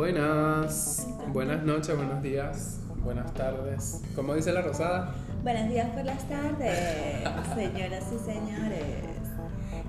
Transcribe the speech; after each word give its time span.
Buenas, 0.00 1.06
buenas 1.26 1.62
noches, 1.62 1.94
buenos 1.94 2.22
días, 2.22 2.80
buenas 3.04 3.34
tardes. 3.34 4.00
¿Cómo 4.16 4.34
dice 4.34 4.50
la 4.50 4.62
Rosada? 4.62 5.14
Buenos 5.42 5.68
días 5.68 5.90
por 5.90 6.02
las 6.06 6.26
tardes, 6.26 6.78
señoras 7.54 8.04
y 8.10 8.18
señores. 8.24 9.04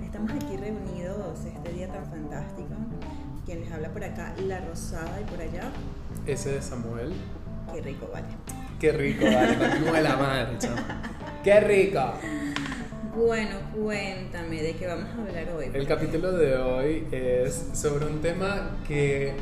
Estamos 0.04 0.32
aquí 0.32 0.58
reunidos 0.58 1.38
este 1.46 1.72
día 1.72 1.88
tan 1.88 2.04
fantástico. 2.04 2.74
Quien 3.46 3.60
les 3.60 3.72
habla 3.72 3.88
por 3.88 4.04
acá, 4.04 4.34
la 4.46 4.60
Rosada, 4.60 5.18
y 5.18 5.24
por 5.24 5.40
allá, 5.40 5.72
Ese 6.26 6.52
de 6.52 6.60
Samuel. 6.60 7.14
qué 7.72 7.80
rico, 7.80 8.10
vale. 8.12 8.26
Qué 8.78 8.92
rico, 8.92 9.24
vale, 9.24 10.02
la 10.02 10.16
madre, 10.18 10.58
chama. 10.58 11.02
Qué 11.42 11.58
rico. 11.58 12.02
Bueno, 13.16 13.56
cuéntame 13.74 14.62
de 14.62 14.76
qué 14.76 14.86
vamos 14.86 15.08
a 15.08 15.22
hablar 15.22 15.56
hoy. 15.56 15.70
El 15.72 15.86
capítulo 15.86 16.32
de 16.32 16.54
hoy 16.58 17.08
es 17.10 17.70
sobre 17.72 18.04
un 18.04 18.20
tema 18.20 18.76
que 18.86 19.34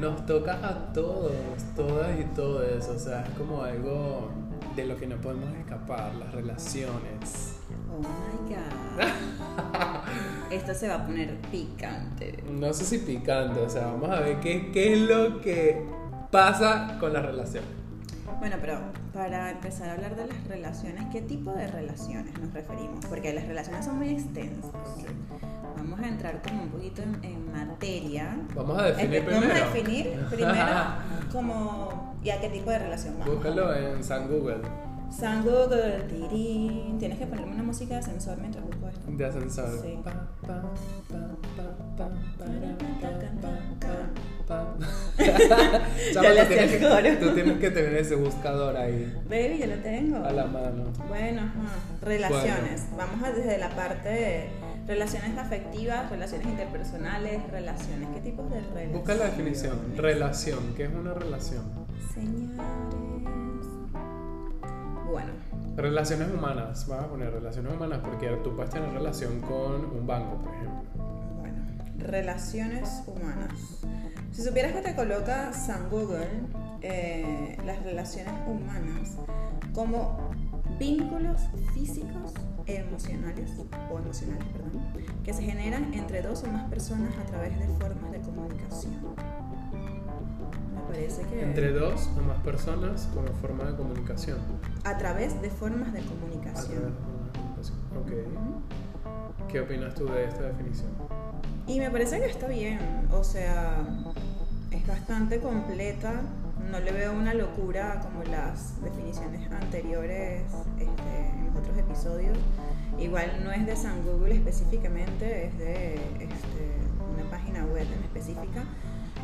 nos 0.00 0.24
toca 0.24 0.54
a 0.66 0.92
todos, 0.92 1.32
todas 1.76 2.18
y 2.18 2.24
todos. 2.34 2.88
O 2.88 2.98
sea, 2.98 3.22
es 3.22 3.30
como 3.38 3.62
algo 3.62 4.30
de 4.74 4.86
lo 4.86 4.96
que 4.96 5.06
no 5.06 5.16
podemos 5.16 5.54
escapar, 5.56 6.14
las 6.14 6.32
relaciones. 6.32 7.56
Oh 7.92 7.98
my 7.98 8.54
god. 8.54 9.08
Esto 10.50 10.74
se 10.74 10.88
va 10.88 10.94
a 10.94 11.06
poner 11.06 11.36
picante. 11.50 12.42
No 12.50 12.72
sé 12.72 12.84
si 12.84 12.98
picante, 12.98 13.60
o 13.60 13.68
sea, 13.68 13.86
vamos 13.86 14.10
a 14.10 14.20
ver 14.20 14.40
qué, 14.40 14.72
qué 14.72 14.94
es 14.94 15.08
lo 15.08 15.40
que 15.40 15.84
pasa 16.30 16.96
con 16.98 17.12
las 17.12 17.24
relaciones. 17.24 17.68
Bueno, 18.38 18.56
pero 18.58 18.80
para 19.12 19.50
empezar 19.50 19.90
a 19.90 19.92
hablar 19.92 20.16
de 20.16 20.26
las 20.26 20.48
relaciones, 20.48 21.04
¿qué 21.12 21.20
tipo 21.20 21.52
de 21.52 21.66
relaciones 21.66 22.38
nos 22.38 22.52
referimos? 22.54 23.04
Porque 23.04 23.34
las 23.34 23.46
relaciones 23.46 23.84
son 23.84 23.98
muy 23.98 24.08
extensas. 24.08 24.72
Vamos 25.82 26.00
a 26.00 26.08
entrar 26.08 26.42
como 26.42 26.62
un 26.64 26.68
poquito 26.68 27.02
en, 27.02 27.24
en 27.24 27.52
materia. 27.52 28.36
Vamos 28.54 28.78
a 28.78 28.84
definir 28.86 29.24
primero. 29.24 29.48
Vamos 29.48 29.62
a 29.62 29.64
definir 29.64 30.26
primero 30.28 30.74
como 31.32 32.14
y 32.22 32.30
a 32.30 32.40
qué 32.40 32.48
tipo 32.50 32.70
de 32.70 32.78
relación 32.78 33.18
vamos. 33.18 33.34
Búscalo 33.34 33.74
en 33.74 34.04
San 34.04 34.28
Google, 34.28 34.60
San 35.10 35.42
Google, 35.42 36.04
tirín. 36.08 36.98
Tienes 36.98 37.18
que 37.18 37.26
ponerme 37.26 37.54
una 37.54 37.62
música 37.62 37.94
de 37.94 38.00
ascensor 38.00 38.38
mientras 38.38 38.64
busco 38.64 38.88
esto. 38.88 39.10
de 39.10 39.24
ascensor. 39.24 39.80
Sí. 39.82 39.98
Pa, 40.04 40.12
pa, 40.46 40.62
pa, 41.96 42.08
pa, 44.50 44.74
Ya 46.12 46.42
tú 46.42 46.48
tienes 46.48 46.70
que-. 46.72 47.16
Tú 47.20 47.34
tienes 47.34 47.58
que 47.58 47.70
tener 47.70 47.94
ese 47.94 48.14
buscador 48.16 48.76
ahí, 48.76 49.12
Baby, 49.28 49.58
yo 49.60 49.66
lo 49.66 49.76
tengo. 49.82 50.16
a 50.24 50.32
la 50.32 50.46
mano. 50.46 50.84
Bueno, 51.08 51.42
ajá. 51.42 51.76
relaciones. 52.02 52.86
Vamos 52.96 53.22
a 53.22 53.32
desde 53.32 53.58
la 53.58 53.70
parte 53.70 54.08
de 54.08 54.48
relaciones 54.86 55.38
afectivas, 55.38 56.10
relaciones 56.10 56.46
interpersonales, 56.48 57.48
relaciones. 57.50 58.08
¿Qué 58.14 58.20
tipos 58.20 58.50
de 58.50 58.60
relaciones? 58.60 58.92
Busca 58.92 59.14
la 59.14 59.24
definición. 59.26 59.78
Relación. 59.96 60.74
¿Qué 60.76 60.84
es 60.84 60.90
una 60.94 61.14
relación? 61.14 61.62
Señores. 62.14 62.58
Bueno, 65.10 65.30
Relaciones 65.76 66.28
humanas. 66.32 66.86
Vamos 66.88 67.04
a 67.04 67.08
poner 67.08 67.32
relaciones 67.32 67.72
humanas 67.72 68.00
porque 68.04 68.28
tú 68.44 68.54
puedes 68.54 68.70
tener 68.70 68.90
relación 68.92 69.40
con 69.40 69.84
un 69.86 70.06
banco, 70.06 70.36
por 70.42 70.52
ejemplo. 70.54 70.82
bueno. 71.40 71.56
Relaciones 71.98 73.02
humanas. 73.06 73.50
Si 74.40 74.46
supieras 74.46 74.72
que 74.72 74.80
te 74.80 74.94
coloca 74.94 75.52
San 75.52 75.90
Google 75.90 76.26
eh, 76.80 77.58
las 77.66 77.82
relaciones 77.82 78.32
humanas 78.46 79.18
como 79.74 80.30
vínculos 80.78 81.42
físicos 81.74 82.32
e 82.64 82.76
emocionales, 82.76 83.50
o 83.92 83.98
emocionales, 83.98 84.46
perdón, 84.50 84.82
que 85.22 85.34
se 85.34 85.42
generan 85.42 85.92
entre 85.92 86.22
dos 86.22 86.42
o 86.44 86.46
más 86.46 86.70
personas 86.70 87.12
a 87.18 87.26
través 87.26 87.58
de 87.58 87.66
formas 87.66 88.12
de 88.12 88.20
comunicación. 88.20 88.94
Me 90.74 90.80
parece 90.88 91.22
que... 91.24 91.42
Entre 91.42 91.72
dos 91.72 92.08
o 92.18 92.22
más 92.22 92.38
personas 92.38 93.10
como 93.12 93.28
forma 93.42 93.64
de 93.64 93.76
comunicación. 93.76 94.38
A 94.84 94.96
través 94.96 95.38
de 95.42 95.50
formas 95.50 95.92
de 95.92 96.00
comunicación. 96.00 96.94
Ujú. 97.92 98.62
¿Qué 99.48 99.60
opinas 99.60 99.94
tú 99.94 100.06
de 100.06 100.24
esta 100.24 100.44
definición? 100.44 100.92
Y 101.66 101.78
me 101.78 101.90
parece 101.90 102.18
que 102.18 102.26
está 102.26 102.48
bien, 102.48 102.80
o 103.12 103.22
sea, 103.22 103.84
es 104.70 104.86
bastante 104.86 105.40
completa, 105.40 106.22
no 106.70 106.78
le 106.80 106.92
veo 106.92 107.12
una 107.12 107.34
locura 107.34 108.00
como 108.00 108.22
las 108.24 108.80
definiciones 108.82 109.50
anteriores 109.50 110.42
este, 110.78 111.30
en 111.30 111.46
los 111.46 111.56
otros 111.56 111.76
episodios. 111.78 112.38
Igual 112.98 113.42
no 113.44 113.52
es 113.52 113.66
de 113.66 113.76
San 113.76 114.04
Google 114.04 114.34
específicamente, 114.34 115.46
es 115.46 115.58
de 115.58 115.94
este, 115.94 116.78
una 117.12 117.28
página 117.30 117.64
web 117.64 117.86
en 117.86 118.04
específica. 118.04 118.64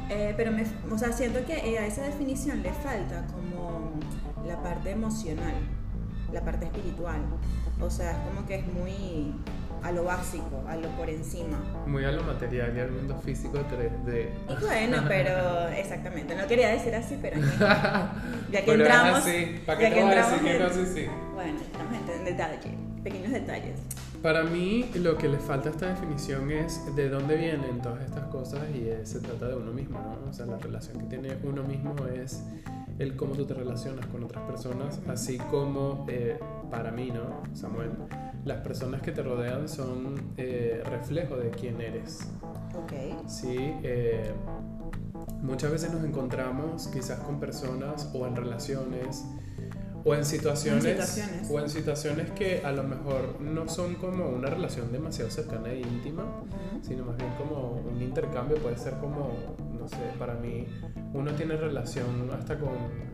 Eh, 0.08 0.34
pero 0.36 0.52
me, 0.52 0.64
o 0.90 0.98
sea, 0.98 1.12
siento 1.12 1.44
que 1.44 1.54
eh, 1.54 1.78
a 1.78 1.86
esa 1.86 2.02
definición 2.02 2.62
le 2.62 2.72
falta 2.72 3.26
como 3.26 3.90
la 4.46 4.62
parte 4.62 4.90
emocional, 4.90 5.54
la 6.32 6.40
parte 6.42 6.66
espiritual. 6.66 7.20
O 7.80 7.90
sea, 7.90 8.12
es 8.12 8.18
como 8.28 8.46
que 8.46 8.56
es 8.56 8.66
muy 8.66 9.34
a 9.82 9.92
lo 9.92 10.04
básico, 10.04 10.62
a 10.68 10.76
lo 10.76 10.88
por 10.90 11.08
encima. 11.10 11.58
Muy 11.86 12.04
a 12.04 12.12
lo 12.12 12.22
material 12.24 12.76
y 12.76 12.80
al 12.80 12.90
mundo 12.90 13.20
físico 13.24 13.58
3D. 13.58 14.28
Y 14.48 14.64
bueno, 14.64 15.02
pero 15.08 15.68
exactamente, 15.68 16.34
no 16.34 16.46
quería 16.46 16.68
decir 16.68 16.94
así, 16.94 17.18
pero 17.20 17.40
ya 17.60 18.60
que 18.60 18.66
Pero 18.66 18.72
es 18.72 18.80
entramos, 18.80 19.18
así. 19.18 19.62
¿Para 19.64 19.80
ya 19.80 19.88
qué 19.88 19.94
que 19.94 20.00
te 20.00 20.04
voy 20.06 20.14
a 20.14 20.16
entramos 20.18 20.42
decir 20.42 20.44
que 20.44 20.56
en- 20.56 20.62
no 20.62 20.86
sí, 20.86 20.92
sí? 20.94 21.06
Bueno, 21.34 21.60
estamos 21.60 21.92
en, 21.94 22.10
en 22.18 22.24
detalle, 22.24 22.70
pequeños 23.04 23.32
detalles. 23.32 23.78
Para 24.22 24.42
mí 24.44 24.86
lo 24.96 25.16
que 25.16 25.28
le 25.28 25.38
falta 25.38 25.68
a 25.68 25.72
esta 25.72 25.86
definición 25.88 26.50
es 26.50 26.80
de 26.96 27.08
dónde 27.08 27.36
vienen 27.36 27.80
todas 27.80 28.02
estas 28.04 28.24
cosas 28.26 28.60
y 28.74 28.88
es- 28.88 29.08
se 29.08 29.20
trata 29.20 29.48
de 29.48 29.54
uno 29.56 29.72
mismo, 29.72 30.00
¿no? 30.00 30.30
O 30.30 30.32
sea, 30.32 30.46
la 30.46 30.58
relación 30.58 30.98
que 30.98 31.04
tiene 31.06 31.36
uno 31.44 31.62
mismo 31.62 31.94
es 32.12 32.42
el 32.98 33.14
cómo 33.14 33.34
tú 33.34 33.44
te 33.44 33.54
relacionas 33.54 34.06
con 34.06 34.24
otras 34.24 34.42
personas, 34.44 35.00
así 35.06 35.38
como 35.38 36.06
eh, 36.08 36.38
para 36.70 36.90
mí, 36.90 37.10
¿no? 37.12 37.42
Samuel, 37.54 37.90
las 38.44 38.58
personas 38.62 39.02
que 39.02 39.12
te 39.12 39.22
rodean 39.22 39.68
son 39.68 40.32
eh, 40.36 40.82
reflejo 40.84 41.36
de 41.36 41.50
quién 41.50 41.80
eres. 41.80 42.20
Ok. 42.74 43.28
Sí, 43.28 43.56
eh, 43.82 44.32
muchas 45.42 45.70
veces 45.70 45.92
nos 45.92 46.02
encontramos 46.04 46.88
quizás 46.88 47.20
con 47.20 47.38
personas 47.38 48.10
o 48.14 48.26
en 48.26 48.34
relaciones 48.34 49.24
o 50.08 50.14
en 50.14 50.24
situaciones, 50.24 50.84
En 50.84 50.90
situaciones. 51.02 51.50
o 51.50 51.58
en 51.60 51.68
situaciones 51.68 52.30
que 52.30 52.62
a 52.64 52.70
lo 52.70 52.84
mejor 52.84 53.40
no 53.40 53.68
son 53.68 53.96
como 53.96 54.28
una 54.28 54.48
relación 54.48 54.92
demasiado 54.92 55.30
cercana 55.30 55.70
e 55.70 55.80
íntima, 55.80 56.22
Ujú. 56.22 56.84
sino 56.84 57.04
más 57.04 57.16
bien 57.16 57.30
como 57.36 57.72
un 57.72 58.00
intercambio, 58.00 58.56
puede 58.58 58.76
ser 58.78 58.94
como, 58.98 59.30
no 59.78 59.88
sé, 59.88 59.96
para 60.18 60.34
mí 60.34 60.64
uno 61.12 61.32
tiene 61.32 61.56
relación 61.56 62.30
hasta 62.32 62.56
con 62.58 62.70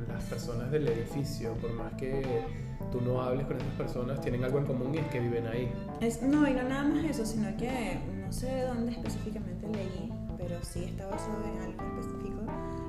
las 0.07 0.23
personas 0.25 0.71
del 0.71 0.87
edificio, 0.87 1.55
por 1.55 1.73
más 1.73 1.95
que 1.95 2.45
tú 2.91 3.01
no 3.01 3.23
hables 3.23 3.47
con 3.47 3.57
esas 3.57 3.75
personas, 3.75 4.21
tienen 4.21 4.45
algo 4.45 4.59
en 4.59 4.67
común 4.67 4.95
y 4.95 4.99
es 4.99 5.07
que 5.07 5.21
viven 5.21 5.47
ahí. 5.47 5.73
Es, 6.03 6.21
no, 6.23 6.47
y 6.47 6.53
no 6.53 6.63
nada 6.65 6.83
más 6.85 7.05
eso, 7.05 7.25
sino 7.25 7.57
que 7.57 7.99
no 8.27 8.31
sé 8.31 8.47
de 8.49 8.63
dónde 8.67 8.93
específicamente 8.93 9.67
leí, 9.69 10.13
pero 10.37 10.57
sí 10.63 10.85
está 10.85 11.07
basado 11.07 11.43
en 11.45 11.63
algo 11.63 11.83
específico. 12.01 12.43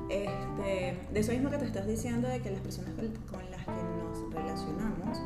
Este, 0.10 0.98
de 1.14 1.20
eso 1.20 1.32
mismo 1.32 1.50
que 1.50 1.58
te 1.58 1.66
estás 1.66 1.88
diciendo, 1.88 2.28
de 2.28 2.42
que 2.42 2.52
las 2.52 2.60
personas 2.62 2.92
con 2.96 3.08
con 3.40 3.52
las 3.68 3.78
que 3.78 3.84
nos 3.84 4.34
relacionamos 4.34 5.20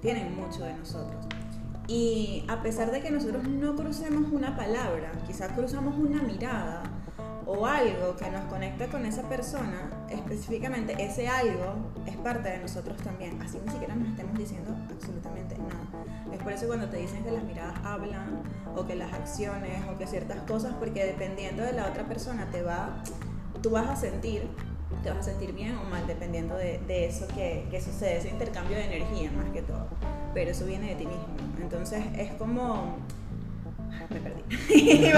tienen 0.00 0.36
mucho 0.36 0.64
de 0.64 0.74
nosotros. 0.74 1.26
Y 1.86 2.44
a 2.48 2.62
pesar 2.62 2.90
de 2.90 3.02
que 3.02 3.10
nosotros 3.10 3.44
no 3.44 3.74
crucemos 3.74 4.32
una 4.32 4.56
palabra, 4.56 5.12
quizás 5.26 5.52
cruzamos 5.52 5.96
una 5.98 6.22
mirada 6.22 6.82
o 7.46 7.66
algo 7.66 8.16
que 8.16 8.30
nos 8.30 8.44
conecta 8.46 8.88
con 8.88 9.04
esa 9.04 9.28
persona, 9.28 9.90
específicamente 10.08 10.94
ese 10.98 11.28
algo 11.28 11.92
es 12.06 12.16
parte 12.16 12.48
de 12.48 12.58
nosotros 12.58 12.96
también, 12.98 13.40
así 13.42 13.58
ni 13.64 13.70
siquiera 13.70 13.94
nos 13.94 14.08
estemos 14.08 14.38
diciendo 14.38 14.74
absolutamente 14.90 15.58
nada. 15.58 16.32
Es 16.32 16.42
por 16.42 16.52
eso 16.52 16.66
cuando 16.66 16.88
te 16.88 16.96
dicen 16.96 17.22
que 17.22 17.30
las 17.30 17.44
miradas 17.44 17.78
hablan 17.84 18.42
o 18.74 18.86
que 18.86 18.94
las 18.94 19.12
acciones 19.12 19.84
o 19.92 19.98
que 19.98 20.06
ciertas 20.06 20.40
cosas, 20.42 20.74
porque 20.78 21.04
dependiendo 21.04 21.62
de 21.62 21.72
la 21.72 21.86
otra 21.86 22.04
persona 22.06 22.50
te 22.50 22.62
va, 22.62 23.02
tú 23.62 23.70
vas 23.70 23.88
a 23.88 23.96
sentir, 23.96 24.48
te 25.02 25.10
vas 25.10 25.18
a 25.18 25.22
sentir 25.22 25.52
bien 25.52 25.76
o 25.76 25.84
mal 25.84 26.06
dependiendo 26.06 26.56
de, 26.56 26.78
de 26.86 27.06
eso 27.06 27.26
que, 27.28 27.66
que 27.70 27.80
sucede, 27.80 28.18
ese 28.18 28.28
intercambio 28.28 28.76
de 28.76 28.84
energía 28.84 29.30
más 29.32 29.50
que 29.52 29.62
todo. 29.62 29.86
Pero 30.32 30.50
eso 30.50 30.66
viene 30.66 30.88
de 30.88 30.94
ti 30.96 31.06
mismo. 31.06 31.26
Entonces 31.60 32.04
es 32.16 32.32
como... 32.34 32.96
Me 34.10 34.20
perdí. 34.20 34.42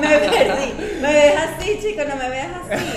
me, 0.00 0.08
perdí. 0.08 1.00
Me 1.00 1.12
ves 1.12 1.34
así, 1.36 1.78
chico, 1.80 2.02
no 2.08 2.16
me 2.16 2.28
veas 2.30 2.50
así. 2.68 2.96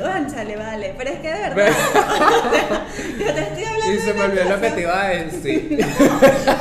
Conchale, 0.00 0.56
vale. 0.56 0.94
Pero 0.96 1.10
es 1.10 1.18
que 1.20 1.28
de 1.28 1.40
verdad. 1.40 1.72
yo 3.18 3.34
te 3.34 3.40
estoy 3.40 3.64
hablando. 3.64 3.92
Y 3.92 3.98
se 3.98 4.12
de 4.12 4.14
me 4.14 4.24
olvidó 4.24 4.60
que 4.60 4.70
te 4.70 4.80
iba 4.80 5.02
a 5.02 5.08
decir. 5.08 5.78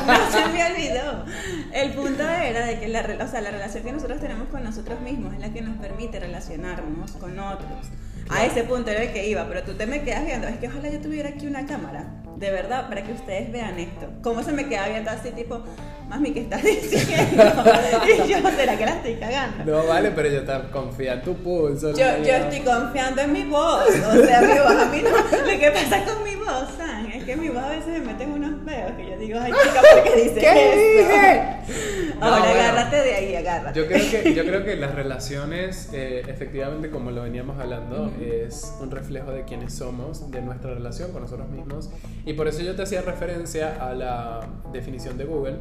no 0.08 0.32
se 0.32 0.50
me 0.50 0.66
olvidó. 0.66 1.26
El 1.72 1.94
punto 1.94 2.24
era 2.24 2.66
de 2.66 2.80
que 2.80 2.88
la, 2.88 3.02
o 3.02 3.28
sea, 3.28 3.42
la 3.42 3.52
relación 3.52 3.84
que 3.84 3.92
nosotros 3.92 4.20
tenemos 4.20 4.48
con 4.50 4.64
nosotros 4.64 5.00
mismos 5.02 5.34
es 5.34 5.40
la 5.40 5.50
que 5.50 5.62
nos 5.62 5.78
permite 5.78 6.20
relacionarnos 6.20 7.12
con 7.14 7.40
otros. 7.40 7.88
A 8.30 8.46
ese 8.46 8.64
punto 8.64 8.92
era 8.92 9.04
el 9.04 9.14
que 9.14 9.28
iba, 9.28 9.48
pero 9.48 9.64
tú 9.64 9.74
te 9.74 9.86
me 9.86 10.02
quedas 10.02 10.26
viendo. 10.26 10.48
Es 10.48 10.58
que 10.58 10.68
ojalá 10.68 10.90
yo 10.90 11.00
tuviera 11.00 11.30
aquí 11.30 11.48
una 11.48 11.66
cámara, 11.66 12.06
de 12.38 12.52
verdad, 12.52 12.88
para 12.88 13.04
que 13.04 13.12
ustedes 13.14 13.52
vean 13.52 13.80
esto. 13.80 14.08
¿Cómo 14.22 14.44
se 14.44 14.52
me 14.52 14.68
queda 14.68 14.88
viendo 14.90 15.10
así, 15.10 15.32
tipo, 15.32 15.64
mami, 16.08 16.32
¿qué 16.32 16.42
estás 16.42 16.64
diciendo? 16.64 17.44
y 18.26 18.30
yo, 18.30 18.38
¿será 18.56 18.78
que 18.78 18.86
la 18.86 18.92
estoy 18.96 19.16
cagando? 19.16 19.66
No, 19.66 19.88
vale, 19.88 20.12
pero 20.12 20.30
yo 20.30 20.44
te 20.44 20.70
confía 20.72 21.14
en 21.14 21.22
tu 21.24 21.36
pulso. 21.36 21.92
Yo, 21.92 22.06
yo 22.24 22.34
estoy 22.34 22.60
confiando 22.62 23.22
en 23.22 23.34
mi 23.34 23.44
voz. 23.44 23.88
O 23.90 24.26
sea, 24.26 24.42
mi 24.42 24.60
voz, 24.60 24.72
a 24.72 24.86
mí 24.86 25.02
no. 25.02 25.10
Lo 25.10 25.60
que 25.60 25.72
pasa 25.72 26.04
con 26.06 26.24
mi 26.24 26.36
voz, 26.36 26.70
San, 26.78 27.08
es 27.12 27.24
que 27.24 27.36
mi 27.36 27.50
voz 27.50 27.64
a 27.64 27.70
veces 27.70 27.88
me 27.88 28.00
mete 28.02 28.24
en 28.24 28.32
unos 28.34 28.64
peos 28.66 28.92
que 28.98 29.10
yo 29.10 29.18
digo, 29.18 29.40
ay, 29.42 29.52
chica, 29.52 29.82
¿por 29.94 30.04
qué 30.04 30.16
dices 30.16 30.40
¿Qué 30.40 30.70
eso? 30.70 31.10
dije? 31.10 32.14
Ahora 32.22 32.38
No, 32.38 32.46
bueno. 32.46 32.60
agárrate 32.60 32.96
de 32.98 33.16
ahí, 33.16 33.36
agárrate. 33.36 33.80
Yo 33.80 33.88
creo 33.88 34.12
que, 34.24 34.34
yo 34.34 34.44
creo 34.46 34.64
que 34.64 34.76
las 34.78 34.96
relaciones, 34.96 35.90
eh, 35.94 36.24
efectivamente, 36.28 36.90
como 36.90 37.12
lo 37.12 37.24
veníamos 37.24 37.60
hablando, 37.60 38.12
es 38.22 38.74
un 38.80 38.92
reflejo 38.92 39.32
de 39.32 39.44
quiénes 39.44 39.74
somos, 39.74 40.32
de 40.32 40.42
nuestra 40.42 40.74
relación 40.74 41.12
con 41.12 41.24
nosotros 41.24 41.50
mismos. 41.50 41.90
Y 42.28 42.34
por 42.34 42.48
eso 42.48 42.62
yo 42.62 42.76
te 42.76 42.84
hacía 42.84 43.02
referencia 43.02 43.78
a 43.80 43.94
la 43.96 44.42
definición 44.74 45.18
de 45.18 45.24
Google, 45.24 45.56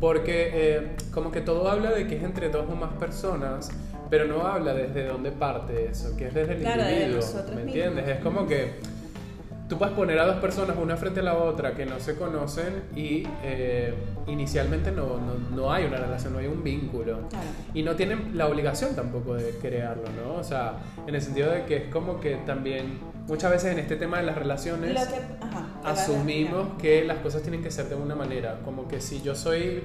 porque 0.00 0.50
eh, 0.52 0.88
como 1.14 1.30
que 1.30 1.40
todo 1.40 1.70
habla 1.70 1.92
de 1.92 2.06
que 2.08 2.16
es 2.16 2.22
entre 2.24 2.48
dos 2.50 2.66
o 2.68 2.74
más 2.74 2.92
personas, 2.94 3.70
pero 4.10 4.24
no 4.26 4.44
habla 4.46 4.74
desde 4.74 5.04
dónde 5.06 5.30
parte 5.30 5.86
eso, 5.90 6.16
que 6.16 6.26
es 6.26 6.34
desde 6.34 6.54
el 6.54 6.60
Claro, 6.62 6.82
individuo. 6.82 7.20
¿Me 7.20 7.42
mismos. 7.44 7.58
entiendes? 7.62 8.08
Es 8.08 8.18
como 8.24 8.46
que 8.48 8.72
tú 9.70 9.78
puedes 9.78 9.94
poner 9.94 10.18
a 10.18 10.26
dos 10.26 10.36
personas 10.38 10.76
una 10.76 10.96
frente 10.96 11.20
a 11.20 11.22
la 11.22 11.38
otra 11.38 11.74
que 11.74 11.86
no 11.86 12.00
se 12.00 12.16
conocen 12.16 12.82
y 12.96 13.22
eh, 13.44 13.94
inicialmente 14.26 14.90
no, 14.90 15.18
no, 15.18 15.34
no 15.54 15.72
hay 15.72 15.84
una 15.84 15.96
relación, 15.96 16.32
no 16.32 16.40
hay 16.40 16.48
un 16.48 16.64
vínculo. 16.64 17.28
Claro. 17.28 17.46
Y 17.72 17.84
no 17.84 17.94
tienen 17.94 18.36
la 18.36 18.48
obligación 18.48 18.96
tampoco 18.96 19.34
de 19.34 19.52
crearlo, 19.58 20.08
¿no? 20.22 20.34
O 20.34 20.44
sea, 20.44 20.74
en 21.06 21.14
el 21.14 21.22
sentido 21.22 21.52
de 21.52 21.66
que 21.66 21.76
es 21.76 21.84
como 21.84 22.20
que 22.20 22.34
también 22.38 22.98
muchas 23.28 23.52
veces 23.52 23.72
en 23.72 23.78
este 23.78 23.94
tema 23.94 24.18
de 24.18 24.24
las 24.24 24.36
relaciones 24.36 24.92
que, 24.92 25.14
ajá, 25.40 25.68
asumimos 25.84 26.70
que 26.80 27.04
las 27.04 27.18
cosas 27.18 27.42
tienen 27.42 27.62
que 27.62 27.70
ser 27.70 27.88
de 27.88 27.94
una 27.94 28.16
manera, 28.16 28.58
como 28.64 28.88
que 28.88 29.00
si 29.00 29.22
yo 29.22 29.36
soy, 29.36 29.84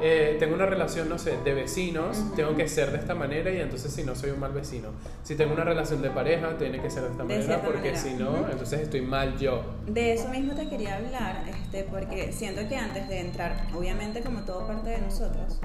eh, 0.00 0.36
tengo 0.38 0.54
una 0.54 0.66
relación, 0.66 1.08
no 1.08 1.18
sé, 1.18 1.36
de 1.44 1.54
vecinos, 1.54 2.22
tengo 2.34 2.54
que 2.56 2.68
ser 2.68 2.90
de 2.92 2.98
esta 2.98 3.14
manera 3.14 3.50
y 3.50 3.58
entonces 3.60 3.92
si 3.92 4.02
no 4.02 4.14
soy 4.14 4.30
un 4.30 4.40
mal 4.40 4.52
vecino. 4.52 4.88
Si 5.22 5.34
tengo 5.36 5.54
una 5.54 5.64
relación 5.64 6.02
de 6.02 6.10
pareja, 6.10 6.56
tiene 6.58 6.80
que 6.80 6.90
ser 6.90 7.04
de 7.04 7.10
esta 7.10 7.24
De 7.24 7.38
manera 7.38 7.62
porque 7.62 7.96
si 7.96 8.14
no, 8.14 8.30
Ujú. 8.30 8.44
entonces 8.50 8.80
estoy 8.80 9.02
mal 9.02 9.38
yo. 9.38 9.62
De 9.86 10.12
eso 10.14 10.28
mismo 10.28 10.54
te 10.54 10.68
quería 10.68 10.96
hablar, 10.96 11.44
este, 11.48 11.84
porque 11.84 12.32
siento 12.32 12.68
que 12.68 12.76
antes 12.76 13.08
de 13.08 13.20
entrar, 13.20 13.66
obviamente 13.74 14.20
como 14.22 14.40
todo 14.42 14.66
parte 14.66 14.90
de 14.90 14.98
nosotros, 14.98 15.60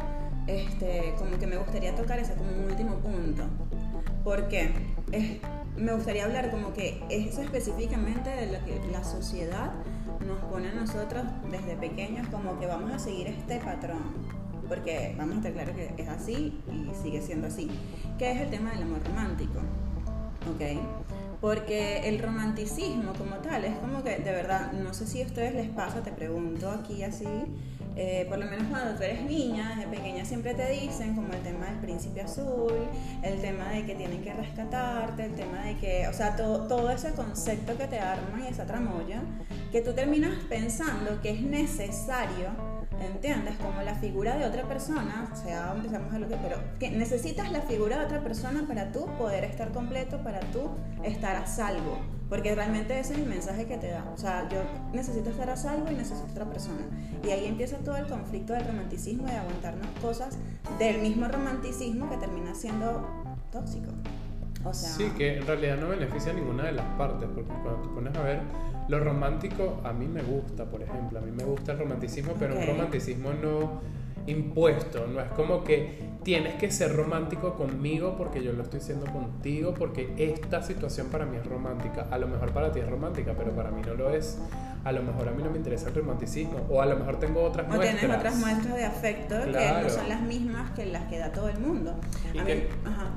este, 0.47 1.13
como 1.17 1.37
que 1.39 1.47
me 1.47 1.57
gustaría 1.57 1.95
tocar 1.95 2.19
ese 2.19 2.33
como 2.35 2.51
un 2.51 2.65
último 2.65 2.95
punto. 2.97 3.43
Porque 4.23 4.71
es- 5.11 5.37
me 5.77 5.93
gustaría 5.93 6.25
hablar 6.25 6.51
como 6.51 6.73
que 6.73 7.01
eso 7.09 7.41
específicamente 7.41 8.29
de 8.29 8.47
lo 8.47 8.65
que 8.65 8.79
la 8.91 9.03
sociedad 9.03 9.71
nos 10.25 10.39
pone 10.51 10.69
a 10.69 10.73
nosotros 10.73 11.23
desde 11.49 11.75
pequeños 11.75 12.27
como 12.27 12.59
que 12.59 12.65
vamos 12.65 12.91
a 12.91 12.99
seguir 12.99 13.27
este 13.27 13.59
patrón. 13.59 13.99
Porque 14.67 15.15
vamos 15.17 15.35
a 15.35 15.37
estar 15.37 15.53
claros 15.53 15.75
que 15.75 15.93
es 15.97 16.07
así 16.09 16.61
y 16.71 16.91
sigue 17.01 17.21
siendo 17.21 17.47
así. 17.47 17.69
Que 18.17 18.31
es 18.31 18.41
el 18.41 18.49
tema 18.49 18.71
del 18.71 18.83
amor 18.83 18.99
romántico. 19.03 19.59
¿ok? 20.47 20.79
Porque 21.41 22.09
el 22.09 22.19
romanticismo 22.19 23.13
como 23.13 23.37
tal 23.37 23.63
es 23.63 23.77
como 23.77 24.03
que, 24.03 24.17
de 24.17 24.31
verdad, 24.31 24.73
no 24.73 24.93
sé 24.93 25.07
si 25.07 25.21
a 25.21 25.25
ustedes 25.25 25.53
les 25.53 25.69
pasa, 25.69 26.03
te 26.03 26.11
pregunto 26.11 26.69
aquí 26.69 27.03
así, 27.03 27.25
eh, 27.95 28.25
por 28.29 28.37
lo 28.37 28.45
menos 28.45 28.67
cuando 28.69 28.95
tú 28.95 29.03
eres 29.03 29.23
niña, 29.23 29.75
desde 29.75 29.89
pequeña 29.89 30.25
siempre 30.25 30.53
te 30.53 30.69
dicen 30.71 31.15
como 31.15 31.33
el 31.33 31.41
tema 31.41 31.65
del 31.65 31.79
príncipe 31.79 32.21
azul, 32.21 32.73
el 33.23 33.41
tema 33.41 33.69
de 33.69 33.85
que 33.85 33.95
tienen 33.95 34.21
que 34.21 34.33
rescatarte, 34.33 35.25
el 35.25 35.35
tema 35.35 35.63
de 35.63 35.75
que, 35.77 36.07
o 36.07 36.13
sea, 36.13 36.35
todo, 36.35 36.67
todo 36.67 36.89
ese 36.91 37.11
concepto 37.13 37.77
que 37.77 37.87
te 37.87 37.99
arman 37.99 38.43
y 38.43 38.47
esa 38.47 38.65
tramoya, 38.65 39.21
que 39.71 39.81
tú 39.81 39.93
terminas 39.93 40.33
pensando 40.47 41.21
que 41.21 41.31
es 41.31 41.41
necesario 41.41 42.68
¿Entiendes? 43.01 43.55
Como 43.57 43.81
la 43.81 43.95
figura 43.95 44.37
de 44.37 44.45
otra 44.45 44.63
persona, 44.63 45.29
o 45.31 45.35
sea, 45.35 45.73
empezamos 45.75 46.13
a 46.13 46.19
lo 46.19 46.27
que, 46.27 46.35
pero 46.35 46.57
que 46.79 46.91
necesitas 46.91 47.51
la 47.51 47.61
figura 47.61 47.99
de 47.99 48.05
otra 48.05 48.21
persona 48.21 48.65
para 48.67 48.91
tú 48.91 49.05
poder 49.17 49.43
estar 49.43 49.71
completo, 49.71 50.21
para 50.23 50.39
tú 50.51 50.69
estar 51.03 51.35
a 51.35 51.45
salvo. 51.45 51.97
Porque 52.29 52.53
realmente 52.53 52.99
ese 52.99 53.13
es 53.13 53.19
el 53.19 53.25
mensaje 53.25 53.65
que 53.65 53.77
te 53.77 53.89
da. 53.89 54.05
O 54.13 54.17
sea, 54.17 54.47
yo 54.49 54.59
necesito 54.93 55.31
estar 55.31 55.49
a 55.49 55.55
salvo 55.55 55.89
y 55.89 55.95
necesito 55.95 56.27
otra 56.31 56.45
persona. 56.45 56.81
Y 57.23 57.31
ahí 57.31 57.47
empieza 57.47 57.77
todo 57.77 57.97
el 57.97 58.05
conflicto 58.07 58.53
del 58.53 58.65
romanticismo 58.67 59.27
y 59.27 59.31
de 59.31 59.37
aguantarnos 59.37 59.87
cosas 60.01 60.37
del 60.77 61.01
mismo 61.01 61.27
romanticismo 61.27 62.09
que 62.09 62.17
termina 62.17 62.53
siendo 62.53 63.07
tóxico. 63.51 63.91
O 64.63 64.73
sea, 64.73 64.89
Sí, 64.89 65.09
que 65.17 65.37
en 65.37 65.47
realidad 65.47 65.77
no 65.77 65.87
beneficia 65.89 66.31
a 66.31 66.35
ninguna 66.35 66.65
de 66.65 66.73
las 66.73 66.85
partes, 66.97 67.27
porque 67.33 67.49
cuando 67.49 67.81
te 67.81 67.89
pones 67.89 68.15
a 68.15 68.21
ver, 68.21 68.41
lo 68.89 68.99
romántico 68.99 69.79
a 69.83 69.93
mí 69.93 70.07
me 70.07 70.21
gusta, 70.23 70.65
por 70.65 70.81
ejemplo, 70.81 71.19
a 71.19 71.21
mí 71.21 71.31
me 71.31 71.43
gusta 71.43 71.71
el 71.73 71.79
romanticismo, 71.79 72.33
pero 72.37 72.57
un 72.57 72.65
romanticismo 72.65 73.31
no 73.33 73.81
impuesto, 74.27 75.07
no 75.07 75.21
es 75.21 75.29
como 75.31 75.63
que 75.63 76.09
tienes 76.23 76.55
que 76.55 76.69
ser 76.71 76.95
romántico 76.95 77.55
conmigo 77.55 78.15
porque 78.17 78.43
yo 78.43 78.51
lo 78.51 78.63
estoy 78.63 78.79
siendo 78.81 79.05
contigo, 79.07 79.73
porque 79.73 80.13
esta 80.17 80.61
situación 80.61 81.07
para 81.07 81.25
mí 81.25 81.37
es 81.37 81.45
romántica, 81.45 82.07
a 82.11 82.17
lo 82.17 82.27
mejor 82.27 82.51
para 82.51 82.71
ti 82.71 82.79
es 82.79 82.89
romántica, 82.89 83.33
pero 83.37 83.51
para 83.51 83.71
mí 83.71 83.81
no 83.85 83.93
lo 83.93 84.09
es. 84.11 84.37
A 84.85 84.93
lo 84.93 85.03
mejor 85.03 85.27
a 85.27 85.31
mí 85.31 85.43
no 85.43 85.49
me 85.51 85.57
interesa 85.57 85.89
el 85.89 85.95
romanticismo, 85.95 86.65
o 86.69 86.81
a 86.81 86.85
lo 86.85 86.95
mejor 86.95 87.19
tengo 87.19 87.43
otras 87.43 87.65
O 87.67 87.69
muestras. 87.75 87.99
tienes 87.99 88.17
otras 88.17 88.35
muestras 88.37 88.75
de 88.75 88.85
afecto 88.85 89.35
que 89.43 89.81
no 89.83 89.89
son 89.89 90.07
las 90.07 90.21
mismas 90.21 90.71
que 90.71 90.85
las 90.85 91.03
que 91.09 91.17
da 91.17 91.31
todo 91.33 91.49
el 91.49 91.59
mundo. 91.59 91.95
¿Y 92.33 92.39
A 92.39 92.43
mí, 92.45 92.63
ajá. 92.85 93.11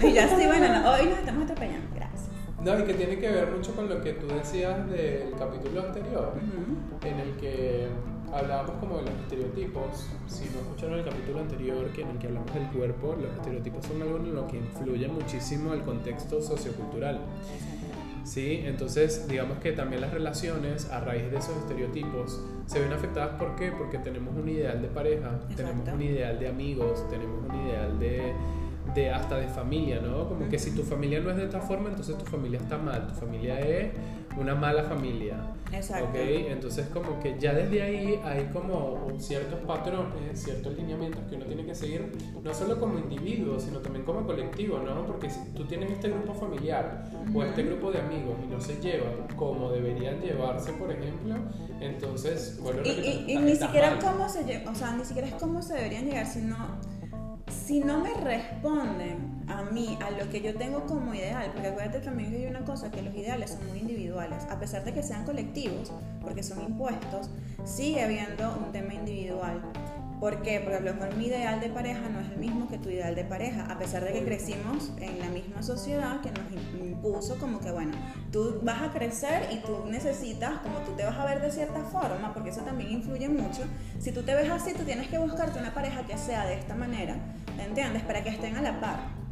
Y 0.06 0.12
ya 0.12 0.28
sí, 0.28 0.46
bueno, 0.46 0.68
no, 0.68 0.92
hoy 0.92 1.06
nos 1.06 1.18
estamos 1.18 1.44
atropellando. 1.44 1.88
Gracias. 1.96 2.28
No, 2.64 2.78
y 2.78 2.82
que 2.84 2.94
tiene 2.94 3.18
que 3.18 3.30
ver 3.30 3.50
mucho 3.50 3.74
con 3.74 3.88
lo 3.88 4.00
que 4.02 4.14
tú 4.14 4.26
decías 4.26 4.88
del 4.90 5.32
capítulo 5.38 5.82
anterior. 5.82 6.32
Ujú. 6.36 7.06
en 7.06 7.20
el 7.20 7.36
que 7.36 7.88
hablábamos 8.32 8.76
como 8.80 8.96
de 8.96 9.02
los 9.02 9.14
estereotipos. 9.20 10.08
Si 10.26 10.44
no 10.46 10.60
escucharon 10.60 10.98
el 10.98 11.04
capítulo 11.04 11.40
anterior, 11.40 11.86
que 11.92 12.02
en 12.02 12.08
el 12.08 12.18
que 12.18 12.26
hablamos 12.28 12.54
del 12.54 12.66
cuerpo, 12.68 13.16
los 13.20 13.30
estereotipos 13.36 13.84
son 13.86 14.02
algo 14.02 14.16
en 14.16 14.34
lo 14.34 14.46
que 14.48 14.56
influye 14.56 15.06
muchísimo 15.08 15.74
el 15.74 15.82
contexto 15.82 16.40
sociocultural. 16.40 17.20
Sí, 18.24 18.62
entonces 18.64 19.28
digamos 19.28 19.58
que 19.58 19.72
también 19.72 20.00
las 20.00 20.12
relaciones 20.12 20.88
a 20.90 21.00
raíz 21.00 21.30
de 21.30 21.36
esos 21.36 21.56
estereotipos 21.58 22.40
se 22.66 22.80
ven 22.80 22.92
afectadas 22.92 23.38
¿por 23.38 23.54
qué? 23.56 23.70
Porque 23.70 23.98
tenemos 23.98 24.34
un 24.34 24.48
ideal 24.48 24.80
de 24.80 24.88
pareja, 24.88 25.38
tenemos 25.54 25.80
Exacto. 25.80 25.94
un 25.94 26.02
ideal 26.02 26.38
de 26.38 26.48
amigos, 26.48 27.06
tenemos 27.10 27.44
un 27.46 27.66
ideal 27.66 27.98
de, 27.98 28.32
de 28.94 29.10
hasta 29.10 29.38
de 29.38 29.48
familia, 29.48 30.00
¿no? 30.00 30.28
Como 30.28 30.48
que 30.48 30.58
si 30.58 30.72
tu 30.72 30.82
familia 30.82 31.20
no 31.20 31.30
es 31.30 31.36
de 31.36 31.44
esta 31.44 31.60
forma, 31.60 31.88
entonces 31.90 32.16
tu 32.18 32.24
familia 32.26 32.58
está 32.60 32.76
mal, 32.78 33.06
tu 33.08 33.14
familia 33.14 33.58
es 33.60 33.92
una 34.38 34.54
mala 34.54 34.82
familia. 34.84 35.36
Exacto. 35.72 36.06
¿ok? 36.10 36.14
Entonces 36.16 36.86
como 36.92 37.18
que 37.20 37.36
ya 37.38 37.52
desde 37.52 37.82
ahí 37.82 38.20
hay 38.24 38.44
como 38.52 39.08
ciertos 39.18 39.58
patrones, 39.60 40.40
ciertos 40.40 40.76
lineamientos 40.76 41.22
que 41.28 41.34
uno 41.36 41.46
tiene 41.46 41.64
que 41.64 41.74
seguir, 41.74 42.12
no 42.42 42.54
solo 42.54 42.78
como 42.78 42.98
individuo, 42.98 43.58
sino 43.58 43.78
también 43.80 44.04
como 44.04 44.24
colectivo, 44.24 44.78
¿no? 44.78 45.04
Porque 45.06 45.30
si 45.30 45.40
tú 45.56 45.64
tienes 45.64 45.90
este 45.90 46.10
grupo 46.10 46.34
familiar 46.34 47.04
o 47.34 47.42
este 47.42 47.62
grupo 47.64 47.90
de 47.90 47.98
amigos 48.00 48.34
y 48.44 48.52
no 48.52 48.60
se 48.60 48.76
llevan 48.80 49.26
como 49.36 49.70
deberían 49.70 50.20
llevarse, 50.20 50.72
por 50.74 50.90
ejemplo, 50.92 51.34
entonces, 51.80 52.58
bueno, 52.62 52.80
Y, 52.84 52.90
y- 52.90 53.32
y 53.32 53.36
ni 53.38 53.56
siquiera 53.56 53.98
cómo 53.98 54.28
se 54.28 54.40
o 54.68 54.74
sea, 54.74 54.92
ni 54.96 55.04
siquiera 55.04 55.28
es 55.28 55.34
cómo 55.34 55.60
se 55.62 55.74
deberían 55.74 56.04
llegar, 56.04 56.26
sino 56.26 56.56
si 57.64 57.80
no 57.80 57.98
me 58.00 58.12
responden 58.12 59.42
a 59.48 59.62
mí, 59.62 59.96
a 60.02 60.10
lo 60.10 60.28
que 60.30 60.42
yo 60.42 60.54
tengo 60.54 60.84
como 60.84 61.14
ideal, 61.14 61.50
porque 61.52 61.68
acuérdate 61.68 62.00
también 62.00 62.30
que 62.30 62.36
hay 62.36 62.46
una 62.46 62.64
cosa, 62.64 62.90
que 62.90 63.00
los 63.00 63.14
ideales 63.14 63.52
son 63.52 63.66
muy 63.68 63.78
individuales, 63.78 64.44
a 64.50 64.58
pesar 64.58 64.84
de 64.84 64.92
que 64.92 65.02
sean 65.02 65.24
colectivos, 65.24 65.90
porque 66.20 66.42
son 66.42 66.60
impuestos, 66.60 67.30
sigue 67.64 68.02
habiendo 68.02 68.54
un 68.58 68.70
tema 68.70 68.92
individual. 68.92 69.62
¿Por 70.20 70.42
qué? 70.42 70.60
Porque 70.60 70.76
a 70.76 70.80
lo 70.80 70.94
mejor 70.94 71.16
mi 71.16 71.26
ideal 71.26 71.60
de 71.60 71.68
pareja 71.68 72.08
no 72.08 72.20
es 72.20 72.30
el 72.30 72.38
mismo 72.38 72.68
que 72.68 72.78
tu 72.78 72.88
ideal 72.88 73.14
de 73.14 73.24
pareja, 73.24 73.66
a 73.70 73.78
pesar 73.78 74.04
de 74.04 74.12
que 74.12 74.24
crecimos 74.24 74.92
en 74.98 75.18
la 75.18 75.28
misma 75.28 75.62
sociedad 75.62 76.20
que 76.20 76.30
nos 76.30 76.50
impuso 76.80 77.36
como 77.38 77.60
que, 77.60 77.70
bueno, 77.70 77.92
tú 78.32 78.60
vas 78.62 78.82
a 78.82 78.92
crecer 78.92 79.48
y 79.52 79.56
tú 79.58 79.84
necesitas, 79.86 80.60
como 80.60 80.78
tú 80.78 80.92
te 80.92 81.04
vas 81.04 81.18
a 81.18 81.26
ver 81.26 81.42
de 81.42 81.50
cierta 81.50 81.82
forma, 81.84 82.32
porque 82.32 82.50
eso 82.50 82.62
también 82.62 82.92
influye 82.92 83.28
mucho, 83.28 83.62
si 83.98 84.12
tú 84.12 84.22
te 84.22 84.34
ves 84.34 84.50
así, 84.50 84.72
tú 84.72 84.84
tienes 84.84 85.08
que 85.08 85.18
buscarte 85.18 85.58
una 85.58 85.74
pareja 85.74 86.04
que 86.06 86.16
sea 86.16 86.46
de 86.46 86.54
esta 86.54 86.74
manera, 86.74 87.16
¿entiendes? 87.58 88.02
Para 88.02 88.22
que 88.22 88.30
estén 88.30 88.56
a 88.56 88.62
la 88.62 88.80
par. 88.80 89.23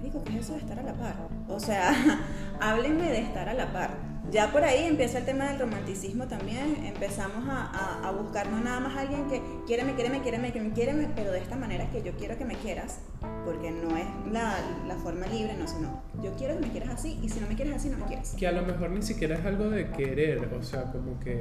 Marico, 0.00 0.24
¿qué 0.24 0.38
es 0.38 0.44
eso 0.46 0.54
de 0.54 0.60
estar 0.60 0.78
a 0.78 0.82
la 0.82 0.94
par? 0.94 1.14
O 1.46 1.60
sea, 1.60 1.92
háblenme 2.60 3.10
de 3.10 3.20
estar 3.20 3.50
a 3.50 3.54
la 3.54 3.70
par. 3.70 3.90
Ya 4.30 4.50
por 4.50 4.64
ahí 4.64 4.84
empieza 4.84 5.18
el 5.18 5.26
tema 5.26 5.48
del 5.48 5.58
romanticismo 5.58 6.26
también. 6.26 6.86
Empezamos 6.86 7.46
a, 7.50 7.66
a, 7.66 8.08
a 8.08 8.10
buscar 8.12 8.48
no 8.48 8.60
nada 8.60 8.80
más 8.80 8.96
a 8.96 9.00
alguien 9.00 9.28
que 9.28 9.42
quiéreme, 9.66 9.94
quiéreme, 9.94 10.22
quiéreme, 10.22 10.52
quiéreme, 10.72 11.08
pero 11.14 11.32
de 11.32 11.40
esta 11.40 11.56
manera 11.56 11.90
que 11.90 12.02
yo 12.02 12.12
quiero 12.12 12.38
que 12.38 12.46
me 12.46 12.54
quieras, 12.54 13.00
porque 13.44 13.70
no 13.70 13.94
es 13.94 14.06
la, 14.32 14.54
la 14.86 14.94
forma 14.94 15.26
libre, 15.26 15.54
no, 15.58 15.68
sino 15.68 16.00
yo 16.22 16.32
quiero 16.38 16.54
que 16.54 16.60
me 16.60 16.68
quieras 16.68 16.90
así 16.90 17.18
y 17.22 17.28
si 17.28 17.40
no 17.40 17.46
me 17.46 17.56
quieres 17.56 17.74
así, 17.74 17.90
no 17.90 17.98
me 17.98 18.06
quieres. 18.06 18.30
Que 18.38 18.46
a 18.46 18.52
lo 18.52 18.62
mejor 18.62 18.90
ni 18.90 19.02
siquiera 19.02 19.36
es 19.36 19.44
algo 19.44 19.68
de 19.68 19.90
querer, 19.90 20.48
o 20.58 20.62
sea, 20.62 20.84
como 20.84 21.20
que 21.20 21.40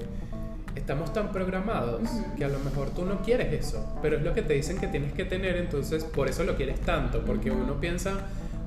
estamos 0.75 1.13
tan 1.13 1.31
programados 1.31 2.01
Ujú. 2.01 2.35
que 2.37 2.45
a 2.45 2.49
lo 2.49 2.59
mejor 2.59 2.89
tú 2.89 3.05
no 3.05 3.21
quieres 3.21 3.53
eso, 3.53 3.97
pero 4.01 4.17
es 4.17 4.23
lo 4.23 4.33
que 4.33 4.41
te 4.41 4.53
dicen 4.53 4.77
que 4.79 4.87
tienes 4.87 5.13
que 5.13 5.25
tener, 5.25 5.57
entonces 5.57 6.03
por 6.03 6.27
eso 6.27 6.43
lo 6.43 6.55
quieres 6.55 6.79
tanto, 6.81 7.23
porque 7.23 7.51
uno 7.51 7.79
piensa 7.79 8.13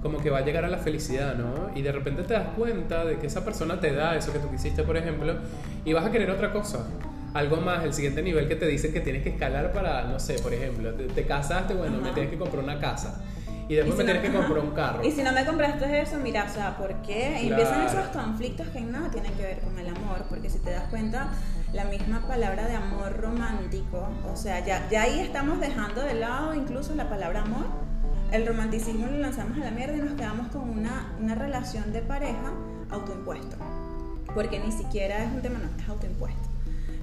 como 0.02 0.18
que 0.18 0.30
va 0.30 0.38
a 0.38 0.44
llegar 0.44 0.64
a 0.64 0.68
la 0.68 0.78
felicidad, 0.78 1.37
¿no? 1.37 1.71
Y 1.76 1.82
de 1.82 1.92
repente 1.92 2.23
te 2.25 2.35
das 2.35 2.49
cuenta 2.56 3.04
de 3.04 3.18
que 3.18 3.28
esa 3.28 3.44
persona 3.44 3.78
te 3.78 3.94
da 3.94 4.16
eso 4.16 4.32
que 4.32 4.40
tú 4.40 4.50
quisiste, 4.50 4.82
por 4.82 4.97
ejemplo, 4.97 5.37
y 5.85 5.92
vas 5.92 6.04
a 6.04 6.11
querer 6.11 6.30
otra 6.30 6.52
cosa. 6.52 6.87
Algo 7.35 7.56
más, 7.59 7.85
el 7.85 7.94
siguiente 7.94 8.21
nivel 8.21 8.49
que 8.49 8.56
te 8.56 8.66
dicen 8.66 8.92
que 8.92 9.00
tienes 9.00 9.23
que 9.23 9.30
escalar 9.30 9.73
para, 9.73 10.04
no 10.04 10.18
sé, 10.18 10.35
por 10.40 10.52
ejemplo, 10.52 10.92
te, 10.92 11.25
casaste, 11.25 11.75
bueno, 11.75 11.99
me 11.99 12.11
tienes 12.11 12.30
que 12.30 12.38
comprar 12.38 12.62
una 12.62 12.78
casa. 12.78 13.23
Y 13.68 13.75
después 13.75 13.97
me 13.97 14.04
tienes 14.04 14.23
que 14.23 14.37
comprar 14.37 14.59
un 14.59 14.73
carro. 14.73 15.04
Y 15.04 15.12
si 15.12 15.23
no 15.23 15.32
me 15.32 15.47
compraste 15.47 16.02
eso, 16.02 16.18
mira, 16.18 16.47
o 16.50 16.52
sea, 16.52 16.76
¿por 16.76 16.92
qué? 17.02 17.49
Empiezan 17.49 17.87
esos 17.87 18.06
conflictos 18.09 18.66
que 18.68 18.80
nada 18.80 19.09
tienen 19.09 19.32
que 19.35 19.42
ver 19.42 19.61
con 19.61 19.78
el 19.78 19.87
amor, 19.87 20.25
porque 20.28 20.50
si 20.50 20.59
te 20.59 20.73
das 20.73 20.85
cuenta, 20.90 21.30
la 21.73 21.85
misma 21.85 22.26
palabra 22.26 22.66
de 22.66 22.75
amor 22.75 23.18
romántico, 23.18 24.11
o 24.30 24.37
sea, 24.37 24.62
ya, 24.66 24.88
ya 24.90 25.02
ahí 25.02 25.21
estamos 25.21 25.61
dejando 25.61 26.02
de 26.02 26.14
lado 26.14 26.54
incluso 26.54 26.94
la 26.97 27.09
palabra 27.09 27.42
amor. 27.42 27.91
El 28.32 28.46
romanticismo 28.46 29.06
lo 29.06 29.18
lanzamos 29.18 29.58
a 29.58 29.64
la 29.64 29.70
mierda 29.70 29.94
y 29.94 30.00
nos 30.00 30.14
quedamos 30.14 30.48
con 30.48 30.70
una, 30.70 31.14
una 31.20 31.34
relación 31.34 31.92
de 31.92 32.00
pareja 32.00 32.52
autoimpuesto. 32.90 33.56
Porque 34.34 34.58
ni 34.58 34.72
siquiera 34.72 35.22
es 35.22 35.32
un 35.32 35.42
tema, 35.42 35.58
no, 35.58 35.68
es 35.82 35.88
autoimpuesto. 35.88 36.48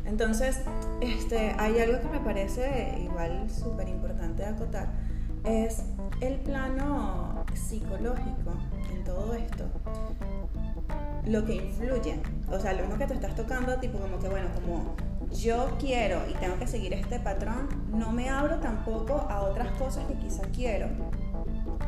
Entonces, 0.06 0.62
este, 1.02 1.56
hay 1.60 1.78
algo 1.80 2.02
que 2.02 2.08
me 2.08 2.20
parece 2.20 3.00
igual 3.04 3.48
súper 3.52 3.88
importante 3.90 4.42
de 4.42 4.50
acotar, 4.50 4.88
es 5.44 5.84
el 6.20 6.38
plano 6.38 7.46
psicológico 7.54 8.54
en 8.92 9.04
todo 9.04 9.36
esto 9.36 9.70
lo 11.26 11.46
que 11.46 11.56
influye. 11.56 12.20
O 12.52 12.60
sea, 12.60 12.74
lo 12.74 12.82
mismo 12.82 12.98
que 12.98 13.06
te 13.06 13.14
estás 13.14 13.36
tocando, 13.36 13.76
tipo 13.78 14.00
como 14.00 14.20
que, 14.20 14.30
bueno, 14.30 14.48
como 14.56 14.96
yo 15.32 15.70
quiero 15.80 16.22
y 16.30 16.34
tengo 16.34 16.58
que 16.58 16.68
seguir 16.68 16.94
este 16.94 17.20
patrón, 17.20 17.70
no 17.92 18.12
me 18.12 18.30
abro 18.30 18.58
tampoco 18.60 19.28
a 19.30 19.42
otras 19.42 19.72
cosas 19.78 20.06
que 20.06 20.16
quizá 20.16 20.44
quiero. 20.54 20.88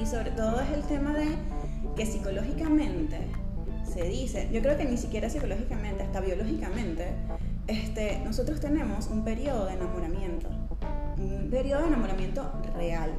Y 0.01 0.05
sobre 0.07 0.31
todo 0.31 0.59
es 0.59 0.69
el 0.71 0.81
tema 0.83 1.13
de 1.13 1.27
que 1.95 2.07
psicológicamente 2.07 3.19
se 3.83 4.03
dice, 4.05 4.49
yo 4.51 4.61
creo 4.61 4.75
que 4.75 4.85
ni 4.85 4.97
siquiera 4.97 5.29
psicológicamente, 5.29 6.01
hasta 6.01 6.21
biológicamente, 6.21 7.13
este, 7.67 8.19
nosotros 8.25 8.59
tenemos 8.59 9.07
un 9.07 9.23
periodo 9.23 9.67
de 9.67 9.73
enamoramiento, 9.73 10.49
un 11.17 11.49
periodo 11.51 11.81
de 11.81 11.87
enamoramiento 11.89 12.51
real. 12.75 13.11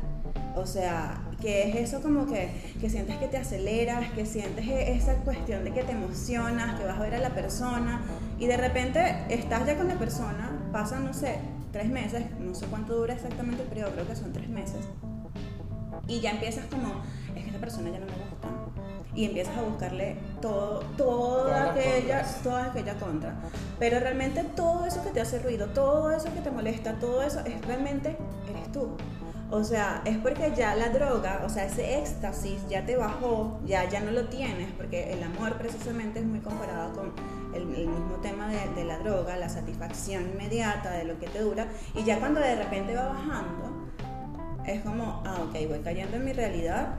O 0.57 0.67
sea, 0.67 1.23
que 1.41 1.69
es 1.69 1.77
eso 1.77 2.03
como 2.03 2.27
que, 2.27 2.51
que, 2.81 2.91
sientes 2.91 3.17
que 3.19 3.29
te 3.29 3.37
aceleras, 3.37 4.11
que 4.13 4.27
sientes 4.27 4.67
e, 4.67 4.93
esa 4.93 5.15
cuestión 5.17 5.63
de 5.63 5.73
que 5.73 5.85
te 5.85 5.93
emocionas, 5.93 6.81
que 6.81 6.87
vas 6.87 6.99
a 6.99 7.03
ver 7.03 7.15
a 7.15 7.21
la 7.21 7.31
persona 7.31 8.03
y 8.39 8.47
de 8.47 8.57
repente 8.57 9.25
estás 9.29 9.67
ya 9.67 9.77
con 9.77 9.87
la 9.87 9.99
persona, 9.99 10.69
pasan, 10.73 11.05
no 11.05 11.15
sé, 11.15 11.37
tres 11.71 11.89
meses, 11.89 12.25
no 12.41 12.55
sé 12.55 12.67
cuánto 12.67 12.97
dura 12.97 13.15
exactamente 13.15 13.63
el 13.63 13.69
periodo, 13.69 13.93
creo 13.93 14.09
que 14.09 14.17
son 14.17 14.33
tres 14.33 14.49
meses, 14.49 14.81
y 16.09 16.21
ya 16.21 16.31
empiezas 16.31 16.67
como, 16.67 17.03
es 17.35 17.43
que 17.43 17.49
esta 17.49 17.61
persona 17.61 17.91
ya 17.91 17.99
no 17.99 18.07
me 18.07 18.13
gusta, 18.13 18.49
y 19.15 19.27
empiezas 19.27 19.57
a 19.59 19.63
buscarle 19.63 20.17
todo, 20.41 20.81
toda, 20.97 21.71
aquella, 21.71 22.25
toda 22.43 22.67
aquella 22.67 22.95
contra. 22.95 23.35
Pero 23.79 24.01
realmente 24.01 24.43
todo 24.57 24.87
eso 24.87 25.03
que 25.05 25.11
te 25.11 25.21
hace 25.21 25.39
ruido, 25.39 25.67
todo 25.69 26.11
eso 26.11 26.33
que 26.33 26.41
te 26.41 26.51
molesta, 26.51 26.95
todo 26.95 27.23
eso 27.23 27.41
es 27.41 27.61
realmente 27.67 28.17
eres 28.49 28.73
tú. 28.73 28.97
O 29.51 29.65
sea, 29.65 30.01
es 30.07 30.17
porque 30.17 30.55
ya 30.57 30.75
la 30.75 30.89
droga, 30.89 31.43
o 31.45 31.51
sea, 31.51 31.67
ese 31.67 31.99
éxtasis 31.99 32.67
ya 32.71 32.87
te 32.87 32.97
bajó, 32.97 33.61
ya, 33.67 33.87
ya 33.87 34.01
no 34.01 34.11
lo 34.11 34.25
tienes, 34.29 34.73
porque 34.73 35.13
el 35.13 35.23
amor 35.23 35.59
precisamente 35.59 36.21
es 36.21 36.25
muy 36.25 36.41
comparado 36.41 36.95
con 36.95 37.13
el, 37.55 37.67
mismo 37.67 38.17
tema 38.23 38.49
de, 38.49 38.67
de, 38.75 38.85
la 38.85 38.99
droga, 39.01 39.37
la 39.37 39.51
satisfacción 39.51 40.23
inmediata 40.31 40.93
de 40.93 41.05
lo 41.05 41.19
que 41.19 41.27
te 41.27 41.41
dura, 41.41 41.67
y 41.95 42.03
ya 42.03 42.19
cuando 42.19 42.41
de 42.41 42.57
repente 42.57 42.95
va 42.95 43.09
bajando, 43.09 43.72
es 44.67 44.83
como, 44.83 45.23
ah, 45.27 45.39
ok, 45.49 45.69
voy 45.69 45.81
cayendo 45.81 46.17
en 46.17 46.25
mi 46.25 46.33
realidad, 46.33 46.99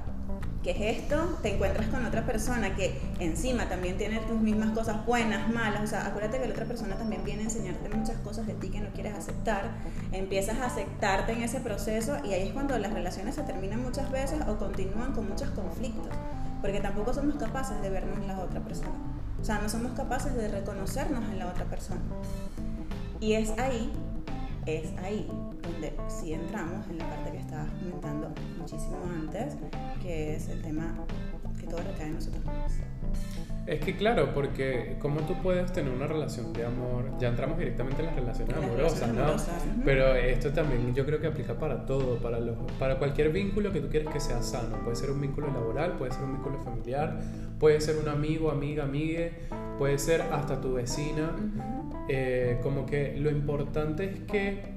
¿Qué 0.64 0.72
es 0.72 0.98
esto? 1.02 1.38
Te 1.42 1.56
encuentras 1.56 1.88
con 1.88 2.06
otra 2.06 2.26
persona 2.26 2.74
que 2.74 2.98
encima 3.20 3.68
también 3.68 3.98
tiene 3.98 4.20
tus 4.20 4.40
mismas 4.40 4.72
cosas 4.72 5.06
buenas, 5.06 5.52
malas. 5.54 5.84
O 5.84 5.88
sea, 5.88 6.08
acuérdate 6.08 6.40
que 6.40 6.46
la 6.46 6.54
otra 6.54 6.64
persona 6.64 6.96
también 6.96 7.26
viene 7.26 7.42
a 7.42 7.46
enseñarte 7.46 7.90
muchas 7.90 8.16
cosas 8.20 8.48
de 8.48 8.54
ti 8.54 8.70
que 8.70 8.80
no 8.80 8.90
quieres 8.92 9.14
aceptar. 9.14 9.72
Empiezas 10.14 10.60
a 10.60 10.68
aceptarte 10.68 11.34
en 11.34 11.44
ese 11.44 11.60
proceso 11.60 12.16
y 12.24 12.32
ahí 12.32 12.48
es 12.48 12.54
cuando 12.54 12.80
las 12.80 12.94
relaciones 12.94 13.36
se 13.36 13.42
terminan 13.42 13.84
muchas 13.84 14.10
veces 14.10 14.40
o 14.48 14.58
continúan 14.58 15.12
con 15.12 15.28
muchos 15.28 15.50
conflictos. 15.50 16.14
Porque 16.62 16.80
tampoco 16.80 17.14
somos 17.14 17.36
capaces 17.36 17.82
de 17.82 17.90
vernos 17.90 18.18
en 18.20 18.28
la 18.28 18.40
otra 18.40 18.62
persona. 18.62 18.96
O 19.42 19.44
sea, 19.44 19.60
no 19.60 19.68
somos 19.68 19.92
capaces 19.92 20.34
de 20.34 20.48
reconocernos 20.48 21.26
en 21.30 21.40
la 21.40 21.48
otra 21.48 21.66
persona. 21.66 22.00
Y 23.20 23.34
es 23.34 23.52
ahí 23.60 23.92
es 24.66 24.98
ahí 25.00 25.28
donde 25.62 25.94
sí 26.08 26.34
entramos 26.34 26.88
en 26.88 26.98
la 26.98 27.10
parte 27.10 27.32
que 27.32 27.38
estabas 27.38 27.70
comentando 27.80 28.34
muchísimo 28.58 28.98
antes, 29.06 29.56
que 30.02 30.36
es 30.36 30.48
el 30.50 30.62
tema 30.62 30.96
que 31.60 31.68
todo 31.68 31.80
recae 31.80 32.08
en 32.08 32.16
nosotros 32.16 32.44
mismos. 32.46 33.53
Es 33.66 33.80
que 33.80 33.96
claro, 33.96 34.34
porque 34.34 34.98
como 35.00 35.22
tú 35.22 35.36
puedes 35.42 35.72
tener 35.72 35.94
una 35.94 36.06
relación 36.06 36.52
de 36.52 36.66
amor, 36.66 37.18
ya 37.18 37.30
entramos 37.30 37.58
directamente 37.58 38.02
en 38.02 38.08
las 38.08 38.16
relaciones 38.16 38.58
amorosas, 38.58 39.14
¿no? 39.14 39.36
Pero 39.86 40.16
esto 40.16 40.52
también 40.52 40.94
yo 40.94 41.06
creo 41.06 41.22
que 41.22 41.28
aplica 41.28 41.54
para 41.54 41.86
todo, 41.86 42.18
para, 42.18 42.40
los, 42.42 42.58
para 42.78 42.98
cualquier 42.98 43.32
vínculo 43.32 43.72
que 43.72 43.80
tú 43.80 43.88
quieres 43.88 44.10
que 44.10 44.20
sea 44.20 44.42
sano. 44.42 44.84
Puede 44.84 44.98
ser 44.98 45.12
un 45.12 45.22
vínculo 45.22 45.48
laboral, 45.48 45.94
puede 45.94 46.12
ser 46.12 46.24
un 46.24 46.34
vínculo 46.34 46.60
familiar, 46.60 47.22
puede 47.58 47.80
ser 47.80 47.98
un 47.98 48.10
amigo, 48.10 48.52
amiga, 48.52 48.84
amigue, 48.84 49.32
puede 49.78 49.98
ser 49.98 50.24
hasta 50.24 50.60
tu 50.60 50.74
vecina. 50.74 51.32
Eh, 52.10 52.60
como 52.64 52.86
que 52.86 53.16
lo 53.18 53.32
importante 53.32 54.04
es 54.10 54.20
que 54.30 54.74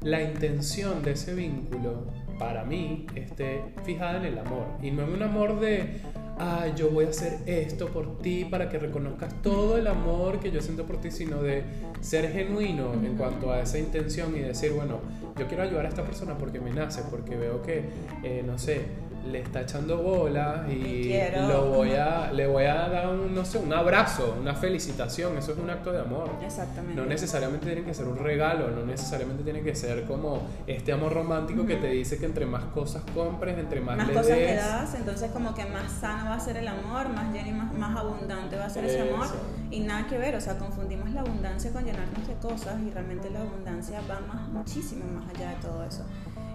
la 0.00 0.22
intención 0.22 1.02
de 1.04 1.12
ese 1.12 1.34
vínculo, 1.34 2.06
para 2.38 2.64
mí, 2.64 3.06
esté 3.14 3.62
fijada 3.84 4.18
en 4.18 4.24
el 4.24 4.38
amor. 4.40 4.66
Y 4.82 4.90
no 4.90 5.04
en 5.04 5.10
un 5.10 5.22
amor 5.22 5.60
de, 5.60 6.00
ah, 6.38 6.66
yo 6.76 6.90
voy 6.90 7.06
a 7.06 7.08
hacer 7.08 7.38
esto 7.46 7.88
por 7.88 8.18
ti 8.18 8.44
para 8.44 8.68
que 8.68 8.78
reconozcas 8.78 9.42
todo 9.42 9.76
el 9.76 9.86
amor 9.86 10.40
que 10.40 10.50
yo 10.50 10.60
siento 10.60 10.84
por 10.84 11.00
ti, 11.00 11.10
sino 11.10 11.42
de 11.42 11.62
ser 12.00 12.30
genuino 12.32 12.92
en 12.94 13.16
cuanto 13.16 13.52
a 13.52 13.60
esa 13.60 13.78
intención 13.78 14.36
y 14.36 14.40
decir, 14.40 14.72
bueno, 14.72 15.00
yo 15.38 15.46
quiero 15.48 15.62
ayudar 15.62 15.86
a 15.86 15.88
esta 15.88 16.04
persona 16.04 16.36
porque 16.38 16.60
me 16.60 16.70
nace, 16.70 17.02
porque 17.10 17.36
veo 17.36 17.62
que, 17.62 17.84
eh, 18.22 18.42
no 18.46 18.58
sé, 18.58 18.82
le 19.26 19.40
está 19.40 19.62
echando 19.62 19.98
bola 19.98 20.66
y 20.68 21.12
lo 21.48 21.70
voy 21.70 21.92
a, 21.92 22.30
le 22.32 22.46
voy 22.46 22.64
a 22.64 22.88
dar 22.88 23.08
un, 23.08 23.34
no 23.34 23.44
sé, 23.44 23.58
un 23.58 23.72
abrazo, 23.72 24.36
una 24.40 24.54
felicitación, 24.54 25.36
eso 25.38 25.52
es 25.52 25.58
un 25.58 25.70
acto 25.70 25.92
de 25.92 26.00
amor. 26.00 26.30
Exactamente. 26.42 27.00
No 27.00 27.06
necesariamente 27.06 27.66
tiene 27.66 27.82
que 27.82 27.94
ser 27.94 28.06
un 28.06 28.18
regalo, 28.18 28.70
no 28.70 28.84
necesariamente 28.84 29.42
tiene 29.42 29.62
que 29.62 29.74
ser 29.74 30.04
como 30.04 30.42
este 30.66 30.92
amor 30.92 31.12
romántico 31.14 31.66
que 31.66 31.76
te 31.76 31.88
dice 31.88 32.18
que 32.18 32.26
entre 32.26 32.46
más 32.46 32.64
cosas 32.66 33.02
compres, 33.14 33.58
entre 33.58 33.80
más, 33.80 33.96
más 33.96 34.08
cosas 34.10 34.38
le 34.38 34.54
das, 34.54 34.94
entonces 34.94 35.30
como 35.30 35.54
que 35.54 35.64
más 35.66 35.90
sano 35.90 36.30
va 36.30 36.36
a 36.36 36.40
ser 36.40 36.56
el 36.56 36.68
amor, 36.68 37.08
más 37.08 37.32
lleno 37.32 37.48
y 37.48 37.52
más, 37.52 37.72
más 37.74 37.96
abundante 37.96 38.56
va 38.56 38.66
a 38.66 38.70
ser 38.70 38.84
ese 38.84 39.00
amor 39.00 39.26
y 39.70 39.80
nada 39.80 40.06
que 40.06 40.18
ver, 40.18 40.36
o 40.36 40.40
sea, 40.40 40.56
confundimos 40.58 41.10
la 41.10 41.22
abundancia 41.22 41.72
con 41.72 41.84
llenarnos 41.84 42.26
de 42.26 42.34
cosas 42.34 42.80
y 42.86 42.90
realmente 42.90 43.30
la 43.30 43.40
abundancia 43.40 44.00
va 44.08 44.20
más, 44.20 44.48
muchísimo 44.48 45.04
más 45.06 45.28
allá 45.34 45.50
de 45.50 45.56
todo 45.56 45.84
eso. 45.84 46.04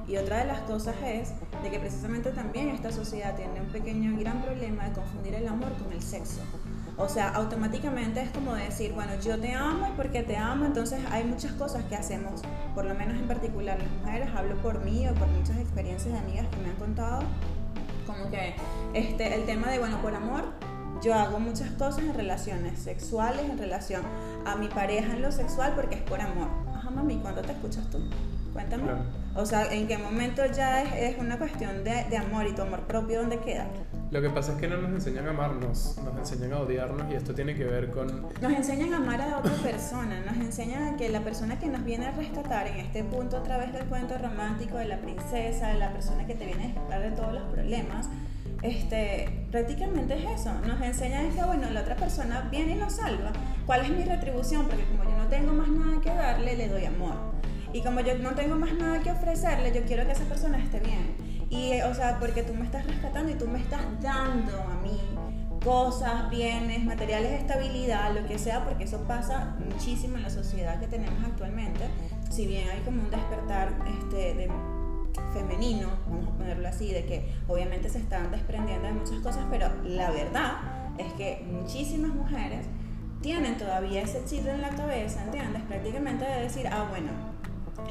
Y 0.09 0.17
otra 0.17 0.39
de 0.39 0.45
las 0.45 0.61
cosas 0.61 0.95
es 1.05 1.33
de 1.61 1.69
que 1.69 1.79
precisamente 1.79 2.31
también 2.31 2.69
esta 2.69 2.91
sociedad 2.91 3.35
tiene 3.35 3.61
un 3.61 3.67
pequeño 3.67 4.17
gran 4.19 4.41
problema 4.41 4.85
de 4.85 4.93
confundir 4.93 5.35
el 5.35 5.47
amor 5.47 5.71
con 5.77 5.93
el 5.93 6.01
sexo. 6.01 6.41
O 6.97 7.07
sea, 7.07 7.29
automáticamente 7.29 8.21
es 8.21 8.29
como 8.31 8.55
decir, 8.55 8.91
bueno, 8.93 9.11
yo 9.23 9.39
te 9.39 9.53
amo 9.53 9.87
y 9.87 9.91
porque 9.95 10.23
te 10.23 10.35
amo, 10.35 10.65
entonces 10.65 10.99
hay 11.11 11.23
muchas 11.25 11.53
cosas 11.53 11.83
que 11.85 11.95
hacemos, 11.95 12.41
por 12.73 12.85
lo 12.85 12.95
menos 12.95 13.17
en 13.17 13.27
particular 13.27 13.77
las 13.77 13.89
mujeres, 14.01 14.29
hablo 14.35 14.55
por 14.63 14.83
mí 14.83 15.07
o 15.07 15.13
por 15.13 15.27
muchas 15.27 15.57
experiencias 15.57 16.11
de 16.11 16.19
amigas 16.19 16.47
que 16.47 16.57
me 16.57 16.71
han 16.71 16.75
contado, 16.75 17.21
como 18.05 18.29
que 18.31 18.55
este, 18.95 19.35
el 19.35 19.45
tema 19.45 19.69
de, 19.69 19.77
bueno, 19.77 20.01
por 20.01 20.15
amor, 20.15 20.43
yo 21.01 21.13
hago 21.13 21.39
muchas 21.39 21.69
cosas 21.71 21.99
en 21.99 22.13
relaciones 22.15 22.79
sexuales, 22.79 23.49
en 23.49 23.57
relación 23.57 24.01
a 24.45 24.55
mi 24.55 24.67
pareja 24.67 25.13
en 25.13 25.21
lo 25.21 25.31
sexual, 25.31 25.73
porque 25.75 25.95
es 25.95 26.01
por 26.01 26.19
amor. 26.19 26.49
Ajá, 26.75 26.89
mami, 26.89 27.17
¿cuándo 27.17 27.41
te 27.41 27.51
escuchas 27.51 27.89
tú? 27.89 27.99
Cuéntame. 28.51 28.91
O 29.35 29.45
sea, 29.45 29.71
¿en 29.71 29.87
qué 29.87 29.97
momento 29.97 30.45
ya 30.45 30.83
es, 30.83 31.13
es 31.13 31.19
una 31.19 31.37
cuestión 31.37 31.83
de, 31.83 32.05
de, 32.09 32.17
amor 32.17 32.47
y 32.47 32.53
tu 32.53 32.61
amor 32.61 32.81
propio 32.81 33.21
dónde 33.21 33.39
queda? 33.39 33.67
Lo 34.11 34.21
que 34.21 34.29
pasa 34.29 34.53
es 34.53 34.57
que 34.57 34.67
no 34.67 34.77
nos 34.77 34.91
enseñan 34.91 35.27
a 35.27 35.29
amarnos, 35.29 35.97
nos 36.03 36.17
enseñan 36.17 36.53
a 36.53 36.61
odiarnos 36.61 37.11
y 37.11 37.15
esto 37.15 37.35
tiene 37.35 37.55
que 37.55 37.63
ver 37.63 37.91
con... 37.91 38.07
Nos 38.41 38.51
enseñan 38.51 38.93
a 38.93 38.97
amar 38.97 39.21
a 39.21 39.37
otra 39.37 39.53
persona, 39.63 40.19
nos 40.21 40.35
enseñan 40.37 40.93
a 40.93 40.97
que 40.97 41.09
la 41.09 41.21
persona 41.21 41.59
que 41.59 41.67
nos 41.67 41.83
viene 41.85 42.07
a 42.07 42.11
rescatar 42.11 42.67
en 42.67 42.77
este 42.77 43.03
punto 43.03 43.37
a 43.37 43.43
través 43.43 43.71
del 43.71 43.85
cuento 43.85 44.17
romántico 44.17 44.77
de 44.77 44.85
la 44.85 44.99
princesa, 44.99 45.67
de 45.67 45.75
la 45.75 45.93
persona 45.93 46.25
que 46.25 46.33
te 46.33 46.45
viene 46.45 46.63
a 46.63 46.67
rescatar 46.67 47.01
de 47.01 47.11
todos 47.11 47.33
los 47.33 47.43
problemas, 47.43 48.09
este, 48.61 49.45
prácticamente 49.51 50.15
es 50.15 50.41
eso. 50.41 50.53
Nos 50.65 50.81
enseñan 50.81 51.29
que, 51.31 51.43
bueno, 51.43 51.69
la 51.69 51.81
otra 51.81 51.95
persona 51.95 52.47
viene 52.51 52.73
y 52.73 52.75
nos 52.75 52.93
salva. 52.93 53.31
¿Cuál 53.65 53.81
es 53.81 53.91
mi 53.91 54.03
retribución? 54.03 54.65
Porque 54.67 54.83
como 54.85 55.03
yo 55.03 55.15
no 55.17 55.27
tengo 55.27 55.53
más 55.53 55.69
nada 55.69 56.01
que 56.01 56.09
darle, 56.09 56.57
le 56.57 56.67
doy 56.67 56.85
amor. 56.85 57.13
Y 57.73 57.81
como 57.81 58.01
yo 58.01 58.17
no 58.17 58.31
tengo 58.35 58.55
más 58.55 58.73
nada 58.73 58.99
que 58.99 59.11
ofrecerle, 59.11 59.71
yo 59.71 59.83
quiero 59.83 60.05
que 60.05 60.13
esa 60.13 60.25
persona 60.25 60.57
esté 60.57 60.79
bien. 60.79 61.47
Y, 61.49 61.81
o 61.81 61.93
sea, 61.93 62.17
porque 62.19 62.43
tú 62.43 62.53
me 62.53 62.65
estás 62.65 62.85
rescatando 62.85 63.31
y 63.31 63.35
tú 63.35 63.47
me 63.47 63.59
estás 63.59 63.81
dando 64.01 64.53
a 64.61 64.75
mí 64.81 64.99
cosas, 65.63 66.29
bienes, 66.29 66.83
materiales 66.83 67.31
de 67.31 67.37
estabilidad, 67.37 68.13
lo 68.13 68.25
que 68.27 68.39
sea, 68.39 68.63
porque 68.63 68.85
eso 68.85 69.03
pasa 69.07 69.55
muchísimo 69.59 70.17
en 70.17 70.23
la 70.23 70.29
sociedad 70.29 70.79
que 70.79 70.87
tenemos 70.87 71.23
actualmente. 71.23 71.85
Si 72.29 72.47
bien 72.47 72.69
hay 72.69 72.79
como 72.81 73.01
un 73.01 73.11
despertar 73.11 73.77
este, 73.87 74.33
de 74.35 74.51
femenino, 75.33 75.89
vamos 76.07 76.27
a 76.27 76.37
ponerlo 76.37 76.67
así, 76.67 76.91
de 76.91 77.05
que 77.05 77.33
obviamente 77.47 77.89
se 77.89 77.99
están 77.99 78.31
desprendiendo 78.31 78.87
de 78.87 78.93
muchas 78.93 79.19
cosas, 79.19 79.45
pero 79.49 79.69
la 79.83 80.11
verdad 80.11 80.53
es 80.97 81.11
que 81.13 81.45
muchísimas 81.49 82.13
mujeres 82.13 82.65
tienen 83.21 83.57
todavía 83.57 84.01
ese 84.01 84.23
chip 84.25 84.47
en 84.47 84.61
la 84.61 84.69
cabeza, 84.69 85.23
¿entiendes? 85.23 85.61
Prácticamente 85.63 86.25
de 86.25 86.41
decir, 86.41 86.67
ah, 86.67 86.87
bueno, 86.89 87.09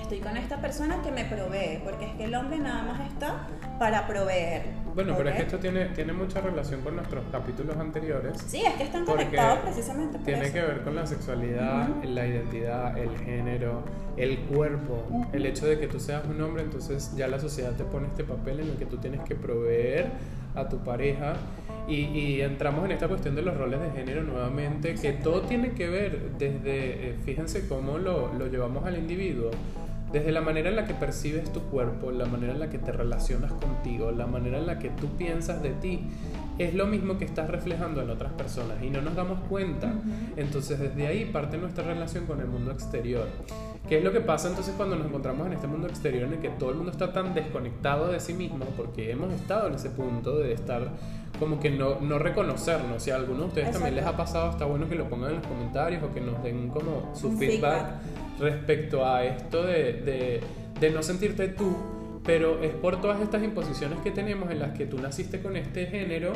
estoy 0.00 0.20
con 0.20 0.36
esta 0.36 0.60
persona 0.60 1.02
que 1.02 1.10
me 1.10 1.24
provee, 1.24 1.80
porque 1.84 2.06
es 2.06 2.12
que 2.14 2.24
el 2.24 2.34
hombre 2.34 2.58
nada 2.58 2.82
más 2.82 3.00
está 3.10 3.46
para 3.78 4.06
proveer. 4.06 4.62
Bueno, 4.94 5.14
pero 5.16 5.30
es 5.30 5.36
que 5.36 5.42
esto 5.42 5.58
tiene, 5.58 5.86
tiene 5.86 6.12
mucha 6.12 6.40
relación 6.40 6.80
con 6.80 6.96
nuestros 6.96 7.24
capítulos 7.30 7.76
anteriores. 7.76 8.38
Sí, 8.46 8.62
es 8.64 8.74
que 8.74 8.84
están 8.84 9.04
conectados 9.04 9.60
precisamente. 9.60 10.18
tiene 10.18 10.50
que 10.50 10.60
ver 10.60 10.82
con 10.82 10.96
la 10.96 11.06
sexualidad, 11.06 11.88
la 12.02 12.26
identidad, 12.26 12.98
el 12.98 13.16
género, 13.18 13.84
el 14.16 14.38
cuerpo, 14.40 15.04
el 15.32 15.46
hecho 15.46 15.66
de 15.66 15.78
que 15.78 15.86
tú 15.86 16.00
seas 16.00 16.24
un 16.26 16.40
hombre, 16.40 16.64
entonces 16.64 17.14
ya 17.16 17.28
la 17.28 17.38
sociedad 17.38 17.72
te 17.72 17.84
pone 17.84 18.08
este 18.08 18.24
papel 18.24 18.60
en 18.60 18.70
el 18.70 18.76
que 18.76 18.86
tú 18.86 18.96
tienes 18.96 19.20
que 19.20 19.36
proveer 19.36 20.10
a 20.54 20.68
tu 20.68 20.78
pareja. 20.78 21.34
Y, 21.88 22.42
entramos 22.42 22.84
en 22.84 22.92
esta 22.92 23.08
cuestión 23.08 23.34
de 23.34 23.42
los 23.42 23.56
roles 23.56 23.80
de 23.80 23.90
género 23.90 24.22
nuevamente, 24.22 24.94
que 24.94 25.12
todo 25.12 25.42
tiene 25.42 25.72
que 25.72 25.88
ver 25.88 26.32
desde, 26.38 27.10
eh, 27.10 27.16
fíjense 27.24 27.66
cómo 27.66 27.96
lo, 27.96 28.32
lo 28.34 28.46
llevamos 28.46 28.84
al 28.84 28.98
individuo 28.98 29.50
desde 30.12 30.32
la 30.32 30.40
manera 30.40 30.70
en 30.70 30.76
la 30.76 30.86
que 30.86 30.94
percibes 30.94 31.52
tu 31.52 31.60
cuerpo, 31.62 32.10
la 32.10 32.26
manera 32.26 32.52
en 32.52 32.60
la 32.60 32.70
que 32.70 32.78
te 32.78 32.92
relacionas 32.92 33.52
contigo, 33.52 34.10
la 34.10 34.26
manera 34.26 34.58
en 34.58 34.66
la 34.66 34.78
que 34.78 34.88
tú 34.90 35.06
piensas 35.18 35.62
de 35.62 35.70
ti, 35.70 36.00
es 36.58 36.74
lo 36.74 36.86
mismo 36.86 37.18
que 37.18 37.24
estás 37.24 37.48
reflejando 37.48 38.02
en 38.02 38.10
otras 38.10 38.32
personas 38.32 38.82
y 38.82 38.90
no 38.90 39.00
nos 39.00 39.14
damos 39.14 39.40
cuenta. 39.48 39.92
Entonces 40.36 40.78
desde 40.78 41.06
ahí 41.06 41.24
parte 41.26 41.58
nuestra 41.58 41.84
relación 41.84 42.26
con 42.26 42.40
el 42.40 42.46
mundo 42.46 42.72
exterior. 42.72 43.26
¿Qué 43.88 43.98
es 43.98 44.04
lo 44.04 44.12
que 44.12 44.20
pasa 44.20 44.48
entonces 44.48 44.74
cuando 44.76 44.96
nos 44.96 45.06
encontramos 45.06 45.46
en 45.46 45.54
este 45.54 45.66
mundo 45.66 45.88
exterior 45.88 46.24
en 46.24 46.34
el 46.34 46.38
que 46.40 46.50
todo 46.50 46.70
el 46.70 46.76
mundo 46.76 46.92
está 46.92 47.12
tan 47.12 47.32
desconectado 47.32 48.08
de 48.12 48.20
sí 48.20 48.34
mismo? 48.34 48.66
Porque 48.76 49.10
hemos 49.10 49.32
estado 49.32 49.68
en 49.68 49.74
ese 49.74 49.90
punto 49.90 50.38
de 50.38 50.52
estar 50.52 50.90
como 51.38 51.60
que 51.60 51.70
no, 51.70 52.00
no 52.00 52.18
reconocernos. 52.18 53.02
Si 53.02 53.10
a 53.10 53.16
alguno 53.16 53.42
de 53.42 53.46
ustedes 53.46 53.72
también 53.72 53.94
les 53.94 54.04
ha 54.04 54.16
pasado, 54.16 54.50
está 54.50 54.64
bueno 54.64 54.88
que 54.88 54.94
lo 54.94 55.08
pongan 55.08 55.30
en 55.30 55.36
los 55.36 55.46
comentarios 55.46 56.02
o 56.02 56.12
que 56.12 56.20
nos 56.20 56.42
den 56.42 56.68
como 56.68 57.12
su 57.14 57.32
feedback 57.32 57.86
respecto 58.38 59.06
a 59.06 59.24
esto 59.24 59.64
de, 59.64 60.42
de, 60.80 60.90
no 60.90 61.02
sentirte 61.02 61.48
tú, 61.48 61.76
pero 62.28 62.62
es 62.62 62.74
por 62.74 63.00
todas 63.00 63.22
estas 63.22 63.42
imposiciones 63.42 64.00
que 64.00 64.10
tenemos 64.10 64.50
en 64.50 64.58
las 64.58 64.76
que 64.76 64.84
tú 64.84 64.98
naciste 64.98 65.40
con 65.40 65.56
este 65.56 65.86
género 65.86 66.34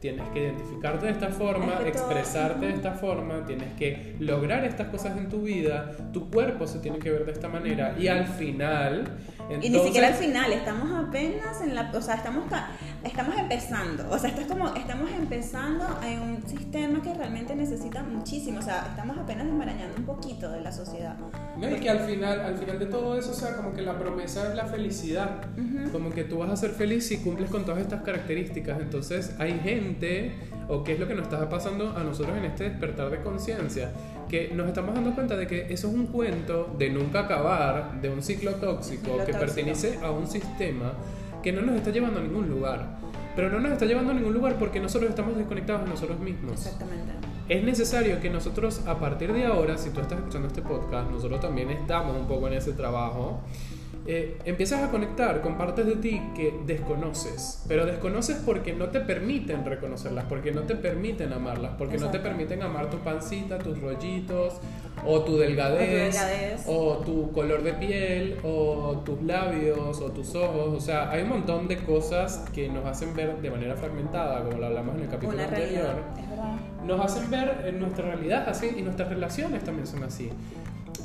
tienes 0.00 0.26
que 0.30 0.40
identificarte 0.40 1.04
de 1.04 1.12
esta 1.12 1.28
forma, 1.28 1.80
expresarte 1.86 2.66
de 2.66 2.72
esta 2.72 2.92
forma, 2.92 3.44
tienes 3.44 3.72
que 3.74 4.16
lograr 4.20 4.64
estas 4.64 4.88
cosas 4.88 5.18
en 5.18 5.28
tu 5.28 5.42
vida, 5.42 5.96
tu 6.14 6.30
cuerpo 6.30 6.66
se 6.66 6.78
tiene 6.78 6.98
que 6.98 7.10
ver 7.10 7.26
de 7.26 7.32
esta 7.32 7.48
manera 7.48 7.94
y 7.98 8.08
al 8.08 8.26
final 8.26 9.04
y 9.50 9.70
ni 9.70 9.78
siquiera 9.80 10.08
al 10.08 10.14
final, 10.14 10.52
estamos 10.52 11.06
apenas 11.06 11.60
en 11.60 11.74
la, 11.74 11.90
o 11.94 12.00
sea, 12.00 12.14
estamos, 12.14 12.44
estamos 13.04 13.36
empezando, 13.36 14.10
o 14.10 14.18
sea, 14.18 14.30
esto 14.30 14.42
es 14.42 14.46
como, 14.46 14.74
estamos 14.74 15.10
empezando 15.10 15.84
en 16.04 16.20
un 16.20 16.48
sistema 16.48 17.02
que 17.02 17.14
realmente 17.14 17.54
necesita 17.54 18.02
muchísimo, 18.02 18.58
o 18.58 18.62
sea, 18.62 18.86
estamos 18.90 19.18
apenas 19.18 19.46
desmarañando 19.46 19.96
un 19.98 20.04
poquito 20.04 20.50
de 20.50 20.60
la 20.60 20.72
sociedad. 20.72 21.16
No, 21.58 21.70
y 21.70 21.80
que 21.80 21.90
al 21.90 22.00
final, 22.00 22.40
al 22.40 22.56
final 22.56 22.78
de 22.78 22.86
todo 22.86 23.18
eso, 23.18 23.32
o 23.32 23.34
sea, 23.34 23.56
como 23.56 23.72
que 23.72 23.82
la 23.82 23.98
promesa 23.98 24.48
es 24.48 24.54
la 24.54 24.66
felicidad, 24.66 25.42
como 25.92 26.10
que 26.10 26.24
tú 26.24 26.38
vas 26.38 26.50
a 26.50 26.56
ser 26.56 26.70
feliz 26.70 27.06
si 27.06 27.18
cumples 27.18 27.50
con 27.50 27.64
todas 27.64 27.80
estas 27.80 28.02
características, 28.02 28.80
entonces 28.80 29.34
hay 29.38 29.60
gente, 29.60 30.34
o 30.68 30.82
qué 30.82 30.94
es 30.94 31.00
lo 31.00 31.06
que 31.06 31.14
nos 31.14 31.24
está 31.24 31.48
pasando 31.48 31.94
a 31.96 32.02
nosotros 32.02 32.36
en 32.36 32.44
este 32.44 32.64
despertar 32.64 33.10
de 33.10 33.20
conciencia, 33.22 33.92
que 34.28 34.50
nos 34.54 34.66
estamos 34.66 34.94
dando 34.94 35.14
cuenta 35.14 35.36
de 35.36 35.46
que 35.46 35.72
eso 35.72 35.88
es 35.88 35.94
un 35.94 36.06
cuento 36.06 36.74
de 36.78 36.90
nunca 36.90 37.20
acabar, 37.20 38.00
de 38.00 38.08
un 38.08 38.22
ciclo 38.22 38.54
tóxico 38.54 39.24
que 39.24 39.33
pertenece 39.38 39.98
a 40.02 40.10
un 40.10 40.26
sistema 40.26 40.92
que 41.42 41.52
no 41.52 41.62
nos 41.62 41.76
está 41.76 41.90
llevando 41.90 42.20
a 42.20 42.22
ningún 42.22 42.48
lugar. 42.48 42.98
Pero 43.36 43.50
no 43.50 43.60
nos 43.60 43.72
está 43.72 43.84
llevando 43.84 44.12
a 44.12 44.14
ningún 44.14 44.32
lugar 44.32 44.56
porque 44.58 44.80
nosotros 44.80 45.10
estamos 45.10 45.36
desconectados 45.36 45.84
de 45.84 45.90
nosotros 45.90 46.18
mismos. 46.20 46.52
Exactamente. 46.52 47.12
Es 47.48 47.62
necesario 47.62 48.20
que 48.20 48.30
nosotros, 48.30 48.86
a 48.86 48.98
partir 48.98 49.32
de 49.32 49.44
ahora, 49.44 49.76
si 49.76 49.90
tú 49.90 50.00
estás 50.00 50.18
escuchando 50.18 50.48
este 50.48 50.62
podcast, 50.62 51.10
nosotros 51.10 51.40
también 51.40 51.70
estamos 51.70 52.16
un 52.16 52.26
poco 52.26 52.48
en 52.48 52.54
ese 52.54 52.72
trabajo 52.72 53.40
eh, 54.06 54.36
empiezas 54.44 54.82
a 54.82 54.90
conectar 54.90 55.40
con 55.40 55.56
partes 55.56 55.86
de 55.86 55.96
ti 55.96 56.20
que 56.36 56.54
desconoces, 56.66 57.64
pero 57.66 57.86
desconoces 57.86 58.36
porque 58.44 58.74
no 58.74 58.88
te 58.88 59.00
permiten 59.00 59.64
reconocerlas, 59.64 60.26
porque 60.26 60.52
no 60.52 60.62
te 60.62 60.74
permiten 60.74 61.32
amarlas, 61.32 61.72
porque 61.78 61.96
no 61.96 62.10
te 62.10 62.18
permiten 62.18 62.62
amar 62.62 62.90
tu 62.90 62.98
pancita, 62.98 63.58
tus 63.58 63.80
rollitos, 63.80 64.60
o 65.06 65.20
tu 65.20 65.38
delgadez, 65.38 66.16
o 66.66 66.98
tu 66.98 67.32
color 67.32 67.62
de 67.62 67.72
piel, 67.72 68.38
o 68.42 69.02
tus 69.06 69.22
labios, 69.22 69.98
o 70.00 70.10
tus 70.10 70.34
ojos. 70.34 70.74
O 70.74 70.80
sea, 70.80 71.10
hay 71.10 71.22
un 71.22 71.30
montón 71.30 71.66
de 71.66 71.78
cosas 71.78 72.44
que 72.52 72.68
nos 72.68 72.84
hacen 72.84 73.14
ver 73.14 73.40
de 73.40 73.50
manera 73.50 73.74
fragmentada, 73.74 74.44
como 74.44 74.58
lo 74.58 74.66
hablamos 74.66 74.96
en 74.96 75.02
el 75.04 75.08
capítulo 75.08 75.42
anterior. 75.42 75.94
Nos 76.84 77.00
hacen 77.00 77.30
ver 77.30 77.64
en 77.66 77.80
nuestra 77.80 78.04
realidad 78.04 78.46
así 78.50 78.70
y 78.76 78.82
nuestras 78.82 79.08
relaciones 79.08 79.64
también 79.64 79.86
son 79.86 80.04
así 80.04 80.30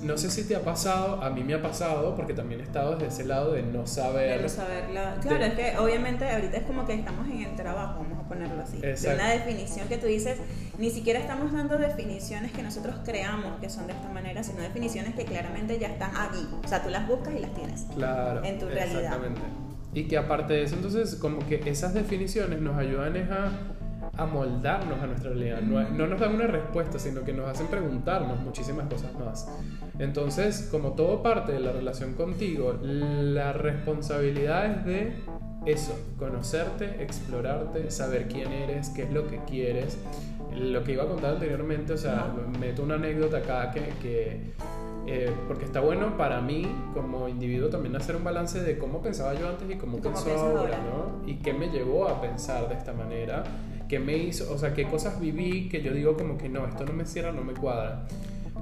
no 0.02 0.18
sé 0.18 0.30
si 0.30 0.44
te 0.44 0.56
ha 0.56 0.62
pasado, 0.62 1.22
a 1.22 1.30
mí 1.30 1.44
me 1.44 1.54
ha 1.54 1.62
pasado, 1.62 2.16
porque 2.16 2.34
también 2.34 2.62
he 2.62 2.64
estado 2.64 2.94
desde 2.96 3.08
ese 3.08 3.26
lado 3.26 3.52
de 3.54 3.64
no 3.64 3.86
saber. 3.88 4.38
De 4.38 4.44
no 4.44 4.50
saber 4.50 4.86
Claro, 5.22 5.44
es 5.44 5.54
que 5.54 5.78
obviamente 5.78 6.30
ahorita 6.30 6.58
es 6.58 6.64
como 6.64 6.86
que 6.86 6.94
estamos 6.94 7.28
en 7.28 7.44
el 7.44 7.56
trabajo, 7.56 8.00
vamos 8.02 8.26
a 8.26 8.28
ponerlo 8.28 8.62
así. 8.62 8.78
De 8.78 9.14
una 9.14 9.30
definición 9.30 9.88
que 9.88 9.98
tú 9.98 10.08
dices, 10.08 10.38
ni 10.78 10.90
siquiera 10.90 11.20
estamos 11.20 11.52
dando 11.52 11.78
definiciones 11.78 12.52
que 12.52 12.64
nosotros 12.64 12.96
creamos 13.04 13.60
que 13.60 13.70
son 13.70 13.88
de 13.88 13.94
esta 13.94 14.10
manera, 14.10 14.44
sino 14.44 14.62
definiciones 14.62 15.16
que 15.16 15.26
claramente 15.26 15.80
ya 15.80 15.88
están 15.88 16.16
aquí. 16.16 16.48
O 16.64 16.68
sea, 16.68 16.84
tú 16.84 16.90
las 16.90 17.08
buscas 17.08 17.34
y 17.36 17.40
las 17.40 17.54
tienes. 17.54 17.86
Claro. 17.96 18.44
En 18.44 18.60
tu 18.60 18.66
realidad. 18.68 19.04
Exactamente. 19.04 19.42
Y 19.94 20.08
que 20.08 20.18
aparte 20.18 20.54
de 20.54 20.64
eso, 20.64 20.76
entonces, 20.76 21.16
como 21.16 21.40
que 21.48 21.62
esas 21.66 21.94
definiciones 21.94 22.62
nos 22.62 22.78
ayudan 22.78 23.18
a 23.32 23.69
amoldarnos 24.20 25.02
a 25.02 25.08
nuestra 25.08 25.30
realidad. 25.30 25.62
No, 25.62 25.82
no, 25.90 26.08
nos 26.08 26.20
dan 26.20 26.36
una 26.36 26.48
respuesta, 26.48 27.00
sino 27.00 27.24
que 27.24 27.34
nos 27.34 27.48
hacen 27.48 27.68
preguntarnos 27.68 28.40
muchísimas 28.42 28.88
cosas 28.88 29.14
más. 29.14 29.50
Entonces, 29.98 30.68
como 30.72 30.94
todo 30.94 31.24
parte 31.24 31.52
de 31.54 31.60
la 31.60 31.72
relación 31.72 32.14
contigo, 32.14 32.78
la 32.82 33.54
responsabilidad 33.54 34.66
es 34.66 34.86
de 34.86 35.14
eso, 35.66 35.98
conocerte, 36.18 37.04
explorarte, 37.04 37.92
saber 37.92 38.28
quién 38.28 38.52
eres, 38.52 38.90
qué 38.90 39.04
es 39.04 39.12
lo 39.12 39.28
que 39.28 39.40
quieres. 39.46 39.98
Lo 40.56 40.84
que 40.84 40.94
iba 40.94 41.04
a 41.04 41.08
contar 41.08 41.34
anteriormente, 41.34 41.94
o 41.94 41.98
sea, 41.98 42.34
meto 42.60 42.84
una 42.84 42.96
anécdota 42.96 43.38
acá 43.38 43.72
que, 43.72 43.82
que 44.02 44.54
eh, 45.12 45.32
porque 45.48 45.66
está 45.66 45.80
bueno 45.80 46.18
para 46.18 46.42
mí 46.42 46.68
como 46.94 47.28
individuo 47.28 47.70
también 47.70 47.96
hacer 47.96 48.16
un 48.16 48.24
balance 48.24 48.62
de 48.62 48.78
cómo 48.78 49.02
pensaba 49.02 49.34
yo 49.34 49.50
antes 49.50 49.70
y 49.70 49.76
cómo, 49.76 50.00
pienso 50.00 50.32
ahora, 50.32 50.78
¿no? 50.78 51.28
Y 51.28 51.38
qué 51.38 51.54
me 51.54 51.70
llevó 51.70 52.08
a 52.08 52.22
pensar 52.22 52.68
de 52.68 52.76
esta 52.76 52.94
manera 52.94 53.44
qué 53.90 54.00
me 54.00 54.16
hizo, 54.16 54.54
o 54.54 54.58
sea, 54.58 54.74
qué 54.74 54.86
cosas 54.86 55.20
viví 55.20 55.68
que 55.68 55.82
yo 55.82 55.92
digo 55.94 56.16
como 56.16 56.38
que 56.38 56.48
no, 56.48 56.66
esto 56.66 56.86
no 56.86 56.94
me 56.94 57.06
cierra, 57.06 57.34
no 57.34 57.44
me 57.44 57.54
cuadra. 57.54 58.06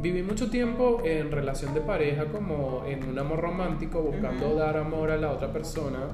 Viví 0.01 0.23
mucho 0.23 0.49
tiempo 0.49 1.01
en 1.03 1.31
relación 1.31 1.73
de 1.73 1.81
pareja, 1.81 2.25
como 2.25 2.83
en 2.87 3.03
un 3.03 3.19
amor 3.19 3.41
romántico, 3.41 4.01
buscando 4.01 4.55
dar 4.55 4.77
amor 4.77 5.11
a 5.11 5.17
la 5.17 5.31
otra 5.31 5.51
persona. 5.51 6.07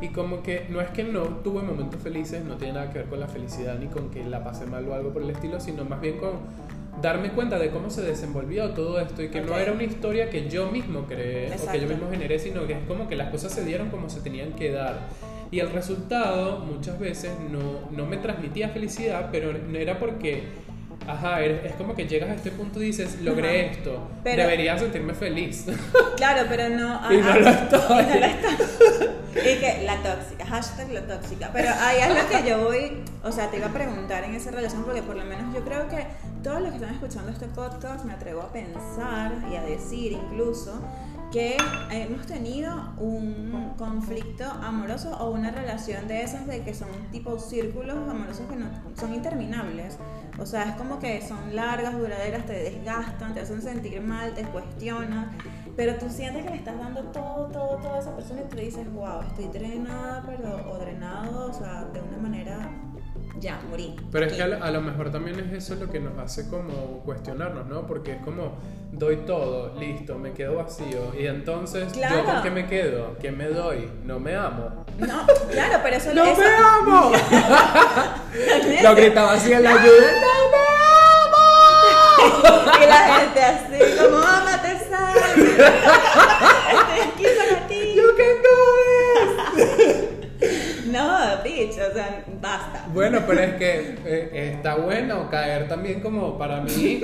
Y 0.00 0.08
como 0.08 0.42
que 0.42 0.66
no 0.68 0.80
es 0.80 0.90
que 0.90 1.04
no 1.04 1.22
tuve 1.22 1.62
momentos 1.62 2.00
felices, 2.02 2.44
no 2.44 2.56
tiene 2.56 2.74
nada 2.74 2.90
que 2.92 2.98
ver 2.98 3.08
con 3.08 3.20
la 3.20 3.28
felicidad 3.28 3.78
ni 3.78 3.86
con 3.86 4.10
que 4.10 4.24
la 4.24 4.44
pasé 4.44 4.66
mal 4.66 4.86
o 4.88 4.94
algo 4.94 5.12
por 5.12 5.22
el 5.22 5.30
estilo, 5.30 5.60
sino 5.60 5.84
más 5.84 6.00
bien 6.00 6.18
con 6.18 6.32
darme 7.00 7.30
cuenta 7.30 7.58
de 7.58 7.70
cómo 7.70 7.90
se 7.90 8.02
desenvolvió 8.02 8.70
todo 8.70 9.00
esto 9.00 9.22
y 9.22 9.28
que 9.28 9.40
no 9.40 9.56
era 9.56 9.72
una 9.72 9.84
historia 9.84 10.28
que 10.28 10.48
yo 10.48 10.70
mismo 10.70 11.06
creé 11.06 11.54
o 11.54 11.70
que 11.70 11.80
yo 11.80 11.88
mismo 11.88 12.10
generé, 12.10 12.38
sino 12.38 12.66
que 12.66 12.74
es 12.74 12.86
como 12.86 13.08
que 13.08 13.16
las 13.16 13.30
cosas 13.30 13.52
se 13.52 13.64
dieron 13.64 13.88
como 13.90 14.10
se 14.10 14.20
tenían 14.20 14.52
que 14.52 14.72
dar. 14.72 15.08
Y 15.54 15.60
el 15.60 15.70
resultado 15.70 16.58
muchas 16.58 16.98
veces 16.98 17.30
no, 17.48 17.88
no 17.92 18.06
me 18.06 18.16
transmitía 18.16 18.70
felicidad, 18.70 19.28
pero 19.30 19.52
no 19.52 19.78
era 19.78 20.00
porque 20.00 20.42
Ajá, 21.06 21.42
es 21.42 21.74
como 21.74 21.94
que 21.94 22.08
llegas 22.08 22.30
a 22.30 22.34
este 22.34 22.50
punto 22.50 22.82
y 22.82 22.86
dices, 22.86 23.20
logré 23.20 23.70
esto, 23.70 24.08
debería 24.24 24.76
sentirme 24.78 25.14
feliz. 25.14 25.66
Claro, 26.16 26.46
pero 26.48 26.68
no. 26.70 27.00
y 27.12 27.18
no 27.18 27.38
lo 27.38 27.48
estoy. 27.48 28.04
Y, 29.34 29.58
que 29.60 29.82
la 29.84 30.02
tóxica, 30.02 30.46
hashtag 30.46 30.90
la 30.90 31.06
tóxica. 31.06 31.50
Pero 31.52 31.70
ahí 31.78 31.98
es 32.00 32.08
lo 32.08 32.28
que 32.28 32.48
yo 32.48 32.64
voy, 32.64 33.02
o 33.22 33.30
sea, 33.30 33.50
te 33.50 33.58
iba 33.58 33.66
a 33.66 33.72
preguntar 33.72 34.24
en 34.24 34.34
esa 34.34 34.50
relación, 34.50 34.84
porque 34.84 35.02
por 35.02 35.14
lo 35.14 35.24
menos 35.24 35.54
yo 35.54 35.62
creo 35.62 35.88
que 35.88 36.06
todos 36.42 36.60
los 36.62 36.70
que 36.70 36.76
están 36.76 36.94
escuchando 36.94 37.30
este 37.30 37.46
podcast 37.46 38.04
me 38.04 38.14
atrevo 38.14 38.42
a 38.42 38.52
pensar 38.52 39.32
y 39.52 39.56
a 39.56 39.62
decir 39.62 40.12
incluso 40.12 40.80
que 41.34 41.56
hemos 41.90 42.24
tenido 42.26 42.70
un 42.96 43.74
conflicto 43.76 44.44
amoroso 44.44 45.16
o 45.18 45.32
una 45.32 45.50
relación 45.50 46.06
de 46.06 46.22
esas 46.22 46.46
de 46.46 46.62
que 46.62 46.72
son 46.74 46.88
tipo 47.10 47.40
círculos 47.40 47.96
amorosos 48.08 48.46
que 48.48 48.54
no, 48.54 48.66
son 48.96 49.12
interminables. 49.12 49.98
O 50.38 50.46
sea, 50.46 50.62
es 50.62 50.76
como 50.76 51.00
que 51.00 51.20
son 51.26 51.56
largas, 51.56 51.98
duraderas, 51.98 52.46
te 52.46 52.52
desgastan, 52.52 53.34
te 53.34 53.40
hacen 53.40 53.60
sentir 53.60 54.00
mal, 54.00 54.32
te 54.34 54.44
cuestionan, 54.44 55.32
pero 55.76 55.96
tú 55.96 56.08
sientes 56.08 56.44
que 56.44 56.50
le 56.50 56.56
estás 56.56 56.78
dando 56.78 57.02
todo, 57.10 57.48
todo, 57.48 57.78
todo 57.78 57.94
a 57.94 57.98
esa 57.98 58.14
persona 58.14 58.42
y 58.42 58.48
tú 58.48 58.56
dices, 58.56 58.92
wow, 58.92 59.22
estoy 59.22 59.46
drenada, 59.46 60.22
pero, 60.24 60.70
o 60.70 60.78
drenado, 60.78 61.50
o 61.50 61.52
sea, 61.52 61.84
de 61.86 62.00
una 62.00 62.18
manera 62.18 62.70
ya, 63.44 63.60
morí. 63.68 63.94
Pero 64.10 64.24
es 64.26 64.32
que 64.32 64.42
a 64.42 64.46
lo, 64.48 64.64
a 64.64 64.70
lo 64.70 64.80
mejor 64.80 65.10
también 65.12 65.38
es 65.38 65.52
eso 65.52 65.74
lo 65.78 65.90
que 65.90 66.00
nos 66.00 66.18
hace 66.18 66.48
como 66.48 67.00
cuestionarnos, 67.04 67.66
¿no? 67.66 67.86
Porque 67.86 68.12
es 68.12 68.22
como, 68.22 68.54
doy 68.90 69.16
todo, 69.26 69.78
listo, 69.78 70.16
me 70.18 70.32
quedo 70.32 70.54
vacío. 70.56 71.12
Y 71.18 71.26
entonces, 71.26 71.92
Claro. 71.92 72.16
¿yo 72.16 72.24
con 72.24 72.42
qué 72.42 72.50
me 72.50 72.66
quedo? 72.66 73.16
¿Qué 73.20 73.30
me 73.30 73.46
doy? 73.48 73.90
No 74.04 74.18
me 74.18 74.34
amo. 74.34 74.84
No, 74.98 75.26
claro, 75.50 75.78
pero 75.82 75.96
eso 75.96 76.14
¡No 76.14 76.24
eso- 76.24 76.40
me 76.40 76.46
amo! 76.56 77.12
lo 78.82 78.94
gritaba 78.94 79.32
así 79.34 79.52
en 79.52 79.62
la 79.62 79.72
lluvia. 79.74 80.12
¡No 80.20 80.50
me 80.50 80.56
amo! 80.56 80.64
Y 82.82 82.86
la 82.86 83.20
gente 83.20 83.42
así, 83.42 83.78
como, 84.02 84.16
ámate, 84.18 84.78
Sam. 84.88 85.14
No, 90.94 91.42
bitch, 91.42 91.72
o 91.72 91.92
sea, 91.92 92.22
basta. 92.40 92.84
Bueno, 92.92 93.24
pero 93.26 93.40
es 93.40 93.54
que 93.54 93.98
eh, 94.04 94.52
está 94.54 94.76
bueno 94.76 95.28
caer 95.28 95.66
también 95.66 96.00
como 96.00 96.38
para 96.38 96.60
mí. 96.60 97.02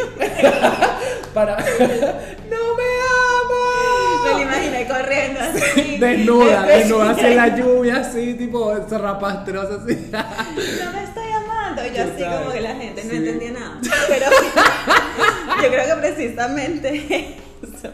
para. 1.34 1.56
¡No 2.48 2.76
me 2.76 2.90
amo! 3.34 3.64
Me 4.24 4.30
lo 4.30 4.42
imaginé 4.42 4.86
corriendo 4.86 5.40
así. 5.40 5.98
Desnuda, 5.98 6.62
desnuda 6.66 7.10
así 7.10 7.26
en 7.26 7.36
la 7.36 7.48
lluvia, 7.56 7.96
así, 7.96 8.34
tipo 8.34 8.72
zarrapastrosa, 8.88 9.82
así. 9.82 10.08
No 10.12 10.92
me 10.92 11.02
estoy 11.02 11.32
amando. 11.32 11.84
Y 11.84 11.96
yo 11.96 12.04
así 12.04 12.22
como 12.22 12.52
que 12.52 12.60
la 12.60 12.76
gente 12.76 13.04
no 13.04 13.12
entendía 13.12 13.50
nada. 13.50 13.80
Pero 14.06 14.26
yo 15.62 15.68
creo 15.68 15.96
que 15.96 16.00
precisamente 16.00 17.36
eso. 17.60 17.90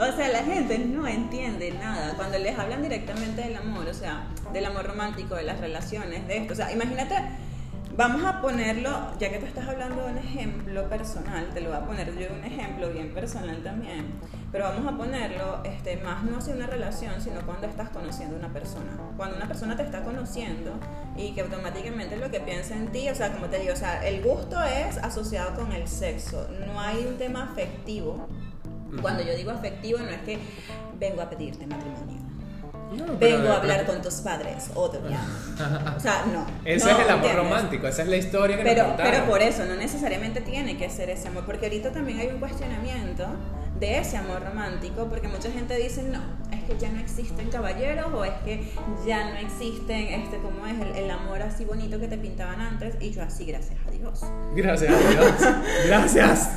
O 0.00 0.16
sea, 0.16 0.28
la 0.28 0.42
gente 0.42 0.78
no 0.78 1.06
entiende 1.06 1.72
nada. 1.72 2.14
Cuando 2.16 2.38
les 2.38 2.58
hablan 2.58 2.82
directamente 2.82 3.42
del 3.42 3.56
amor, 3.56 3.86
o 3.86 3.92
sea, 3.92 4.24
del 4.50 4.64
amor 4.64 4.86
romántico, 4.86 5.34
de 5.34 5.42
las 5.42 5.60
relaciones, 5.60 6.26
de 6.26 6.38
esto. 6.38 6.54
O 6.54 6.56
sea, 6.56 6.72
imagínate, 6.72 7.16
vamos 7.98 8.24
a 8.24 8.40
ponerlo, 8.40 8.90
ya 9.18 9.30
que 9.30 9.38
tú 9.38 9.44
estás 9.44 9.68
hablando 9.68 10.02
de 10.02 10.12
un 10.12 10.16
ejemplo 10.16 10.88
personal, 10.88 11.50
te 11.52 11.60
lo 11.60 11.68
voy 11.68 11.78
a 11.78 11.84
poner 11.84 12.16
yo 12.18 12.28
un 12.34 12.42
ejemplo 12.42 12.88
bien 12.88 13.12
personal 13.12 13.62
también. 13.62 14.06
Pero 14.50 14.64
vamos 14.64 14.90
a 14.90 14.96
ponerlo 14.96 15.62
este, 15.64 15.98
más 15.98 16.24
no 16.24 16.38
hacia 16.38 16.54
una 16.54 16.66
relación, 16.66 17.20
sino 17.20 17.42
cuando 17.44 17.66
estás 17.66 17.90
conociendo 17.90 18.36
a 18.36 18.38
una 18.38 18.52
persona. 18.54 18.96
Cuando 19.18 19.36
una 19.36 19.48
persona 19.48 19.76
te 19.76 19.82
está 19.82 20.02
conociendo 20.02 20.80
y 21.14 21.32
que 21.34 21.42
automáticamente 21.42 22.16
lo 22.16 22.30
que 22.30 22.40
piensa 22.40 22.74
en 22.74 22.90
ti, 22.90 23.10
o 23.10 23.14
sea, 23.14 23.34
como 23.34 23.48
te 23.48 23.58
digo, 23.58 23.74
o 23.74 23.76
sea, 23.76 24.02
el 24.06 24.22
gusto 24.22 24.56
es 24.62 24.96
asociado 24.96 25.54
con 25.54 25.72
el 25.72 25.86
sexo. 25.86 26.48
No 26.66 26.80
hay 26.80 27.04
un 27.06 27.18
tema 27.18 27.50
afectivo. 27.52 28.28
Cuando 29.00 29.22
yo 29.22 29.34
digo 29.34 29.50
afectivo, 29.50 29.98
no 29.98 30.10
es 30.10 30.20
que 30.22 30.38
vengo 30.98 31.22
a 31.22 31.30
pedirte 31.30 31.66
matrimonio. 31.66 32.18
No, 32.92 33.16
Vengo 33.18 33.52
a 33.52 33.56
hablar 33.58 33.86
con 33.86 34.02
tus 34.02 34.14
padres 34.14 34.70
o 34.74 34.90
te. 34.90 34.98
O 35.96 36.00
sea, 36.00 36.24
no. 36.32 36.44
Ese 36.64 36.86
no, 36.86 36.90
es 36.92 36.98
el 36.98 37.10
amor 37.10 37.26
¿entiendes? 37.26 37.36
romántico, 37.36 37.86
esa 37.86 38.02
es 38.02 38.08
la 38.08 38.16
historia 38.16 38.56
que 38.56 38.62
Pero, 38.64 38.88
nos 38.88 38.96
pero 38.96 39.24
por 39.26 39.40
eso, 39.42 39.64
no 39.64 39.76
necesariamente 39.76 40.40
tiene 40.40 40.76
que 40.76 40.90
ser 40.90 41.08
ese 41.10 41.28
amor, 41.28 41.44
porque 41.44 41.66
ahorita 41.66 41.92
también 41.92 42.18
hay 42.18 42.28
un 42.28 42.40
cuestionamiento 42.40 43.26
de 43.80 43.98
ese 43.98 44.16
amor 44.18 44.42
romántico, 44.44 45.06
porque 45.08 45.26
mucha 45.28 45.50
gente 45.50 45.74
dice, 45.76 46.02
no, 46.02 46.20
es 46.54 46.62
que 46.64 46.78
ya 46.78 46.90
no 46.90 47.00
existen 47.00 47.48
caballeros 47.48 48.12
o 48.12 48.24
es 48.24 48.34
que 48.44 48.70
ya 49.06 49.30
no 49.30 49.36
existen, 49.38 50.08
este, 50.08 50.36
como 50.38 50.66
es 50.66 50.78
el, 50.78 51.04
el 51.04 51.10
amor 51.10 51.40
así 51.42 51.64
bonito 51.64 51.98
que 51.98 52.06
te 52.06 52.18
pintaban 52.18 52.60
antes, 52.60 52.94
y 53.00 53.10
yo 53.10 53.22
así, 53.22 53.46
gracias 53.46 53.78
a 53.86 53.90
Dios. 53.90 54.20
Gracias 54.54 54.92
a 54.92 55.10
Dios. 55.10 55.34
Gracias. 55.86 56.50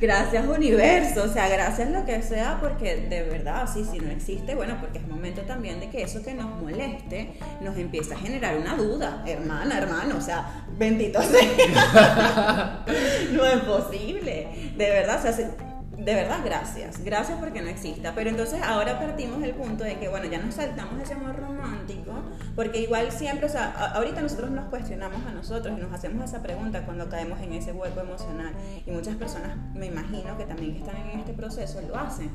Gracias 0.00 0.46
universo, 0.46 1.24
o 1.24 1.28
sea, 1.28 1.48
gracias 1.48 1.90
lo 1.90 2.04
que 2.04 2.22
sea, 2.22 2.58
porque 2.60 2.96
de 3.08 3.22
verdad, 3.22 3.68
sí, 3.72 3.84
si 3.90 3.98
no 3.98 4.10
existe, 4.10 4.54
bueno, 4.54 4.76
porque 4.80 4.98
es 4.98 5.08
momento 5.08 5.42
también 5.42 5.80
de 5.80 5.88
que 5.88 6.02
eso 6.02 6.22
que 6.22 6.34
nos 6.34 6.50
moleste 6.60 7.38
nos 7.62 7.76
empieza 7.78 8.14
a 8.14 8.18
generar 8.18 8.56
una 8.56 8.76
duda, 8.76 9.24
hermana, 9.26 9.78
hermano, 9.78 10.16
o 10.18 10.20
sea, 10.20 10.66
bendito 10.76 11.20
sea. 11.22 12.84
no 13.32 13.44
es 13.46 13.60
posible, 13.60 14.48
de 14.76 14.90
verdad, 14.90 15.18
o 15.18 15.22
sea, 15.22 15.32
se- 15.32 15.65
de 15.98 16.14
verdad, 16.14 16.38
gracias, 16.44 17.02
gracias 17.04 17.38
porque 17.40 17.62
no 17.62 17.68
exista. 17.68 18.12
Pero 18.14 18.30
entonces 18.30 18.60
ahora 18.62 18.98
partimos 18.98 19.40
del 19.40 19.52
punto 19.54 19.82
de 19.84 19.98
que, 19.98 20.08
bueno, 20.08 20.26
ya 20.26 20.38
nos 20.38 20.54
saltamos 20.54 21.00
ese 21.02 21.14
amor 21.14 21.36
romántico, 21.36 22.12
porque 22.54 22.80
igual 22.80 23.10
siempre, 23.10 23.46
o 23.46 23.48
sea, 23.48 23.72
a- 23.76 23.92
ahorita 23.96 24.20
nosotros 24.20 24.50
nos 24.50 24.66
cuestionamos 24.66 25.24
a 25.26 25.32
nosotros 25.32 25.76
y 25.76 25.80
nos 25.80 25.92
hacemos 25.92 26.24
esa 26.28 26.42
pregunta 26.42 26.84
cuando 26.84 27.08
caemos 27.08 27.40
en 27.40 27.52
ese 27.54 27.72
hueco 27.72 28.00
emocional. 28.00 28.52
Y 28.86 28.90
muchas 28.90 29.16
personas, 29.16 29.56
me 29.74 29.86
imagino 29.86 30.36
que 30.36 30.44
también 30.44 30.72
que 30.74 30.78
están 30.80 30.96
en 30.96 31.18
este 31.20 31.32
proceso 31.32 31.80
lo 31.88 31.96
hacen. 31.96 32.30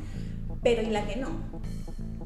Pero 0.63 0.81
¿y 0.81 0.87
la 0.87 1.05
que 1.05 1.15
no? 1.17 1.29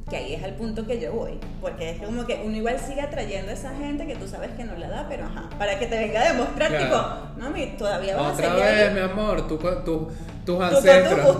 Que 0.09 0.17
ahí 0.17 0.33
es 0.35 0.43
el 0.43 0.53
punto 0.53 0.85
que 0.85 0.99
yo 1.01 1.13
voy, 1.13 1.39
porque 1.61 1.89
es 1.91 2.01
como 2.03 2.25
que 2.27 2.41
uno 2.45 2.55
igual 2.55 2.77
sigue 2.79 3.01
atrayendo 3.01 3.49
a 3.49 3.53
esa 3.55 3.75
gente 3.75 4.05
que 4.05 4.15
tú 4.15 4.27
sabes 4.27 4.51
que 4.51 4.63
no 4.63 4.75
la 4.75 4.87
da, 4.87 5.07
pero 5.09 5.25
ajá, 5.25 5.49
para 5.57 5.79
que 5.79 5.87
te 5.87 5.97
venga 5.97 6.21
a 6.21 6.31
demostrar, 6.31 6.69
Claro. 6.69 6.85
tipo, 6.85 7.41
mami, 7.41 7.65
todavía 7.77 8.15
vas 8.15 8.27
a 8.27 8.33
Otra 8.33 8.49
seguir 8.49 8.63
vez, 8.63 8.87
ahí. 8.89 8.93
mi 8.93 8.99
amor, 8.99 9.47
tú, 9.47 9.57
tú- 9.83 10.09
tus 10.45 10.61
ancestros. 10.61 11.37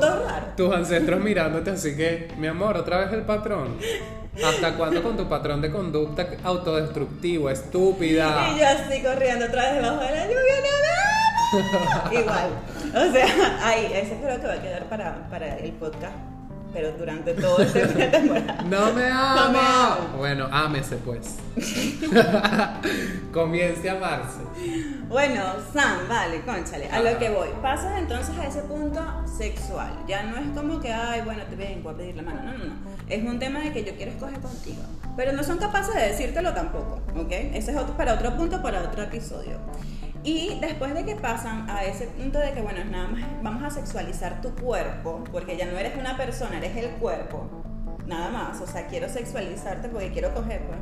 Tus 0.57 0.73
ancestros 0.73 1.21
mirándote, 1.21 1.71
así 1.71 1.95
que, 1.95 2.29
mi 2.37 2.47
amor, 2.47 2.77
otra 2.77 2.99
vez 2.99 3.13
el 3.13 3.21
patrón. 3.23 3.77
¿Hasta 4.43 4.75
cuándo 4.75 5.01
con 5.01 5.15
tu 5.15 5.29
patrón 5.29 5.61
de 5.61 5.71
conducta 5.71 6.27
autodestructivo, 6.43 7.49
estúpida? 7.49 8.49
Y 8.53 8.59
yo 8.59 8.67
así 8.67 9.01
corriendo 9.01 9.45
otra 9.45 9.71
vez 9.71 9.81
debajo 9.81 10.03
de 10.03 10.11
la 10.11 10.25
lluvia, 10.25 10.55
no 10.61 11.59
amo. 11.61 12.11
Igual. 12.19 12.49
O 12.89 13.11
sea, 13.13 13.59
ahí, 13.65 13.91
ese 13.93 14.17
creo 14.21 14.41
que 14.41 14.47
va 14.47 14.53
a 14.53 14.61
quedar 14.61 14.89
para, 14.89 15.29
para 15.29 15.57
el 15.57 15.71
podcast, 15.73 16.15
pero 16.75 16.91
durante 16.91 17.33
todo 17.33 17.59
este 17.59 17.87
temporada. 17.87 18.61
¡No 18.63 18.91
me 18.91 19.05
amo! 19.05 19.35
No 19.35 20.11
me. 20.11 20.17
Bueno, 20.17 20.49
ámese 20.51 20.97
pues. 20.97 21.37
Comience 23.31 23.89
a 23.89 23.93
amarse. 23.93 24.41
Bueno, 25.07 25.41
Sam, 25.71 26.09
vale, 26.09 26.41
conchale, 26.41 26.89
a 26.89 26.99
lo 26.99 27.17
que 27.17 27.29
voy. 27.29 27.47
Pasas 27.61 27.97
entonces 27.97 28.37
a 28.37 28.45
ese 28.45 28.61
punto 28.63 29.01
sexual. 29.25 29.89
Ya 30.05 30.23
no 30.23 30.35
es 30.35 30.47
como 30.53 30.81
que, 30.81 30.91
ay, 30.91 31.21
bueno, 31.21 31.43
te 31.49 31.55
vengo 31.55 31.91
a 31.91 31.93
pedir 31.95 32.17
la 32.17 32.23
mano. 32.23 32.43
No, 32.43 32.51
no, 32.51 32.65
no. 32.65 32.73
Es 33.07 33.23
un 33.23 33.39
tema 33.39 33.61
de 33.61 33.71
que 33.71 33.85
yo 33.85 33.95
quiero 33.95 34.11
escoger 34.11 34.39
contigo. 34.41 34.83
Pero 35.15 35.31
no 35.31 35.43
son 35.45 35.57
capaces 35.57 35.95
de 35.95 36.01
decírtelo 36.09 36.53
tampoco, 36.53 36.99
¿ok? 37.15 37.31
Ese 37.53 37.71
es 37.71 37.77
otro, 37.77 37.95
para 37.95 38.15
otro 38.15 38.35
punto, 38.35 38.61
para 38.61 38.81
otro 38.81 39.01
episodio. 39.03 39.59
Y 40.25 40.57
después 40.59 40.95
de 40.95 41.05
que 41.05 41.15
pasan 41.15 41.69
a 41.69 41.83
ese 41.83 42.07
punto 42.07 42.39
de 42.39 42.51
que, 42.51 42.61
bueno, 42.61 42.83
nada 42.85 43.07
más 43.07 43.21
vamos 43.43 43.63
a 43.63 43.69
sexualizar 43.69 44.41
tu 44.41 44.55
cuerpo, 44.55 45.23
porque 45.31 45.55
ya 45.55 45.67
no 45.67 45.77
eres 45.77 45.95
una 45.97 46.17
persona, 46.17 46.57
eres 46.57 46.75
el 46.77 46.89
cuerpo, 46.95 47.47
nada 48.07 48.31
más. 48.31 48.59
O 48.59 48.65
sea, 48.65 48.87
quiero 48.87 49.07
sexualizarte 49.07 49.87
porque 49.87 50.09
quiero 50.11 50.33
coger, 50.33 50.63
pues. 50.65 50.79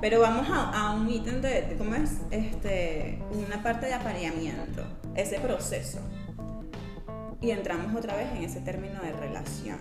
Pero 0.00 0.20
vamos 0.20 0.48
a, 0.48 0.70
a 0.70 0.92
un 0.92 1.10
ítem 1.10 1.40
de, 1.40 1.74
cómo 1.76 1.96
es 1.96 2.18
este, 2.30 3.20
una 3.32 3.60
parte 3.64 3.86
de 3.86 3.94
apareamiento, 3.94 4.84
ese 5.16 5.40
proceso. 5.40 5.98
Y 7.40 7.50
entramos 7.50 7.94
otra 7.94 8.16
vez 8.16 8.28
en 8.32 8.42
ese 8.42 8.60
término 8.60 9.00
de 9.00 9.12
relación. 9.12 9.78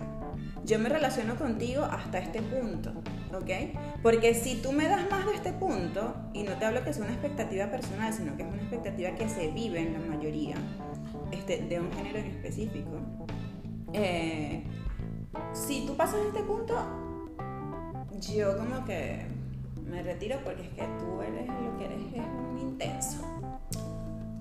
Yo 0.64 0.80
me 0.80 0.90
relaciono 0.90 1.36
contigo 1.36 1.84
hasta 1.84 2.20
este 2.20 2.42
punto, 2.42 2.92
¿ok? 3.34 4.02
Porque 4.04 4.34
si 4.34 4.62
tú 4.62 4.72
me 4.74 4.88
das 4.88 5.10
más 5.10 5.26
de 5.26 5.34
este 5.34 5.54
punto, 5.54 6.14
y 6.34 6.44
no 6.44 6.54
te 6.54 6.66
hablo 6.66 6.84
que 6.84 6.94
sea 6.94 7.04
una 7.04 7.14
expectativa 7.14 7.72
personal, 7.72 8.14
sino 8.14 8.36
que 8.36 8.44
es 8.44 8.50
una 8.50 8.62
expectativa 8.62 9.12
que 9.12 9.30
se 9.30 9.48
vive 9.50 9.80
en 9.80 9.94
la 9.94 10.00
mayoría 10.00 10.56
este, 11.32 11.60
de 11.64 11.80
un 11.80 11.92
género 11.94 12.20
en 12.20 12.26
específico, 12.26 13.00
eh, 13.94 14.64
si 15.54 15.86
tú 15.86 15.96
pasas 15.96 16.20
este 16.28 16.44
punto, 16.44 16.76
yo 18.20 18.58
como 18.58 18.84
que 18.86 19.26
me 19.90 20.04
retiro 20.04 20.40
porque 20.44 20.64
es 20.64 20.70
que 20.70 20.84
tú 21.00 21.22
eres 21.22 21.48
lo 21.48 21.78
que 21.78 21.86
eres, 21.86 22.02
es 22.14 22.28
un 22.52 22.60
intenso. 22.60 23.37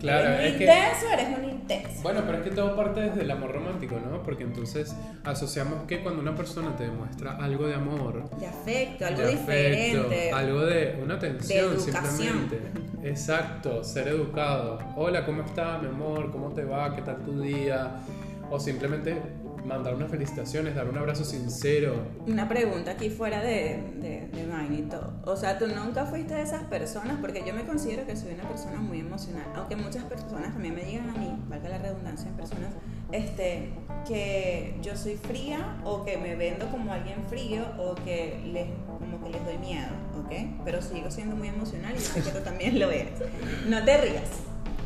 Claro, 0.06 0.28
eres 0.28 0.46
es 0.46 0.52
un 0.52 0.58
que. 0.58 0.64
intenso, 0.64 1.06
eres 1.12 1.38
un 1.38 1.44
intenso. 1.44 2.02
Bueno, 2.02 2.22
pero 2.26 2.38
es 2.38 2.44
que 2.44 2.50
todo 2.50 2.76
parte 2.76 3.00
desde 3.00 3.22
el 3.22 3.30
amor 3.30 3.52
romántico, 3.52 3.96
¿no? 4.08 4.22
Porque 4.22 4.44
entonces 4.44 4.94
asociamos 5.24 5.84
que 5.86 6.00
cuando 6.02 6.20
una 6.22 6.34
persona 6.34 6.76
te 6.76 6.84
demuestra 6.84 7.36
algo 7.36 7.66
de 7.66 7.74
amor, 7.74 8.30
De 8.38 8.46
afecto, 8.46 9.06
algo 9.06 9.22
de 9.22 9.34
afecto, 9.34 10.02
diferente. 10.04 10.32
algo 10.32 10.60
de 10.64 10.98
una 11.02 11.14
atención 11.14 11.74
De 11.74 11.80
simplemente. 11.80 12.60
Exacto, 13.02 13.84
ser 13.84 14.08
educado. 14.08 14.78
Hola, 14.96 15.24
¿cómo 15.24 15.42
estás, 15.42 15.80
mi 15.82 15.88
amor? 15.88 16.30
¿Cómo 16.32 16.50
te 16.52 16.64
va? 16.64 16.94
¿Qué 16.94 17.02
tal 17.02 17.18
tu 17.24 17.40
día? 17.40 17.90
O 18.50 18.58
simplemente 18.60 19.16
mandar 19.66 19.94
unas 19.94 20.10
felicitaciones, 20.10 20.74
dar 20.74 20.88
un 20.88 20.96
abrazo 20.96 21.24
sincero. 21.24 22.06
Una 22.26 22.48
pregunta 22.48 22.92
aquí 22.92 23.10
fuera 23.10 23.42
de, 23.42 23.82
de, 23.96 24.28
de 24.32 24.46
vaina 24.46 24.76
y 24.78 24.82
todo. 24.82 25.12
O 25.24 25.36
sea, 25.36 25.58
tú 25.58 25.66
nunca 25.66 26.06
fuiste 26.06 26.34
de 26.34 26.42
esas 26.42 26.64
personas, 26.64 27.18
porque 27.20 27.42
yo 27.46 27.52
me 27.52 27.64
considero 27.64 28.06
que 28.06 28.16
soy 28.16 28.34
una 28.34 28.48
persona 28.48 28.78
muy 28.78 29.00
emocional. 29.00 29.46
Aunque 29.54 29.76
muchas 29.76 30.04
personas 30.04 30.52
también 30.52 30.74
me 30.74 30.84
digan 30.84 31.10
a 31.10 31.14
mí, 31.14 31.36
valga 31.48 31.68
la 31.68 31.78
redundancia 31.78 32.28
en 32.28 32.36
personas, 32.36 32.72
este, 33.12 33.72
que 34.06 34.76
yo 34.82 34.96
soy 34.96 35.16
fría 35.16 35.78
o 35.84 36.04
que 36.04 36.16
me 36.16 36.36
vendo 36.36 36.68
como 36.70 36.92
alguien 36.92 37.24
frío 37.28 37.64
o 37.78 37.94
que 37.94 38.40
les, 38.52 38.66
como 38.98 39.22
que 39.22 39.30
les 39.30 39.44
doy 39.44 39.58
miedo, 39.58 39.90
¿ok? 40.18 40.62
Pero 40.64 40.82
sigo 40.82 41.10
siendo 41.10 41.36
muy 41.36 41.48
emocional 41.48 41.92
y 41.94 41.98
yo 41.98 42.04
sé 42.04 42.22
que 42.22 42.30
tú 42.30 42.40
también 42.44 42.78
lo 42.78 42.90
eres. 42.90 43.18
No 43.68 43.84
te 43.84 43.96
rías, 43.98 44.30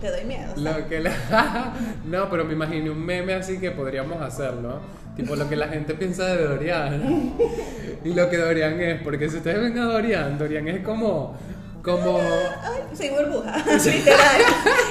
te 0.00 0.10
doy 0.10 0.24
miedo. 0.24 0.52
Lo 0.56 0.88
que 0.88 1.00
la- 1.00 1.74
no, 2.06 2.28
pero 2.30 2.44
me 2.44 2.52
imaginé 2.54 2.90
un 2.90 3.04
meme 3.04 3.34
así 3.34 3.58
que 3.58 3.70
podríamos 3.70 4.20
hacerlo. 4.22 4.80
Tipo 5.16 5.36
lo 5.36 5.48
que 5.48 5.56
la 5.56 5.68
gente 5.68 5.94
piensa 5.94 6.26
de 6.34 6.44
Dorian. 6.44 7.34
Y 8.04 8.14
lo 8.14 8.30
que 8.30 8.38
Dorian 8.38 8.80
es, 8.80 9.02
porque 9.02 9.28
si 9.28 9.36
ustedes 9.36 9.60
ven 9.60 9.78
a 9.78 9.84
Dorian, 9.84 10.38
Dorian 10.38 10.66
es 10.68 10.82
como 10.82 11.36
Como. 11.82 12.18
Ay, 12.18 12.82
soy 12.96 13.10
burbuja, 13.10 13.56
literal. 13.84 14.40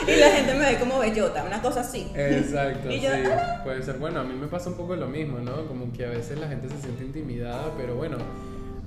y 0.07 0.15
la 0.19 0.27
gente 0.29 0.53
me 0.53 0.71
ve 0.71 0.77
como 0.79 0.99
bellota, 0.99 1.43
una 1.43 1.59
cosa 1.61 1.81
así. 1.81 2.11
Exacto, 2.15 2.89
Y 2.91 2.99
yo, 2.99 3.09
sí. 3.11 3.21
"Ah". 3.31 3.61
Puede 3.63 3.81
ser. 3.81 3.97
Bueno, 3.97 4.19
a 4.19 4.23
mí 4.23 4.33
me 4.35 4.45
pasa 4.47 4.69
un 4.69 4.75
poco 4.77 4.95
lo 4.95 5.07
mismo, 5.07 5.39
¿no? 5.39 5.65
Como 5.67 5.91
que 5.91 6.05
a 6.05 6.09
veces 6.09 6.39
la 6.39 6.47
gente 6.47 6.67
se 6.69 6.77
siente 6.81 7.03
intimidada, 7.03 7.71
pero 7.77 7.95
bueno. 7.95 8.17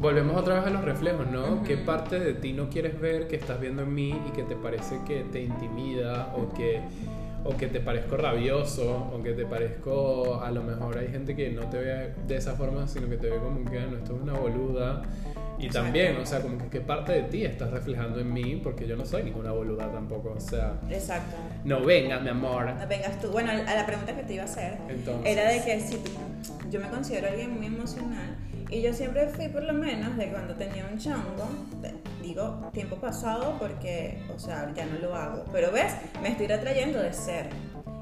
Volvemos 0.02 0.36
otra 0.36 0.56
vez 0.56 0.66
a 0.66 0.70
los 0.70 0.84
reflejos, 0.84 1.28
¿no? 1.28 1.44
Ujú. 1.44 1.62
¿Qué 1.64 1.76
parte 1.76 2.18
de 2.18 2.34
ti 2.34 2.52
no 2.52 2.68
quieres 2.68 3.00
ver 3.00 3.28
que 3.28 3.36
estás 3.36 3.60
viendo 3.60 3.82
en 3.82 3.94
mí 3.94 4.08
y 4.28 4.30
que 4.32 4.42
te 4.42 4.56
parece 4.56 4.98
que 5.06 5.20
te 5.30 5.42
intimida 5.42 6.34
o 6.36 6.52
que, 6.52 6.80
o 7.44 7.56
que 7.56 7.68
te 7.68 7.78
parezco 7.78 8.16
rabioso 8.16 9.10
o 9.14 9.22
que 9.22 9.32
te 9.32 9.46
parezco, 9.46 10.40
a 10.42 10.50
lo 10.50 10.64
mejor 10.64 10.98
hay 10.98 11.06
gente 11.06 11.36
que 11.36 11.50
no 11.50 11.66
te 11.70 11.78
ve 11.78 12.14
de 12.26 12.36
esa 12.36 12.54
forma, 12.54 12.88
sino 12.88 13.08
que 13.08 13.16
te 13.16 13.30
ve 13.30 13.36
como 13.36 13.64
que, 13.70 13.78
no, 13.78 13.96
esto 13.98 14.16
es 14.16 14.22
una 14.22 14.32
boluda. 14.32 15.02
Y 15.60 15.66
Exacto. 15.66 15.84
también, 15.84 16.16
o 16.16 16.26
sea, 16.26 16.40
como 16.40 16.58
que 16.58 16.66
qué 16.68 16.80
parte 16.80 17.12
de 17.12 17.22
ti 17.22 17.44
estás 17.44 17.70
reflejando 17.70 18.18
en 18.18 18.32
mí, 18.32 18.60
porque 18.60 18.88
yo 18.88 18.96
no 18.96 19.06
soy 19.06 19.22
ninguna 19.22 19.52
boluda 19.52 19.88
tampoco, 19.92 20.34
o 20.36 20.40
sea, 20.40 20.80
Exacto. 20.90 21.36
no 21.64 21.80
venga, 21.84 22.18
mi 22.18 22.30
amor. 22.30 22.64
No 22.74 22.88
vengas 22.88 23.20
tú. 23.20 23.28
Bueno, 23.28 23.52
a 23.52 23.74
la 23.76 23.86
pregunta 23.86 24.16
que 24.16 24.24
te 24.24 24.34
iba 24.34 24.42
a 24.42 24.46
hacer 24.46 24.78
Entonces. 24.88 25.30
era 25.30 25.48
de 25.48 25.62
que 25.64 25.78
si 25.78 25.94
tú- 25.98 26.10
yo 26.68 26.80
me 26.80 26.88
considero 26.88 27.28
alguien 27.28 27.54
muy 27.56 27.66
emocional 27.66 28.36
y 28.72 28.82
yo 28.82 28.92
siempre 28.92 29.28
fui 29.28 29.48
por 29.48 29.62
lo 29.62 29.72
menos 29.72 30.16
de 30.16 30.28
cuando 30.30 30.54
tenía 30.54 30.86
un 30.90 30.98
chango, 30.98 31.46
de- 31.80 31.94
digo 32.22 32.70
tiempo 32.72 32.96
pasado 32.96 33.56
porque, 33.58 34.22
o 34.34 34.38
sea, 34.38 34.72
ya 34.74 34.86
no 34.86 34.98
lo 34.98 35.14
hago, 35.14 35.44
pero 35.52 35.70
ves, 35.70 35.92
me 36.22 36.30
estoy 36.30 36.46
retrayendo 36.46 37.00
de 37.00 37.12
ser. 37.12 37.48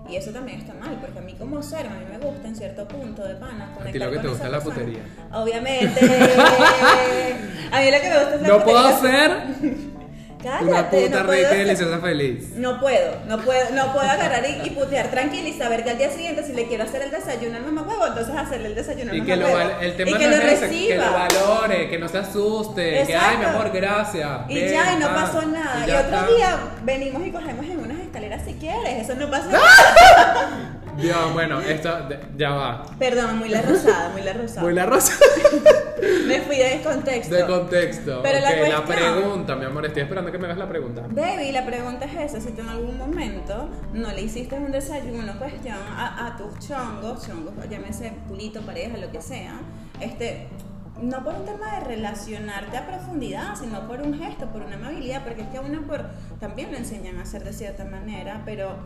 Y 0.09 0.17
eso 0.17 0.33
también 0.33 0.59
está 0.59 0.75
mal, 0.75 0.99
porque 1.01 1.19
a 1.21 1.23
mí 1.23 1.35
como 1.35 1.63
ser, 1.63 1.87
a 1.87 1.91
mí 1.91 2.05
me 2.11 2.19
gusta 2.19 2.49
en 2.49 2.57
cierto 2.57 2.87
punto 2.89 3.23
de 3.23 3.35
pana 3.37 3.67
A 3.67 3.69
ti 3.69 3.79
conectar 3.79 4.01
lo 4.03 4.11
que 4.11 4.17
con 4.17 4.23
te 4.25 4.29
gusta 4.29 4.47
es 4.47 4.53
la 4.53 4.61
putería. 4.61 5.03
Obviamente. 5.33 6.01
a 7.73 7.81
mí 7.81 7.91
lo 7.91 8.01
que 8.01 8.09
me 8.09 8.19
gusta 8.19 8.35
es 8.35 8.43
la 8.43 8.49
No 8.49 8.65
puedo 8.65 8.91
putería. 8.97 8.99
ser 9.01 9.90
Cállate, 10.43 10.65
una 10.65 10.89
puta 10.91 11.21
no 11.21 11.27
puedo 11.27 11.49
ser- 11.51 12.01
feliz. 12.01 12.49
no 12.57 12.81
puedo, 12.81 13.13
no 13.27 13.39
puedo, 13.41 13.71
no 13.73 13.93
puedo 13.93 14.09
agarrar 14.09 14.43
y, 14.49 14.67
y 14.67 14.71
putear 14.71 15.09
tranquila 15.11 15.49
y 15.49 15.53
saber 15.59 15.85
que 15.85 15.91
al 15.91 15.99
día 15.99 16.11
siguiente 16.11 16.43
si 16.45 16.53
le 16.55 16.67
quiero 16.67 16.85
hacer 16.85 17.03
el 17.03 17.11
desayuno 17.11 17.57
al 17.59 17.65
mamá 17.65 17.83
huevo, 17.83 18.07
entonces 18.07 18.35
hacerle 18.35 18.69
el 18.69 18.75
desayuno 18.75 19.11
al 19.11 19.17
Y 19.19 19.21
mamá 19.21 19.31
que 19.35 19.37
lo 19.41 19.47
huevo. 19.47 19.59
val- 19.59 19.77
el 19.83 19.97
tema 19.97 20.11
y 20.11 20.15
que 20.15 20.25
no 20.29 20.37
lo 20.37 20.43
es 20.43 20.61
reciba. 20.61 20.89
que 20.89 20.97
lo 20.97 21.13
valore, 21.13 21.91
que 21.91 21.99
no 21.99 22.09
se 22.09 22.19
asuste, 22.19 23.05
que 23.07 23.15
ay 23.17 23.37
mi 23.37 23.45
amor, 23.45 23.71
gracias. 23.71 24.29
y 24.49 24.55
ven, 24.55 24.73
ya, 24.73 24.93
y 24.95 24.97
no 24.99 25.09
pasó 25.09 25.43
nada. 25.43 25.81
Y, 25.87 25.91
otro 25.91 26.01
está. 26.19 26.27
día 26.35 26.59
venimos 26.85 27.27
y 27.27 27.31
cogemos 27.33 27.67
en 27.67 27.79
unas 27.79 27.99
escaleras 28.01 28.43
si 28.47 28.55
quieres, 28.55 29.03
eso 29.05 29.15
no 29.17 29.31
pasa 29.31 29.47
nada. 29.51 30.80
Dios, 31.01 31.33
bueno, 31.33 31.61
esto 31.61 32.09
ya 32.37 32.51
va. 32.51 32.85
Perdón, 32.99 33.39
muy 33.39 33.49
la 33.49 33.63
rosada, 33.63 34.11
muy 34.11 34.23
la 34.23 34.33
rosada. 34.33 34.63
Muy 34.63 34.75
la 34.75 34.87
rosa 34.87 35.13
Me 36.27 36.41
fui 36.43 36.57
de 36.57 36.81
contexto. 36.83 37.35
de 37.35 37.47
contexto. 37.47 38.21
Pero 38.23 38.41
la 38.41 38.51
Ok, 38.51 38.57
cuestión- 38.59 38.85
pregunta, 38.87 39.57
mi 39.57 39.65
amor, 39.67 39.87
estoy 39.87 40.03
esperando 40.03 40.33
que 40.33 40.39
me 40.39 40.45
hagas 40.47 40.59
la 40.59 40.69
pregunta. 40.69 41.03
Baby, 41.11 41.53
la 41.53 41.67
pregunta 41.67 42.07
es 42.07 42.33
esa, 42.33 42.41
si 42.41 42.53
tú 42.53 42.63
en 42.63 42.69
algún 42.69 42.97
momento 42.97 43.69
no 43.93 44.11
le 44.13 44.23
hiciste 44.23 44.55
un 44.57 44.71
desayuno, 44.73 45.39
cuestión 45.39 45.77
a, 45.97 46.27
a 46.27 46.37
tus 46.37 46.59
chongos, 46.67 47.27
chongos, 47.27 47.53
llámese 47.69 48.13
pulito, 48.29 48.61
pareja, 48.63 48.97
lo 48.97 49.11
que 49.11 49.21
sea, 49.21 49.55
este, 50.01 50.49
no 51.03 51.23
por 51.25 51.35
un 51.35 51.45
tema 51.45 51.75
de 51.79 51.81
relacionarte 51.81 52.77
a 52.79 52.87
profundidad, 52.87 53.55
sino 53.57 53.87
por 53.87 54.01
un 54.01 54.19
gesto, 54.19 54.47
por 54.47 54.63
una 54.63 54.77
amabilidad, 54.77 55.23
porque 55.25 55.43
es 55.43 55.49
que 55.49 55.59
a 55.59 55.61
uno 55.61 55.83
por, 55.87 56.05
también 56.39 56.71
le 56.73 56.79
enseñan 56.79 57.19
a 57.19 57.23
hacer 57.23 57.45
de 57.45 57.53
cierta 57.53 57.85
manera, 57.85 58.43
pero 58.45 58.77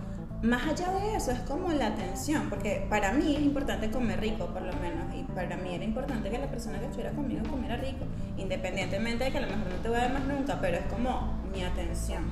más 0.45 0.67
allá 0.67 0.93
de 0.93 1.17
eso 1.17 1.31
es 1.31 1.41
como 1.41 1.73
la 1.73 1.87
atención, 1.87 2.51
porque 2.51 2.87
para 2.91 3.13
mí 3.13 3.35
es 3.35 3.41
importante 3.41 3.91
comer 3.91 4.21
rico, 4.21 4.47
por 4.49 4.61
lo 4.61 4.75
menos, 4.75 5.15
y 5.15 5.23
para 5.23 5.57
mí 5.57 5.75
era 5.75 5.85
importante 5.85 6.31
que 6.31 6.39
la 6.39 6.49
persona 6.49 6.79
que 6.79 6.85
estuviera 6.85 7.13
conmigo 7.13 7.49
comiera 7.49 7.77
rico, 7.77 8.05
independientemente 8.37 9.25
de 9.25 9.31
que 9.31 9.39
a 9.39 9.41
lo 9.41 9.47
mejor 9.47 9.67
no 9.71 9.77
te 9.77 9.89
voy 9.89 9.99
a 9.99 10.03
ver 10.03 10.13
más 10.13 10.25
nunca, 10.25 10.59
pero 10.61 10.77
es 10.77 10.85
como 10.87 11.43
mi 11.51 11.65
atención. 11.65 12.25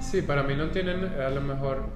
Sí, 0.00 0.22
para 0.22 0.42
mí 0.42 0.56
no 0.56 0.70
tienen 0.70 1.04
a 1.04 1.30
lo 1.30 1.40
mejor. 1.40 1.88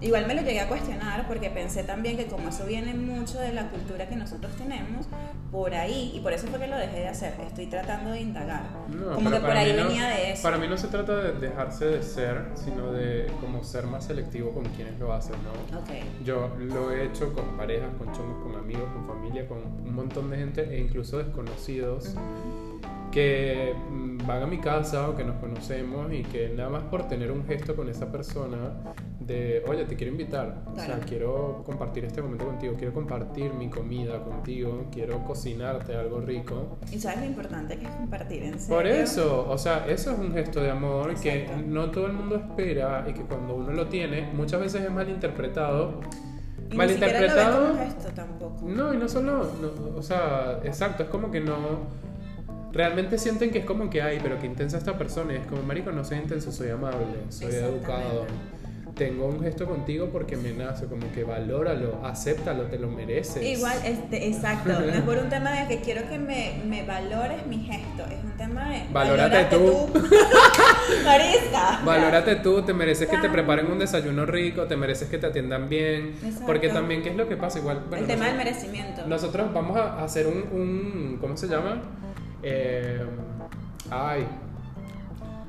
Igual 0.00 0.26
me 0.26 0.34
lo 0.34 0.42
llegué 0.42 0.60
a 0.60 0.68
cuestionar 0.68 1.26
porque 1.26 1.50
pensé 1.50 1.82
también 1.84 2.16
que 2.16 2.26
como 2.26 2.48
eso 2.48 2.66
viene 2.66 2.94
mucho 2.94 3.38
de 3.38 3.52
la 3.52 3.68
cultura 3.70 4.08
que 4.08 4.16
nosotros 4.16 4.52
tenemos, 4.56 5.06
por 5.50 5.74
ahí, 5.74 6.12
y 6.14 6.20
por 6.20 6.32
eso 6.32 6.46
fue 6.48 6.58
que 6.58 6.66
lo 6.66 6.76
dejé 6.76 6.98
de 7.00 7.08
hacer, 7.08 7.34
estoy 7.46 7.66
tratando 7.66 8.10
de 8.10 8.20
indagar. 8.20 8.64
No, 8.88 9.14
como 9.14 9.30
que 9.30 9.40
por 9.40 9.50
ahí 9.50 9.72
no- 9.72 9.86
venía 9.88 10.08
de 10.08 10.32
eso. 10.32 10.42
Para 10.42 10.58
mí 10.58 10.68
no 10.68 10.76
se 10.76 10.88
trata 10.88 11.16
de 11.16 11.32
dejarse 11.32 11.86
de 11.86 12.02
ser, 12.02 12.46
sino 12.54 12.92
de 12.92 13.30
como 13.40 13.64
ser 13.64 13.86
más 13.86 14.04
selectivo 14.04 14.52
con 14.52 14.64
quienes 14.66 14.98
lo 14.98 15.12
hacen, 15.12 15.36
¿no? 15.44 15.78
Ok. 15.78 15.88
Yo 16.24 16.50
lo 16.58 16.90
he 16.92 17.04
hecho 17.06 17.32
con 17.32 17.56
parejas, 17.56 17.88
con 17.98 18.12
chongos, 18.12 18.42
con 18.42 18.56
amigos, 18.56 18.84
con 18.92 19.06
familia, 19.06 19.46
con 19.48 19.58
un 19.58 19.94
montón 19.94 20.30
de 20.30 20.36
gente 20.36 20.62
e 20.74 20.80
incluso 20.80 21.18
desconocidos 21.18 22.14
que 23.16 23.74
mm, 23.74 24.26
van 24.26 24.42
a 24.42 24.46
mi 24.46 24.58
casa 24.58 25.08
o 25.08 25.16
que 25.16 25.24
nos 25.24 25.36
conocemos 25.36 26.12
y 26.12 26.22
que 26.22 26.50
nada 26.50 26.68
más 26.68 26.82
por 26.82 27.08
tener 27.08 27.30
un 27.30 27.46
gesto 27.46 27.74
con 27.74 27.88
esa 27.88 28.12
persona 28.12 28.74
de, 29.20 29.64
oye, 29.66 29.86
te 29.86 29.96
quiero 29.96 30.12
invitar, 30.12 30.64
o 30.70 30.78
sea, 30.78 30.98
quiero 31.00 31.62
compartir 31.64 32.04
este 32.04 32.20
momento 32.20 32.44
contigo, 32.44 32.74
quiero 32.76 32.92
compartir 32.92 33.54
mi 33.54 33.70
comida 33.70 34.22
contigo, 34.22 34.84
quiero 34.92 35.24
cocinarte 35.24 35.96
algo 35.96 36.20
rico. 36.20 36.76
Y 36.92 36.98
sabes 36.98 37.20
lo 37.20 37.24
importante 37.24 37.78
que 37.78 37.86
es 37.86 37.90
compartir 37.92 38.42
en 38.42 38.60
serio. 38.60 38.76
Por 38.76 38.86
eso, 38.86 39.48
o 39.48 39.56
sea, 39.56 39.86
eso 39.86 40.10
es 40.10 40.18
un 40.18 40.34
gesto 40.34 40.60
de 40.60 40.70
amor 40.70 41.14
que 41.14 41.44
Exacto. 41.44 41.62
no 41.66 41.90
todo 41.90 42.08
el 42.08 42.12
mundo 42.12 42.36
espera 42.36 43.06
y 43.08 43.14
que 43.14 43.22
cuando 43.22 43.54
uno 43.54 43.72
lo 43.72 43.86
tiene, 43.86 44.30
muchas 44.34 44.60
veces 44.60 44.82
es 44.82 44.92
malinterpretado. 44.92 46.00
Y 46.58 46.64
ni 46.64 46.70
lo 46.72 46.76
malinterpretado. 46.76 47.68
como 47.68 47.78
gesto 47.82 48.08
tampoco. 48.14 48.66
No, 48.66 48.92
y 48.92 48.98
no 48.98 49.08
solo, 49.08 49.50
no, 49.62 49.96
o 49.96 50.02
sea, 50.02 50.60
exacto, 50.64 51.04
es 51.04 51.08
como 51.08 51.30
que 51.30 51.40
no. 51.40 52.04
Realmente 52.76 53.16
sienten 53.16 53.50
que 53.50 53.60
es 53.60 53.64
como 53.64 53.88
que, 53.88 54.02
ay, 54.02 54.18
pero 54.22 54.38
qué 54.38 54.46
intensa 54.46 54.76
esta 54.76 54.98
persona. 54.98 55.32
Y 55.32 55.36
es 55.36 55.46
como, 55.46 55.62
marico, 55.62 55.90
no 55.92 56.04
soy 56.04 56.18
intenso, 56.18 56.52
soy 56.52 56.68
amable, 56.70 56.98
soy 57.30 57.54
educado. 57.54 58.26
Tengo 58.94 59.26
un 59.26 59.40
gesto 59.42 59.66
contigo 59.66 60.08
porque 60.10 60.36
me 60.38 60.52
nace, 60.52 60.86
como 60.86 61.10
que 61.12 61.22
valóralo, 61.22 62.00
acéptalo, 62.02 62.62
te 62.64 62.78
lo 62.78 62.88
mereces. 62.88 63.42
Igual, 63.42 63.76
este, 63.84 64.26
exacto, 64.28 64.72
no 64.72 64.78
es 64.86 65.00
por 65.02 65.18
un 65.18 65.28
tema 65.28 65.52
de 65.52 65.68
que 65.68 65.82
quiero 65.82 66.08
que 66.08 66.18
me, 66.18 66.62
me 66.66 66.82
valores 66.82 67.46
mi 67.46 67.58
gesto, 67.58 68.04
es 68.10 68.24
un 68.24 68.30
tema 68.38 68.70
de... 68.70 68.84
Valórate 68.90 69.54
valórate 69.54 69.56
tú. 69.58 70.08
Marisca. 71.04 71.80
Valórate 71.84 72.36
tú, 72.36 72.62
te 72.62 72.72
mereces 72.72 73.06
que 73.08 73.18
te 73.18 73.28
preparen 73.28 73.70
un 73.70 73.78
desayuno 73.78 74.24
rico, 74.24 74.62
te 74.64 74.76
mereces 74.76 75.08
que 75.10 75.18
te 75.18 75.26
atiendan 75.26 75.68
bien. 75.68 76.14
Exacto. 76.24 76.46
Porque 76.46 76.68
también, 76.70 77.02
¿qué 77.02 77.10
es 77.10 77.16
lo 77.16 77.28
que 77.28 77.36
pasa? 77.36 77.58
Igual, 77.58 77.82
bueno, 77.90 78.02
El 78.04 78.06
tema 78.06 78.26
del 78.26 78.36
nosotros- 78.36 78.54
merecimiento. 78.62 79.06
Nosotros 79.06 79.52
vamos 79.52 79.76
a 79.76 80.02
hacer 80.02 80.26
un, 80.26 80.36
un- 80.58 81.18
¿cómo 81.20 81.36
se 81.36 81.48
llama? 81.48 81.82
Eh, 82.48 83.04
ay, 83.90 84.24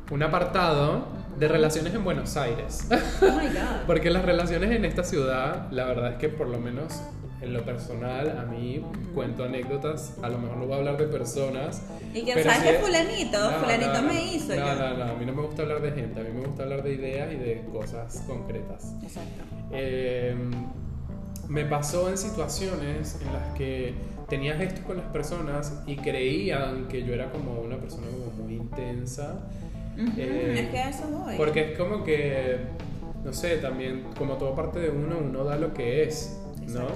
un 0.10 0.24
apartado 0.24 1.06
de 1.38 1.48
relaciones 1.48 1.94
en 1.94 2.04
Buenos 2.04 2.36
Aires. 2.38 2.88
Oh 2.90 3.26
my 3.26 3.48
god. 3.50 3.84
Porque 3.86 4.10
las 4.10 4.26
relaciones 4.26 4.72
en 4.72 4.84
esta 4.84 5.04
ciudad, 5.04 5.68
la 5.72 5.86
verdad 5.86 6.14
es 6.14 6.18
que 6.18 6.28
por 6.30 6.48
lo 6.48 6.58
menos 6.58 7.00
en 7.40 7.54
lo 7.54 7.64
personal, 7.64 8.36
a 8.40 8.46
mí 8.46 8.84
cuento 9.14 9.44
anécdotas, 9.44 10.16
a 10.24 10.30
lo 10.30 10.40
mejor 10.40 10.58
no 10.58 10.66
voy 10.66 10.74
a 10.74 10.78
hablar 10.78 10.98
de 10.98 11.06
personas. 11.06 11.84
Y 12.16 12.26
que 12.26 12.42
sabes 12.44 12.58
sí- 12.58 12.64
que 12.64 12.74
fulanito, 12.80 13.52
No, 13.52 13.58
fulanito 13.60 13.94
no, 13.94 14.02
no. 14.02 14.08
me 14.08 14.34
hizo 14.34 14.56
No, 14.56 14.76
no, 14.76 14.94
no, 14.98 15.04
a 15.04 15.14
mí 15.14 15.24
no 15.26 15.34
me 15.34 15.42
gusta 15.44 15.62
hablar 15.62 15.82
de 15.84 15.92
gente, 15.92 16.20
a 16.20 16.24
mí 16.24 16.30
me 16.34 16.48
gusta 16.48 16.64
hablar 16.64 16.82
de 16.82 16.94
ideas 16.96 17.32
y 17.32 17.36
de 17.36 17.64
cosas 17.72 18.24
concretas. 18.26 18.92
Exacto. 19.04 19.44
Eh, 19.72 20.36
me 21.48 21.64
pasó 21.66 22.10
en 22.10 22.18
situaciones 22.18 23.20
en 23.22 23.34
las 23.34 23.54
que 23.56 23.94
tenía 24.30 24.56
gestos 24.56 24.84
con 24.86 24.98
las 24.98 25.06
personas 25.08 25.82
y 25.86 25.96
creían 25.96 26.88
que 26.88 27.04
yo 27.04 27.14
era 27.14 27.32
como 27.32 27.62
una 27.62 27.78
persona 27.78 28.08
como 28.08 28.44
muy 28.44 28.56
intensa. 28.56 29.40
Eh, 30.18 30.56
es 30.58 30.70
que 30.70 30.90
eso 30.90 31.08
voy. 31.08 31.36
Porque 31.38 31.72
es 31.72 31.78
como 31.78 32.04
que, 32.04 32.58
no 33.24 33.34
sé, 33.34 33.58
también 33.58 34.04
como 34.18 34.36
todo 34.36 34.56
parte 34.56 34.80
de 34.80 34.90
uno, 34.90 35.18
uno 35.20 35.44
da 35.44 35.58
lo 35.58 35.74
que 35.74 36.04
es, 36.04 36.40
¿no? 36.68 36.88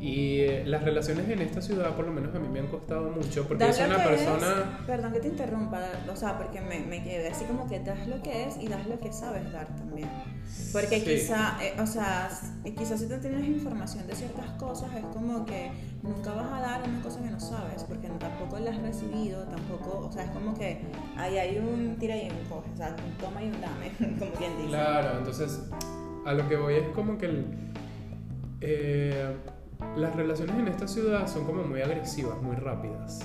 Y 0.00 0.40
eh, 0.40 0.62
las 0.64 0.82
relaciones 0.82 1.28
en 1.28 1.40
esta 1.42 1.60
ciudad, 1.60 1.94
por 1.94 2.06
lo 2.06 2.12
menos 2.12 2.34
a 2.34 2.38
mí 2.38 2.48
me 2.48 2.60
han 2.60 2.68
costado 2.68 3.10
mucho, 3.10 3.46
porque 3.46 3.64
Das 3.66 3.78
es 3.78 3.86
una 3.86 4.02
persona... 4.02 4.46
es- 4.80 4.86
perdón 4.86 5.12
que 5.12 5.20
te 5.20 5.28
interrumpa, 5.28 5.78
o 6.10 6.16
sea, 6.16 6.38
porque 6.38 6.60
me, 6.62 6.80
me 6.80 7.02
quedé 7.04 7.28
así 7.28 7.44
como 7.44 7.68
que 7.68 7.80
das 7.80 8.06
lo 8.08 8.22
que 8.22 8.44
es 8.46 8.56
y 8.58 8.66
das 8.68 8.86
lo 8.86 8.98
que 8.98 9.12
sabes 9.12 9.52
dar 9.52 9.66
también. 9.76 10.08
Porque 10.72 11.00
Sí. 11.00 11.04
quizá, 11.04 11.58
eh, 11.62 11.74
o 11.80 11.86
sea, 11.86 12.30
quizás 12.78 12.98
si 12.98 13.08
tú 13.08 13.14
tienes 13.20 13.46
información 13.46 14.06
de 14.06 14.14
ciertas 14.14 14.50
cosas, 14.52 14.88
es 14.96 15.04
como 15.12 15.44
que 15.44 15.70
nunca 16.02 16.32
vas 16.32 16.50
a 16.50 16.60
dar 16.60 16.88
una 16.88 17.02
cosa 17.02 17.20
que 17.22 17.30
no 17.30 17.38
sabes, 17.38 17.84
porque 17.84 18.08
tampoco 18.08 18.58
la 18.58 18.70
has 18.70 18.80
recibido, 18.80 19.44
tampoco, 19.48 20.06
o 20.08 20.12
sea, 20.12 20.24
es 20.24 20.30
como 20.30 20.54
que 20.54 20.80
ahí 21.18 21.36
hay 21.36 21.58
un 21.58 21.96
tira 21.98 22.16
y 22.16 22.30
un 22.30 22.48
coge, 22.48 22.70
o 22.72 22.76
sea, 22.76 22.96
un 22.96 23.18
toma 23.18 23.42
y 23.42 23.48
un 23.48 23.60
dame, 23.60 23.90
como 24.18 24.32
quien 24.32 24.56
dice. 24.56 24.68
Claro, 24.70 25.18
entonces 25.18 25.60
a 26.24 26.32
lo 26.32 26.48
que 26.48 26.56
voy 26.56 26.74
es 26.76 26.88
como 26.94 27.18
que 27.18 27.26
el, 27.26 27.44
eh, 28.62 29.36
las 29.96 30.14
relaciones 30.14 30.56
en 30.56 30.68
esta 30.68 30.86
ciudad 30.86 31.26
son 31.26 31.44
como 31.44 31.64
muy 31.64 31.82
agresivas, 31.82 32.40
muy 32.42 32.56
rápidas. 32.56 33.20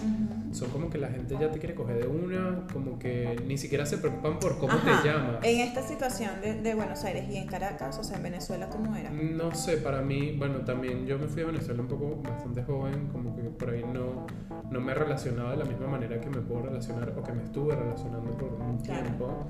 Son 0.52 0.70
como 0.70 0.89
que 0.89 0.98
la 0.98 1.10
gente 1.10 1.36
ya 1.39 1.52
te 1.52 1.60
quiere 1.60 1.76
coger 1.76 2.00
de 2.00 2.08
una, 2.08 2.65
como 2.74 2.98
que 2.98 3.41
ni 3.46 3.58
siquiera 3.58 3.86
se 3.86 3.98
preocupan 3.98 4.39
por 4.39 4.58
cómo 4.58 4.74
te 4.78 5.08
llamas. 5.08 5.44
En 5.44 5.60
esta 5.60 5.82
situación 5.82 6.32
de, 6.41 6.62
de, 6.62 6.76
Buenos 6.76 7.04
Aires 7.04 7.26
y 7.30 7.38
en 7.38 7.48
Caracas, 7.48 7.98
o 8.00 8.04
sea, 8.04 8.18
en 8.18 8.24
Venezuela, 8.24 8.70
¿cómo 8.70 8.96
era? 8.96 9.10
No 9.12 9.54
sé, 9.54 9.78
para 9.78 10.02
mí, 10.02 10.36
bueno, 10.38 10.60
también 10.60 11.06
yo 11.06 11.20
me 11.20 11.28
fui 11.28 11.44
a 11.44 11.46
Venezuela 11.46 11.82
un 11.82 11.88
poco 11.88 12.22
bastante 12.24 12.63
joven, 12.63 13.08
como 13.12 13.36
que 13.36 13.44
por 13.44 13.70
ahí 13.70 13.84
no, 13.84 14.26
no 14.72 14.82
me 14.82 14.94
relacionaba 14.94 15.52
de 15.52 15.58
la 15.58 15.65
misma 15.65 15.88
manera 15.88 16.20
que 16.20 16.30
me 16.30 16.41
puedo 16.41 16.63
relacionar 16.63 17.13
o 17.18 17.24
que 17.24 17.34
me 17.34 17.44
estuve 17.44 17.76
relacionando 17.76 18.32
por 18.32 18.54
un 18.54 18.82
tiempo. 18.82 19.46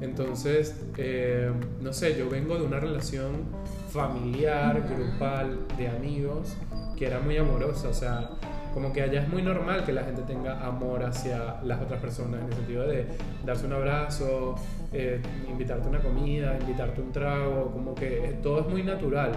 Entonces, 0.00 0.74
eh, 0.96 1.50
no 1.80 1.92
sé, 1.92 2.16
yo 2.16 2.28
vengo 2.28 2.56
de 2.56 2.64
una 2.64 2.78
relación 2.78 3.46
familiar, 3.90 4.82
grupal, 4.88 5.58
de 5.76 5.88
amigos, 5.88 6.56
que 6.96 7.06
era 7.06 7.20
muy 7.20 7.36
amorosa, 7.36 7.88
o 7.88 7.94
sea, 7.94 8.30
como 8.74 8.92
que 8.92 9.02
allá 9.02 9.22
es 9.22 9.28
muy 9.28 9.42
normal 9.42 9.84
que 9.84 9.92
la 9.92 10.04
gente 10.04 10.22
tenga 10.22 10.64
amor 10.64 11.02
hacia 11.02 11.60
las 11.64 11.80
otras 11.80 12.00
personas, 12.00 12.40
en 12.42 12.46
el 12.46 12.52
sentido 12.52 12.86
de 12.86 13.06
darse 13.44 13.66
un 13.66 13.72
abrazo, 13.72 14.54
eh, 14.92 15.20
invitarte 15.48 15.88
una 15.88 16.00
comida, 16.00 16.56
invitarte 16.60 17.00
un 17.00 17.10
trago, 17.10 17.72
como 17.72 17.94
que 17.94 18.38
todo 18.42 18.60
es 18.60 18.68
muy 18.68 18.82
natural. 18.82 19.32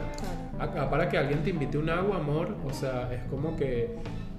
Acá 0.59 0.89
para 0.89 1.09
que 1.09 1.17
alguien 1.17 1.41
te 1.43 1.49
invite 1.49 1.77
un 1.77 1.89
agua, 1.89 2.17
amor, 2.17 2.55
o 2.67 2.73
sea, 2.73 3.11
es 3.11 3.23
como 3.31 3.55
que 3.55 3.95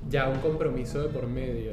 ya 0.08 0.28
un 0.28 0.38
compromiso 0.38 1.02
de 1.02 1.08
por 1.08 1.26
medio. 1.26 1.72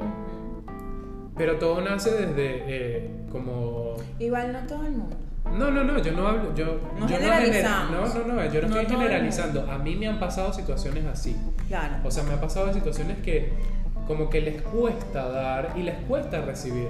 Pero 1.36 1.56
todo 1.58 1.80
nace 1.80 2.10
desde 2.10 2.64
eh, 2.66 3.10
como... 3.30 3.96
Igual 4.18 4.52
no 4.52 4.60
todo 4.66 4.84
el 4.84 4.92
mundo. 4.92 5.16
No, 5.58 5.70
no, 5.70 5.82
no, 5.82 5.98
yo 5.98 6.12
no 6.12 6.28
hablo, 6.28 6.54
yo 6.54 6.80
no 6.98 7.08
yo 7.08 7.16
generalizamos. 7.16 8.14
No, 8.14 8.20
no, 8.20 8.34
no, 8.34 8.52
yo 8.52 8.60
no, 8.62 8.66
estoy 8.68 8.86
generalizando. 8.86 9.70
A 9.70 9.78
mí 9.78 9.96
me 9.96 10.06
han 10.06 10.20
pasado 10.20 10.52
situaciones 10.52 11.06
así. 11.06 11.36
Claro. 11.66 11.96
O 12.04 12.10
sea, 12.10 12.22
me 12.24 12.34
ha 12.34 12.40
pasado 12.40 12.72
situaciones 12.72 13.18
que 13.18 13.52
como 14.06 14.28
que 14.28 14.40
les 14.40 14.62
cuesta 14.62 15.28
dar 15.28 15.72
y 15.76 15.82
les 15.82 15.96
cuesta 16.04 16.40
recibir. 16.42 16.88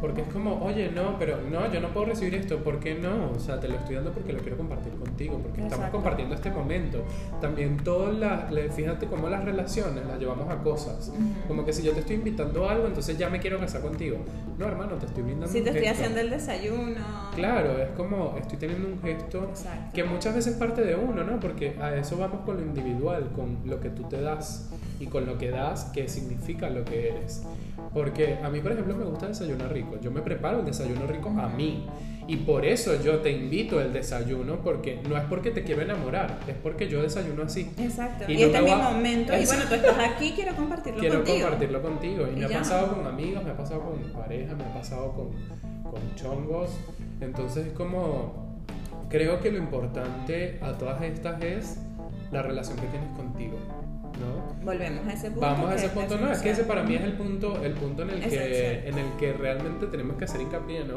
Porque 0.00 0.22
es 0.22 0.28
como, 0.28 0.64
oye, 0.64 0.90
no, 0.90 1.18
pero 1.18 1.38
no, 1.42 1.72
yo 1.72 1.80
no 1.80 1.88
puedo 1.88 2.06
recibir 2.06 2.34
esto, 2.34 2.58
¿por 2.58 2.80
qué 2.80 2.94
no? 2.94 3.32
O 3.34 3.38
sea, 3.38 3.58
te 3.60 3.68
lo 3.68 3.76
estoy 3.76 3.96
dando 3.96 4.12
porque 4.12 4.32
lo 4.32 4.40
quiero 4.40 4.56
compartir 4.56 4.92
contigo, 4.94 5.38
porque 5.42 5.62
estamos 5.62 5.90
compartiendo 5.90 6.34
este 6.34 6.50
momento. 6.50 7.02
También 7.40 7.76
todas 7.78 8.14
las, 8.14 8.50
fíjate 8.74 9.06
cómo 9.06 9.28
las 9.28 9.44
relaciones 9.44 10.06
las 10.06 10.18
llevamos 10.18 10.48
a 10.50 10.58
cosas. 10.62 11.12
Como 11.48 11.64
que 11.64 11.72
si 11.72 11.82
yo 11.82 11.92
te 11.92 12.00
estoy 12.00 12.16
invitando 12.16 12.68
a 12.68 12.72
algo, 12.72 12.86
entonces 12.86 13.16
ya 13.18 13.28
me 13.28 13.40
quiero 13.40 13.58
casar 13.58 13.82
contigo. 13.82 14.18
No, 14.58 14.66
hermano, 14.66 14.94
te 14.94 15.06
estoy 15.06 15.22
brindando 15.22 15.52
Si 15.52 15.60
te 15.60 15.70
estoy 15.70 15.86
haciendo 15.86 16.20
el 16.20 16.30
desayuno. 16.30 17.00
Claro, 17.34 17.78
es 17.78 17.90
como, 17.90 18.36
estoy 18.38 18.58
teniendo 18.58 18.88
un 18.88 19.00
gesto 19.00 19.50
que 19.92 20.04
muchas 20.04 20.34
veces 20.34 20.54
parte 20.56 20.82
de 20.82 20.94
uno, 20.94 21.24
¿no? 21.24 21.40
Porque 21.40 21.76
a 21.80 21.94
eso 21.94 22.16
vamos 22.16 22.40
con 22.44 22.56
lo 22.56 22.62
individual, 22.62 23.30
con 23.34 23.58
lo 23.64 23.80
que 23.80 23.90
tú 23.90 24.04
te 24.04 24.20
das 24.20 24.70
y 24.98 25.06
con 25.06 25.26
lo 25.26 25.38
que 25.38 25.50
das, 25.50 25.84
que 25.86 26.08
significa 26.08 26.70
lo 26.70 26.84
que 26.84 27.10
eres. 27.10 27.42
Porque 27.92 28.38
a 28.42 28.48
mí, 28.48 28.60
por 28.60 28.72
ejemplo, 28.72 28.96
me 28.96 29.04
gusta 29.04 29.28
desayunar 29.28 29.72
rico. 29.72 29.98
Yo 30.00 30.10
me 30.10 30.22
preparo 30.22 30.60
el 30.60 30.66
desayuno 30.66 31.06
rico 31.06 31.28
a 31.38 31.48
mí. 31.48 31.86
Y 32.28 32.38
por 32.38 32.64
eso 32.64 33.00
yo 33.02 33.20
te 33.20 33.30
invito 33.30 33.80
el 33.80 33.92
desayuno, 33.92 34.56
porque 34.56 35.00
no 35.08 35.16
es 35.16 35.22
porque 35.24 35.52
te 35.52 35.62
quiero 35.62 35.82
enamorar, 35.82 36.40
es 36.48 36.56
porque 36.56 36.88
yo 36.88 37.00
desayuno 37.00 37.44
así. 37.44 37.70
Exacto. 37.78 38.24
Y, 38.30 38.42
este 38.42 38.58
es 38.58 38.64
mi 38.64 38.74
momento. 38.74 39.32
Y 39.38 39.46
bueno, 39.46 39.62
tú 39.68 39.74
estás 39.74 39.98
aquí, 39.98 40.32
quiero 40.34 40.56
compartirlo 40.56 40.98
contigo. 40.98 41.22
Quiero 41.24 41.44
compartirlo 41.44 41.82
contigo. 41.82 42.26
Y, 42.34 42.40
me 42.40 42.46
ha 42.46 42.48
pasado 42.48 42.96
con 42.96 43.06
amigos, 43.06 43.44
me 43.44 43.50
ha 43.50 43.56
pasado 43.56 43.82
con 43.82 44.12
pareja, 44.12 44.54
me 44.56 44.64
ha 44.64 44.74
pasado 44.74 45.12
con, 45.12 45.30
con 45.88 46.14
chongos. 46.16 46.70
Entonces, 47.20 47.68
es 47.68 47.72
como. 47.72 48.44
Creo 49.08 49.40
que 49.40 49.52
lo 49.52 49.58
importante 49.58 50.58
a 50.60 50.72
todas 50.72 51.00
estas 51.02 51.40
es 51.40 51.78
la 52.32 52.42
relación 52.42 52.76
que 52.76 52.88
tienes 52.88 53.10
contigo. 53.16 53.56
¿No? 54.18 54.64
Volvemos 54.64 55.06
a 55.06 55.12
ese 55.12 55.30
punto. 55.30 55.40
Vamos 55.40 55.70
a 55.70 55.74
ese 55.74 55.88
punto, 55.88 56.18
no, 56.18 56.32
es 56.32 56.38
que 56.40 56.50
ese 56.50 56.64
para 56.64 56.82
mí 56.82 56.94
es 56.94 57.02
el 57.02 57.12
punto, 57.12 57.62
el 57.62 57.72
punto 57.72 58.02
en 58.02 58.10
el, 58.10 58.20
que, 58.20 58.88
en 58.88 58.98
el 58.98 59.10
que 59.18 59.32
realmente 59.32 59.86
tenemos 59.86 60.16
que 60.16 60.24
hacer 60.24 60.40
hincapié, 60.40 60.84
¿no? 60.84 60.94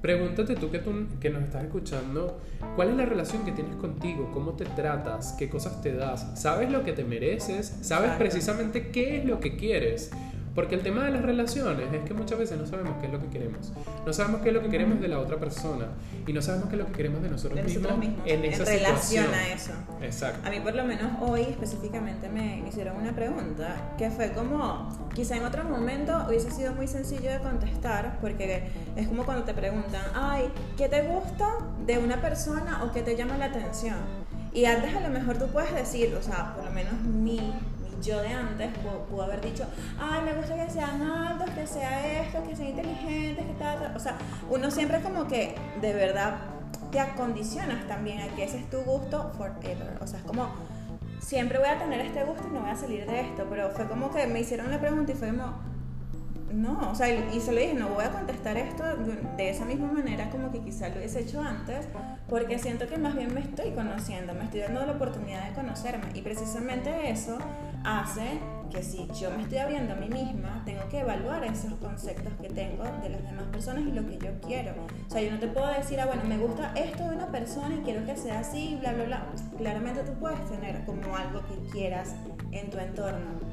Pregúntate 0.00 0.56
tú 0.56 0.70
que, 0.70 0.78
tú 0.78 0.92
que 1.20 1.28
nos 1.28 1.42
estás 1.42 1.64
escuchando, 1.64 2.40
¿cuál 2.74 2.88
es 2.88 2.96
la 2.96 3.04
relación 3.04 3.44
que 3.44 3.52
tienes 3.52 3.76
contigo? 3.76 4.30
¿Cómo 4.32 4.52
te 4.52 4.64
tratas? 4.64 5.34
¿Qué 5.38 5.50
cosas 5.50 5.82
te 5.82 5.92
das? 5.92 6.40
¿Sabes 6.40 6.70
lo 6.70 6.84
que 6.84 6.92
te 6.92 7.04
mereces? 7.04 7.76
¿Sabes 7.82 8.12
precisamente 8.12 8.88
qué 8.88 9.18
es 9.18 9.26
lo 9.26 9.40
que 9.40 9.56
quieres? 9.56 10.10
Porque 10.54 10.74
el 10.74 10.82
tema 10.82 11.04
de 11.04 11.12
las 11.12 11.22
relaciones 11.22 11.92
es 11.92 12.02
que 12.02 12.12
muchas 12.12 12.38
veces 12.38 12.58
no 12.58 12.66
sabemos 12.66 12.94
qué 13.00 13.06
es 13.06 13.12
lo 13.12 13.20
que 13.20 13.28
queremos. 13.28 13.72
No 14.04 14.12
sabemos 14.12 14.40
qué 14.40 14.48
es 14.48 14.54
lo 14.54 14.62
que 14.62 14.68
queremos 14.68 15.00
de 15.00 15.08
la 15.08 15.18
otra 15.20 15.38
persona. 15.38 15.86
Y 16.26 16.32
no 16.32 16.42
sabemos 16.42 16.68
qué 16.68 16.74
es 16.74 16.80
lo 16.80 16.86
que 16.86 16.92
queremos 16.92 17.22
de 17.22 17.30
nosotros, 17.30 17.64
mismos, 17.64 17.92
en 18.24 18.44
esa 18.44 18.62
en 18.62 18.78
relación 18.80 19.32
a 19.32 19.48
eso. 19.48 19.72
Exacto. 20.02 20.46
A 20.46 20.50
mí 20.50 20.60
por 20.60 20.74
lo 20.74 20.84
menos 20.84 21.12
hoy 21.20 21.42
específicamente 21.42 22.28
me 22.28 22.66
hicieron 22.68 22.96
una 22.96 23.12
pregunta 23.12 23.94
que 23.96 24.10
fue 24.10 24.32
como, 24.32 24.88
quizá 25.14 25.36
en 25.36 25.44
otro 25.44 25.64
momento 25.64 26.24
hubiese 26.28 26.50
sido 26.50 26.74
muy 26.74 26.88
sencillo 26.88 27.30
de 27.30 27.38
contestar, 27.38 28.18
porque 28.20 28.70
es 28.96 29.06
como 29.06 29.24
cuando 29.24 29.44
te 29.44 29.54
preguntan, 29.54 30.02
ay, 30.14 30.50
¿qué 30.76 30.88
te 30.88 31.02
gusta 31.02 31.58
de 31.86 31.98
una 31.98 32.20
persona 32.20 32.82
o 32.84 32.92
qué 32.92 33.02
te 33.02 33.16
llama 33.16 33.36
la 33.38 33.46
atención? 33.46 33.96
Y 34.52 34.64
antes 34.64 34.94
a 34.94 35.00
lo 35.00 35.10
mejor 35.10 35.38
tú 35.38 35.46
puedes 35.46 35.72
decir, 35.72 36.12
o 36.14 36.22
sea, 36.22 36.54
por 36.56 36.64
lo 36.64 36.72
menos 36.72 36.94
mi 37.02 37.52
yo 38.02 38.20
de 38.20 38.28
antes 38.28 38.70
pudo, 39.08 39.22
haber 39.22 39.40
dicho, 39.40 39.64
ay, 39.98 40.22
me 40.22 40.34
gusta 40.34 40.54
que 40.54 40.70
sean 40.70 41.02
altos, 41.02 41.50
que 41.50 41.66
sea 41.66 42.22
esto, 42.22 42.42
que 42.42 42.56
sean 42.56 42.68
inteligentes, 42.68 43.44
que 43.46 43.52
tal, 43.54 43.94
O 43.96 43.98
sea, 43.98 44.16
uno 44.48 44.70
siempre 44.70 45.00
como 45.00 45.26
que 45.26 45.54
de 45.80 45.92
verdad 45.92 46.38
te 46.90 47.00
acondicionas 47.00 47.86
también 47.86 48.20
a 48.20 48.28
que 48.34 48.44
ese 48.44 48.58
es 48.58 48.70
tu 48.70 48.78
gusto 48.78 49.32
forever. 49.36 49.98
O 50.00 50.06
sea, 50.06 50.18
es 50.18 50.24
como, 50.24 50.48
siempre 51.20 51.58
voy 51.58 51.68
a 51.68 51.78
tener 51.78 52.00
este 52.00 52.24
gusto 52.24 52.44
y 52.48 52.54
no 52.54 52.60
voy 52.60 52.70
a 52.70 52.76
salir 52.76 53.06
de 53.06 53.20
esto. 53.20 53.46
Pero 53.48 53.70
fue 53.70 53.86
como 53.86 54.10
que 54.10 54.26
me 54.26 54.40
hicieron 54.40 54.70
la 54.70 54.80
pregunta 54.80 55.12
y 55.12 55.14
fue 55.14 55.28
como, 55.28 55.54
no, 56.52 56.90
o 56.90 56.94
sea, 56.94 57.08
y 57.08 57.40
se 57.40 57.52
lo 57.52 57.60
dije, 57.60 57.74
no 57.74 57.90
voy 57.90 58.04
a 58.04 58.10
contestar 58.10 58.56
esto 58.56 58.82
de 59.36 59.50
esa 59.50 59.64
misma 59.64 59.92
manera 59.92 60.30
como 60.30 60.50
que 60.50 60.60
quizá 60.60 60.88
lo 60.88 60.96
hubiese 60.96 61.20
hecho 61.20 61.40
antes, 61.40 61.86
porque 62.28 62.58
siento 62.58 62.88
que 62.88 62.98
más 62.98 63.14
bien 63.14 63.32
me 63.32 63.40
estoy 63.40 63.70
conociendo, 63.70 64.34
me 64.34 64.44
estoy 64.44 64.60
dando 64.60 64.84
la 64.84 64.92
oportunidad 64.92 65.48
de 65.48 65.54
conocerme. 65.54 66.06
Y 66.14 66.22
precisamente 66.22 67.10
eso 67.10 67.38
hace 67.84 68.40
que 68.70 68.82
si 68.82 69.08
yo 69.18 69.30
me 69.30 69.42
estoy 69.42 69.58
abriendo 69.58 69.94
a 69.94 69.96
mí 69.96 70.08
misma, 70.08 70.62
tengo 70.64 70.88
que 70.88 71.00
evaluar 71.00 71.42
esos 71.44 71.74
conceptos 71.74 72.32
que 72.40 72.48
tengo 72.48 72.84
de 72.84 73.08
las 73.08 73.22
demás 73.22 73.44
personas 73.50 73.82
y 73.82 73.92
lo 73.92 74.06
que 74.06 74.18
yo 74.18 74.40
quiero. 74.40 74.74
O 75.06 75.10
sea, 75.10 75.20
yo 75.22 75.32
no 75.32 75.38
te 75.38 75.48
puedo 75.48 75.66
decir, 75.66 76.00
ah, 76.00 76.06
bueno, 76.06 76.22
me 76.24 76.38
gusta 76.38 76.72
esto 76.74 77.08
de 77.08 77.16
una 77.16 77.26
persona 77.26 77.74
y 77.74 77.78
quiero 77.78 78.04
que 78.06 78.16
sea 78.16 78.40
así, 78.40 78.76
bla, 78.80 78.92
bla, 78.92 79.04
bla. 79.04 79.26
Claramente 79.58 80.02
tú 80.04 80.12
puedes 80.20 80.48
tener 80.48 80.84
como 80.84 81.16
algo 81.16 81.40
que 81.46 81.70
quieras 81.70 82.14
en 82.52 82.70
tu 82.70 82.78
entorno 82.78 83.50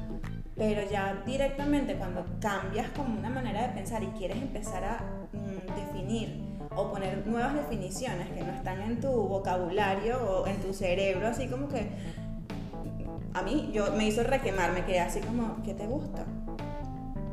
pero 0.58 0.82
ya 0.90 1.22
directamente 1.24 1.94
cuando 1.94 2.26
cambias 2.40 2.88
como 2.90 3.16
una 3.16 3.30
manera 3.30 3.62
de 3.62 3.68
pensar 3.68 4.02
y 4.02 4.08
quieres 4.08 4.38
empezar 4.38 4.84
a 4.84 4.98
mm, 5.32 5.76
definir 5.76 6.48
o 6.74 6.90
poner 6.90 7.24
nuevas 7.26 7.54
definiciones 7.54 8.28
que 8.30 8.42
no 8.42 8.52
están 8.52 8.80
en 8.82 9.00
tu 9.00 9.08
vocabulario 9.08 10.18
o 10.20 10.46
en 10.46 10.60
tu 10.60 10.74
cerebro, 10.74 11.28
así 11.28 11.46
como 11.46 11.68
que 11.68 11.88
a 13.38 13.42
mí 13.42 13.70
yo 13.72 13.92
me 13.92 14.06
hizo 14.06 14.22
requemar, 14.22 14.72
me 14.72 14.84
quedé 14.84 15.00
así 15.00 15.20
como, 15.20 15.62
¿qué 15.64 15.74
te 15.74 15.86
gusta? 15.86 16.24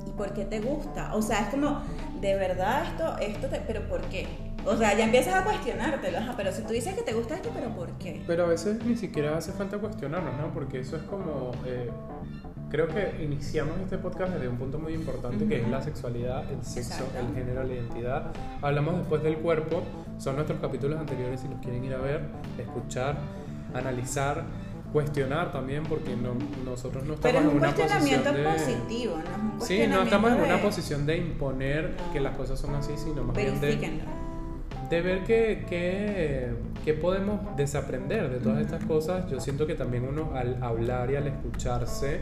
¿Y 0.08 0.12
por 0.12 0.34
qué 0.34 0.46
te 0.46 0.60
gusta? 0.60 1.14
O 1.16 1.22
sea, 1.22 1.42
es 1.42 1.48
como, 1.48 1.82
de 2.22 2.36
verdad 2.36 2.84
esto, 2.84 3.18
esto, 3.18 3.48
te, 3.48 3.60
pero 3.62 3.88
¿por 3.90 4.02
qué? 4.04 4.28
O 4.66 4.76
sea, 4.76 4.98
ya 4.98 5.06
empiezas 5.06 5.36
a 5.36 5.44
cuestionártelo, 5.44 6.20
pero 6.38 6.52
si 6.52 6.64
tú 6.64 6.74
dices 6.74 6.96
que 6.96 7.04
te 7.04 7.14
gusta 7.14 7.36
esto, 7.36 7.50
pero 7.54 7.70
¿por 7.76 7.92
qué? 7.98 8.24
Pero 8.26 8.46
a 8.46 8.48
veces 8.48 8.84
ni 8.84 8.96
siquiera 8.96 9.38
hace 9.38 9.52
falta 9.52 9.78
cuestionarlo, 9.78 10.32
¿no? 10.34 10.54
Porque 10.54 10.80
eso 10.80 10.98
es 10.98 11.04
como... 11.04 11.52
Eh, 11.66 11.90
creo 12.70 12.88
que 12.88 13.24
iniciamos 13.24 13.80
este 13.80 13.98
podcast 13.98 14.34
desde 14.34 14.48
un 14.48 14.58
punto 14.58 14.80
muy 14.80 14.94
importante 14.94 15.48
que 15.48 15.62
es 15.62 15.68
la 15.70 15.82
sexualidad, 15.82 16.52
el 16.52 16.64
sexo, 16.64 17.06
el 17.18 17.34
género, 17.36 17.64
la 17.64 17.74
identidad. 17.74 18.34
Hablamos 18.62 18.98
después 18.98 19.22
del 19.24 19.38
cuerpo, 19.38 19.84
son 20.18 20.36
nuestros 20.36 20.60
capítulos 20.60 21.00
anteriores 21.00 21.42
si 21.42 21.48
los 21.48 21.60
quieren 21.60 21.86
ir 21.86 21.94
a 21.94 22.00
ver, 22.00 22.22
escuchar, 22.58 23.18
analizar, 23.74 24.44
cuestionar 24.96 25.52
también 25.52 25.84
porque 25.84 26.16
no, 26.16 26.36
nosotros 26.64 27.04
no 27.04 27.16
estamos 27.16 27.42
en 27.42 27.50
una 27.50 27.76
posición 27.76 28.24
de 28.24 28.44
positivo, 28.44 29.18
¿no? 29.18 29.66
sí, 29.66 29.88
no 29.90 30.04
estamos 30.04 30.32
en 30.32 30.40
una 30.40 30.62
posición 30.62 31.06
de 31.06 31.18
imponer 31.18 31.98
que 32.14 32.22
las 32.22 32.38
cosas 32.38 32.58
son 32.58 32.76
así, 32.76 32.94
sino 32.96 33.22
más 33.26 33.36
bien 33.36 33.60
de, 33.60 34.00
de 34.90 35.02
ver 35.02 35.26
qué, 35.26 35.66
qué 36.86 36.94
podemos 36.94 37.42
desaprender 37.58 38.30
de 38.30 38.40
todas 38.40 38.62
estas 38.62 38.86
cosas. 38.86 39.30
Yo 39.30 39.42
siento 39.42 39.68
que 39.68 39.76
también 39.76 40.08
uno 40.08 40.32
al 40.34 40.64
hablar 40.64 41.12
y 41.12 41.18
al 41.18 41.28
escucharse 41.28 42.22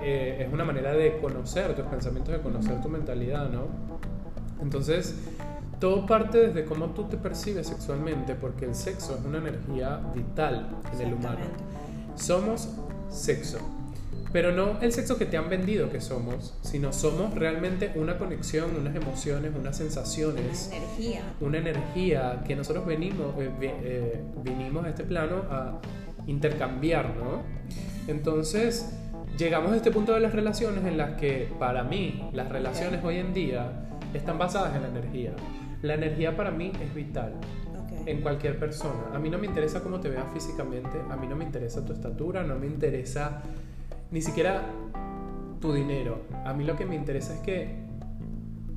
eh, 0.00 0.44
es 0.46 0.52
una 0.52 0.64
manera 0.64 0.92
de 0.92 1.18
conocer 1.18 1.74
tus 1.74 1.86
pensamientos, 1.86 2.32
de 2.32 2.40
conocer 2.40 2.80
tu 2.80 2.88
mentalidad, 2.88 3.48
¿no? 3.48 3.66
Entonces, 4.62 5.16
todo 5.80 6.06
parte 6.06 6.38
desde 6.46 6.64
cómo 6.64 6.90
tú 6.90 7.08
te 7.08 7.16
percibes 7.16 7.66
sexualmente, 7.66 8.36
porque 8.36 8.66
el 8.66 8.76
sexo 8.76 9.16
es 9.18 9.24
una 9.24 9.38
energía 9.38 10.00
vital 10.14 10.68
en 10.94 11.00
el 11.00 11.14
humano. 11.14 11.40
Somos 12.18 12.68
sexo, 13.10 13.58
pero 14.32 14.52
no 14.52 14.80
el 14.80 14.92
sexo 14.92 15.16
que 15.16 15.24
te 15.24 15.36
han 15.36 15.48
vendido 15.48 15.88
que 15.88 16.00
somos, 16.00 16.54
sino 16.62 16.92
somos 16.92 17.34
realmente 17.34 17.92
una 17.94 18.18
conexión, 18.18 18.76
unas 18.76 18.94
emociones, 18.94 19.52
unas 19.58 19.76
sensaciones. 19.76 20.68
Una 20.68 20.76
energía. 20.76 21.22
Una 21.40 21.58
energía 21.58 22.44
que 22.46 22.56
nosotros 22.56 22.84
venimos, 22.86 23.34
eh, 23.38 23.50
eh, 23.60 24.22
vinimos 24.42 24.84
a 24.84 24.90
este 24.90 25.04
plano 25.04 25.44
a 25.50 25.80
intercambiar, 26.26 27.14
¿no? 27.16 27.42
Entonces, 28.08 28.92
llegamos 29.38 29.72
a 29.72 29.76
este 29.76 29.90
punto 29.90 30.12
de 30.12 30.20
las 30.20 30.32
relaciones 30.34 30.84
en 30.84 30.98
las 30.98 31.12
que 31.12 31.48
para 31.58 31.84
mí 31.84 32.28
las 32.32 32.48
relaciones 32.48 33.02
hoy 33.04 33.18
en 33.18 33.32
día 33.32 33.88
están 34.12 34.38
basadas 34.38 34.74
en 34.74 34.82
la 34.82 34.88
energía. 34.88 35.32
La 35.82 35.94
energía 35.94 36.36
para 36.36 36.50
mí 36.50 36.72
es 36.82 36.92
vital 36.94 37.34
en 38.10 38.22
cualquier 38.22 38.58
persona. 38.58 39.10
A 39.14 39.18
mí 39.18 39.30
no 39.30 39.38
me 39.38 39.46
interesa 39.46 39.82
cómo 39.82 40.00
te 40.00 40.08
veas 40.08 40.24
físicamente, 40.32 40.98
a 41.10 41.16
mí 41.16 41.26
no 41.26 41.36
me 41.36 41.44
interesa 41.44 41.84
tu 41.84 41.92
estatura, 41.92 42.42
no 42.42 42.58
me 42.58 42.66
interesa 42.66 43.42
ni 44.10 44.22
siquiera 44.22 44.62
tu 45.60 45.72
dinero. 45.72 46.22
A 46.44 46.52
mí 46.54 46.64
lo 46.64 46.76
que 46.76 46.86
me 46.86 46.94
interesa 46.94 47.34
es 47.34 47.40
que 47.40 47.88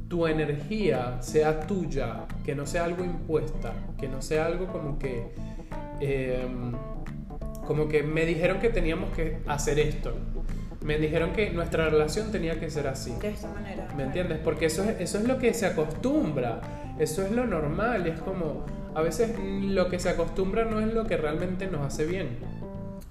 tu 0.08 0.28
energía 0.28 1.22
sea 1.22 1.62
tuya, 1.62 2.26
que 2.44 2.54
no 2.54 2.66
sea 2.66 2.84
algo 2.84 3.04
impuesta, 3.04 3.74
que 4.00 4.08
no 4.10 4.22
sea 4.22 4.46
algo 4.46 4.68
como 4.68 5.00
que... 5.00 5.34
Em, 6.00 6.74
como 7.66 7.88
que 7.88 8.04
me 8.04 8.26
dijeron 8.26 8.60
que 8.60 8.70
teníamos 8.70 9.14
que 9.14 9.38
hacer 9.48 9.80
esto. 9.80 10.14
Me 10.84 10.98
dijeron 10.98 11.32
que 11.32 11.52
nuestra 11.52 11.90
relación 11.90 12.32
tenía 12.32 12.60
que 12.60 12.70
ser 12.70 12.88
así. 12.88 13.14
De 13.22 13.30
esta 13.30 13.48
manera. 13.54 13.88
¿Me 13.96 14.04
entiendes? 14.04 14.40
Porque 14.40 14.66
eso 14.66 14.84
es, 14.84 15.00
eso 15.00 15.20
es 15.20 15.26
lo 15.26 15.38
que 15.38 15.54
se 15.54 15.68
acostumbra. 15.68 16.60
Eso 17.00 17.24
es 17.24 17.32
lo 17.32 17.46
normal. 17.46 18.08
Es 18.08 18.20
como, 18.20 18.66
a 18.94 19.02
veces 19.02 19.38
lo 19.40 19.90
que 19.90 20.00
se 20.00 20.10
acostumbra 20.10 20.66
no 20.66 20.80
es 20.80 20.94
lo 20.94 21.06
que 21.06 21.18
realmente 21.18 21.68
nos 21.68 21.82
hace 21.82 22.06
bien. 22.06 22.40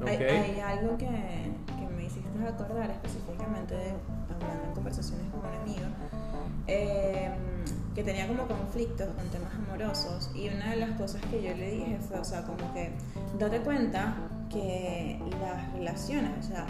Hay, 0.07 0.61
algo 0.61 0.97
que, 0.97 1.07
que, 1.07 1.95
me 1.95 2.05
hiciste 2.05 2.29
acordar 2.47 2.91
específicamente 2.91 3.75
de, 3.75 3.93
hablando 4.35 4.65
en 4.69 4.75
conversaciones 4.75 5.27
con 5.31 5.41
un 5.41 5.57
amigo, 5.57 5.87
eh, 6.67 7.31
que 7.95 8.05
tenía 8.05 8.27
como 8.29 8.47
conflictos 8.47 9.09
con 9.09 9.29
temas 9.29 9.53
amorosos 9.55 10.31
y 10.35 10.49
una 10.49 10.71
de 10.71 10.77
las 10.77 10.91
cosas 10.93 11.21
que 11.31 11.43
yo 11.43 11.55
le 11.55 11.71
dije 11.73 11.99
fue, 12.09 12.19
o 12.19 12.25
sea, 12.25 12.43
como 12.45 12.73
que 12.73 12.93
date 13.39 13.61
cuenta 13.61 14.15
que 14.49 15.21
las 15.41 15.73
relaciones, 15.73 16.31
o 16.39 16.43
sea, 16.43 16.67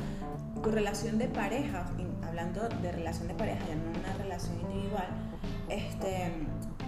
tu 0.63 0.71
relación 0.71 1.19
de 1.19 1.29
pareja, 1.29 1.87
hablando 2.27 2.69
de 2.83 2.93
relación 2.93 3.29
de 3.29 3.35
pareja, 3.35 3.61
ya 3.69 3.75
no 3.75 3.99
una 3.99 4.13
relación 4.23 4.61
individual, 4.61 5.09
este, 5.69 6.33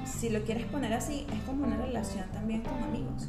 si 0.04 0.30
lo 0.30 0.42
quieres 0.42 0.66
poner 0.66 0.92
así, 0.92 1.26
es 1.32 1.42
como 1.42 1.64
una 1.64 1.76
relación 1.76 2.28
también 2.32 2.62
con 2.62 2.82
amigos. 2.82 3.28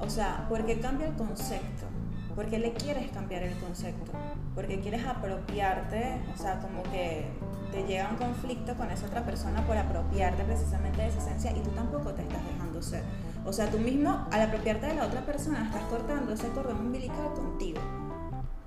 O 0.00 0.10
sea, 0.10 0.46
porque 0.48 0.78
cambia 0.80 1.08
el 1.08 1.14
concepto. 1.14 1.86
porque 2.34 2.58
le 2.58 2.72
quieres 2.72 3.10
cambiar 3.12 3.44
el 3.44 3.54
concepto? 3.58 4.10
Porque 4.56 4.80
quieres 4.80 5.06
apropiarte, 5.06 6.20
o 6.34 6.36
sea, 6.36 6.58
como 6.58 6.82
que 6.84 7.26
te 7.70 7.84
llega 7.84 8.08
un 8.10 8.16
conflicto 8.16 8.74
con 8.74 8.90
esa 8.90 9.06
otra 9.06 9.24
persona 9.24 9.64
por 9.64 9.76
apropiarte 9.76 10.42
precisamente 10.42 11.02
de 11.02 11.08
esa 11.08 11.18
esencia 11.18 11.52
y 11.52 11.60
tú 11.60 11.70
tampoco 11.70 12.12
te 12.12 12.22
estás 12.22 12.44
dejando 12.44 12.82
ser. 12.82 13.04
O 13.44 13.52
sea, 13.52 13.70
tú 13.70 13.78
mismo, 13.78 14.26
al 14.32 14.40
apropiarte 14.40 14.86
de 14.86 14.94
la 14.94 15.06
otra 15.06 15.20
persona, 15.24 15.64
estás 15.66 15.82
cortando 15.84 16.32
ese 16.32 16.48
cordón 16.48 16.78
umbilical 16.78 17.32
contigo. 17.34 17.80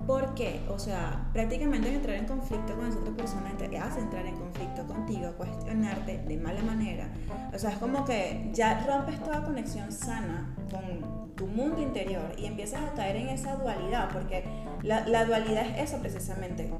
¿Por 0.08 0.34
qué? 0.34 0.62
O 0.70 0.78
sea, 0.78 1.28
prácticamente 1.34 1.94
entrar 1.94 2.16
en 2.16 2.24
conflicto 2.24 2.74
con 2.74 2.86
esa 2.86 2.98
otra 2.98 3.12
persona 3.12 3.54
te 3.58 3.76
hace 3.76 4.00
entrar 4.00 4.24
en 4.24 4.36
conflicto 4.36 4.86
contigo, 4.86 5.34
cuestionarte 5.36 6.16
de 6.26 6.36
mala 6.38 6.62
manera. 6.62 7.10
O 7.52 7.58
sea, 7.58 7.72
es 7.72 7.76
como 7.76 8.06
que 8.06 8.48
ya 8.54 8.86
rompes 8.86 9.22
toda 9.22 9.44
conexión 9.44 9.92
sana 9.92 10.56
con 10.70 11.34
tu 11.34 11.46
mundo 11.46 11.82
interior 11.82 12.32
y 12.38 12.46
empiezas 12.46 12.80
a 12.90 12.94
caer 12.94 13.16
en 13.16 13.28
esa 13.28 13.56
dualidad, 13.56 14.08
porque 14.10 14.44
la, 14.82 15.06
la 15.06 15.26
dualidad 15.26 15.66
es 15.76 15.90
eso 15.90 15.98
precisamente, 16.00 16.72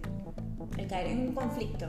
el 0.79 0.87
caer 0.87 1.09
en 1.09 1.29
un 1.29 1.35
conflicto, 1.35 1.87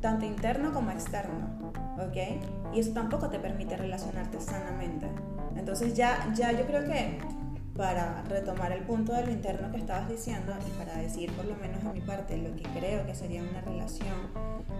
tanto 0.00 0.26
interno 0.26 0.72
como 0.72 0.90
externo, 0.90 1.72
¿ok? 2.00 2.74
Y 2.74 2.80
eso 2.80 2.90
tampoco 2.90 3.30
te 3.30 3.38
permite 3.38 3.76
relacionarte 3.76 4.40
sanamente. 4.40 5.06
Entonces 5.54 5.94
ya, 5.94 6.32
ya 6.34 6.50
yo 6.50 6.66
creo 6.66 6.84
que 6.84 7.16
para 7.80 8.22
retomar 8.28 8.72
el 8.72 8.82
punto 8.82 9.14
de 9.14 9.24
lo 9.24 9.30
interno 9.30 9.70
que 9.70 9.78
estabas 9.78 10.06
diciendo 10.06 10.52
y 10.68 10.70
para 10.78 10.98
decir 10.98 11.32
por 11.32 11.46
lo 11.46 11.56
menos 11.56 11.82
en 11.82 11.94
mi 11.94 12.02
parte 12.02 12.36
lo 12.36 12.54
que 12.54 12.64
creo 12.78 13.06
que 13.06 13.14
sería 13.14 13.42
una 13.42 13.62
relación, 13.62 14.18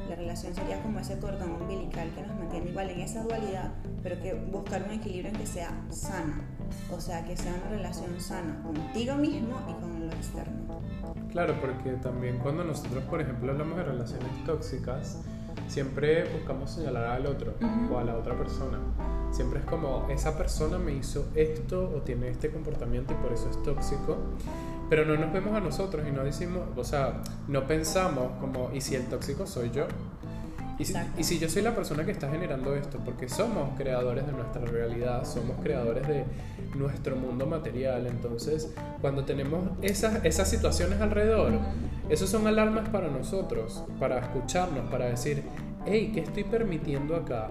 la 0.07 0.17
relación 0.17 0.55
sería 0.55 0.83
como 0.83 0.99
ese 0.99 1.19
cordón 1.19 1.51
umbilical 1.53 2.11
que 2.11 2.21
nos 2.21 2.37
mantiene 2.37 2.69
igual 2.69 2.91
en 2.91 3.01
esa 3.01 3.23
dualidad, 3.23 3.73
pero 4.03 4.21
que 4.21 4.35
buscar 4.35 4.83
un 4.83 4.91
equilibrio 4.91 5.31
en 5.31 5.39
que 5.39 5.47
sea 5.47 5.71
sana, 5.89 6.45
o 6.95 7.01
sea, 7.01 7.25
que 7.25 7.39
sea 7.39 7.55
una 7.55 7.71
relación 7.71 8.21
sana 8.21 8.63
contigo 8.63 9.15
mismo 9.15 9.59
y 9.67 9.81
con 9.81 10.07
lo 10.07 10.13
externo. 10.13 10.83
Claro, 11.31 11.59
porque 11.59 11.93
también 12.03 12.39
cuando 12.41 12.65
nosotros, 12.65 13.03
por 13.05 13.23
ejemplo, 13.23 13.51
hablamos 13.51 13.79
de 13.79 13.85
relaciones 13.85 14.45
tóxicas, 14.45 15.23
siempre 15.69 16.31
buscamos 16.35 16.71
señalar 16.71 17.07
al 17.07 17.25
otro 17.25 17.55
o 17.91 17.97
a 17.97 18.05
la 18.05 18.15
otra 18.15 18.37
persona. 18.37 18.79
Siempre 19.33 19.61
es 19.61 19.67
como, 19.67 20.07
esa 20.11 20.37
persona 20.37 20.79
me 20.79 20.93
hizo 20.93 21.29
esto 21.35 21.93
o 21.97 22.03
tiene 22.03 22.29
este 22.29 22.51
comportamiento 22.51 23.13
y 23.13 23.17
por 23.17 23.33
eso 23.33 23.49
es 23.49 23.63
tóxico. 23.63 24.17
Pero 24.89 25.05
no 25.05 25.17
nos 25.17 25.33
vemos 25.33 25.55
a 25.55 25.61
nosotros 25.61 26.05
y 26.09 26.11
no 26.11 26.25
decimos, 26.25 26.63
o 26.77 26.83
sea, 26.83 27.23
no 27.47 27.67
pensamos 27.67 28.33
como, 28.41 28.71
¿y 28.75 28.81
si 28.81 28.97
el 28.97 29.07
tóxico 29.07 29.47
soy 29.47 29.71
yo? 29.71 29.87
Y 30.81 30.85
si, 30.85 30.95
y 31.19 31.25
si, 31.25 31.39
yo 31.39 31.49
soy 31.49 31.63
la 31.63 31.77
persona 31.77 32.05
que 32.07 32.11
está 32.11 32.31
generando 32.31 32.75
esto, 32.75 32.99
porque 33.05 33.29
somos 33.29 33.77
creadores 33.77 34.27
de 34.27 34.33
nuestra 34.33 34.63
realidad, 34.63 35.25
somos 35.27 35.59
creadores 35.63 36.09
de 36.09 36.25
nuestro 36.75 37.17
mundo 37.17 37.47
material, 37.47 38.07
entonces 38.07 38.73
cuando 39.01 39.25
tenemos 39.25 39.61
esas, 39.83 40.25
esas 40.25 40.49
situaciones 40.49 41.01
alrededor, 41.01 41.53
esos 42.09 42.31
son 42.31 42.47
alarmas 42.47 42.89
para 42.89 43.09
nosotros, 43.09 43.85
para 43.99 44.19
escucharnos, 44.19 44.91
para 44.91 45.05
decir, 45.05 45.43
hey, 45.85 46.11
¿qué 46.15 46.21
estoy 46.21 46.45
permitiendo 46.45 47.15
acá? 47.15 47.51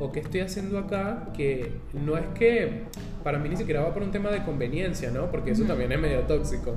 ¿O 0.00 0.12
qué 0.12 0.20
estoy 0.20 0.40
haciendo 0.40 0.78
acá? 0.78 1.28
Que 1.36 1.72
no 1.92 2.16
es 2.16 2.26
que 2.34 2.84
para 3.22 3.38
mí 3.38 3.48
ni 3.48 3.56
siquiera 3.56 3.82
va 3.82 3.94
por 3.94 4.02
un 4.02 4.10
tema 4.10 4.30
de 4.30 4.42
conveniencia, 4.42 5.10
¿no? 5.10 5.30
Porque 5.30 5.52
eso 5.52 5.64
también 5.64 5.92
es 5.92 5.98
medio 5.98 6.20
tóxico 6.20 6.76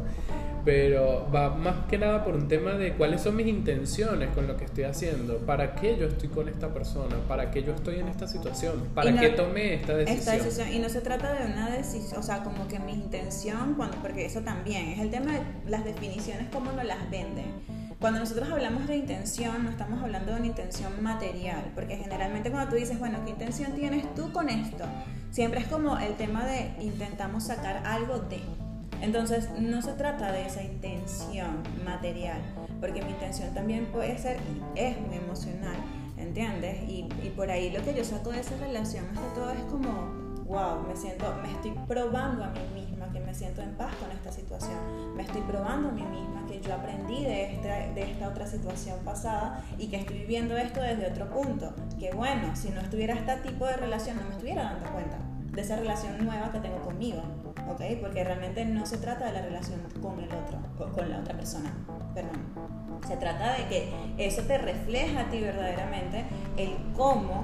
pero 0.68 1.26
va 1.34 1.56
más 1.56 1.86
que 1.88 1.98
nada 1.98 2.26
por 2.26 2.36
un 2.36 2.50
tema 2.50 2.74
de 2.74 2.92
cuáles 2.92 3.22
son 3.22 3.38
mis 3.38 3.48
intenciones 3.48 4.28
con 4.36 4.48
lo 4.48 4.58
que 4.58 4.66
estoy 4.66 4.84
haciendo, 4.84 5.38
para 5.38 5.76
qué 5.76 5.96
yo 5.98 6.08
estoy 6.08 6.28
con 6.28 6.50
esta 6.50 6.74
persona, 6.74 7.16
para 7.26 7.52
qué 7.52 7.64
yo 7.64 7.72
estoy 7.74 8.02
en 8.02 8.10
esta 8.10 8.28
situación, 8.28 8.90
para 8.94 9.18
qué 9.18 9.30
tomé 9.30 9.76
esta 9.76 9.96
decisión. 9.96 10.68
Y 10.74 10.80
no 10.80 10.90
se 10.90 11.00
trata 11.00 11.32
de 11.36 11.54
una 11.54 11.70
decisión, 11.70 12.20
o 12.20 12.22
sea, 12.22 12.44
como 12.44 12.68
que 12.68 12.80
mi 12.80 12.92
intención, 12.92 13.76
cuando, 13.76 13.96
porque 14.00 14.26
eso 14.26 14.42
también 14.42 14.90
es 14.90 15.00
el 15.00 15.10
tema 15.10 15.32
de 15.32 15.42
las 15.70 15.86
definiciones, 15.86 16.48
cómo 16.52 16.74
nos 16.74 16.84
las 16.84 17.10
venden. 17.10 17.46
Cuando 18.00 18.20
nosotros 18.20 18.48
hablamos 18.52 18.86
de 18.86 18.96
intención, 18.96 19.64
no 19.64 19.72
estamos 19.72 20.04
hablando 20.04 20.32
de 20.32 20.38
una 20.38 20.48
intención 20.48 21.02
material, 21.02 21.72
porque 21.74 21.98
generalmente 21.98 22.52
cuando 22.52 22.70
tú 22.70 22.76
dices, 22.76 23.00
bueno, 23.00 23.18
¿qué 23.26 23.32
intención 23.32 23.74
tienes 23.74 24.14
tú 24.14 24.32
con 24.32 24.50
esto? 24.50 24.86
Siempre 25.32 25.62
es 25.62 25.68
como 25.68 25.98
el 25.98 26.14
tema 26.16 26.46
de 26.46 26.76
intentamos 26.80 27.46
sacar 27.46 27.82
algo 27.88 28.20
de. 28.20 28.40
Entonces, 29.02 29.50
no 29.60 29.82
se 29.82 29.94
trata 29.94 30.32
de 30.32 30.46
esa 30.46 30.62
intención 30.62 31.64
material, 31.84 32.40
porque 32.80 33.02
mi 33.02 33.10
intención 33.10 33.52
también 33.56 33.88
puede 33.88 34.16
ser 34.20 34.38
y 34.76 34.80
es 34.80 35.00
muy 35.02 35.18
emocional, 35.18 35.78
¿entiendes? 36.18 36.88
Y, 36.88 37.10
y 37.24 37.34
por 37.36 37.50
ahí 37.50 37.72
lo 37.72 37.84
que 37.84 37.96
yo 37.96 38.04
saco 38.04 38.30
de 38.30 38.42
esa 38.42 38.56
relación 38.58 39.06
más 39.08 39.24
que 39.24 39.30
todo 39.34 39.52
es 39.52 39.64
como, 39.72 39.90
wow, 40.46 40.88
me 40.88 40.96
siento, 40.96 41.26
me 41.42 41.52
estoy 41.52 41.74
probando 41.88 42.44
a 42.44 42.50
mí 42.50 42.60
misma 42.76 42.87
me 43.28 43.36
siento 43.36 43.62
en 43.62 43.72
paz 43.72 43.94
con 43.96 44.10
esta 44.10 44.32
situación, 44.32 44.80
me 45.18 45.24
estoy 45.24 45.42
probando 45.42 45.90
a 45.90 45.92
mí 45.92 46.02
misma 46.02 46.46
que 46.48 46.62
yo 46.62 46.74
aprendí 46.74 47.26
de 47.26 47.56
esta, 47.56 47.94
de 47.94 48.02
esta 48.10 48.30
otra 48.30 48.48
situación 48.48 49.00
pasada 49.04 49.66
y 49.78 49.90
que 49.90 49.98
estoy 49.98 50.20
viviendo 50.20 50.56
esto 50.56 50.80
desde 50.80 51.08
otro 51.08 51.30
punto, 51.30 51.74
que 52.00 52.12
bueno, 52.14 52.56
si 52.56 52.70
no 52.70 52.80
estuviera 52.80 53.16
este 53.16 53.36
tipo 53.50 53.66
de 53.66 53.76
relación 53.76 54.16
no 54.16 54.24
me 54.24 54.30
estuviera 54.30 54.64
dando 54.64 54.90
cuenta 54.94 55.18
de 55.52 55.62
esa 55.62 55.76
relación 55.76 56.26
nueva 56.26 56.54
que 56.54 56.60
tengo 56.60 56.80
conmigo, 56.80 57.22
¿ok? 57.70 57.82
Porque 58.00 58.24
realmente 58.24 58.64
no 58.64 58.86
se 58.86 58.98
trata 58.98 59.26
de 59.26 59.34
la 59.34 59.42
relación 59.42 59.82
con 60.02 60.22
el 60.22 60.30
otro, 60.32 60.60
con 60.94 61.10
la 61.10 61.20
otra 61.20 61.36
persona, 61.36 61.74
perdón. 62.14 62.40
Se 63.06 63.18
trata 63.18 63.58
de 63.58 63.68
que 63.68 63.94
eso 64.18 64.44
te 64.44 64.58
refleja 64.58 65.22
a 65.22 65.30
ti 65.30 65.42
verdaderamente 65.42 66.24
el 66.56 66.78
cómo 66.96 67.44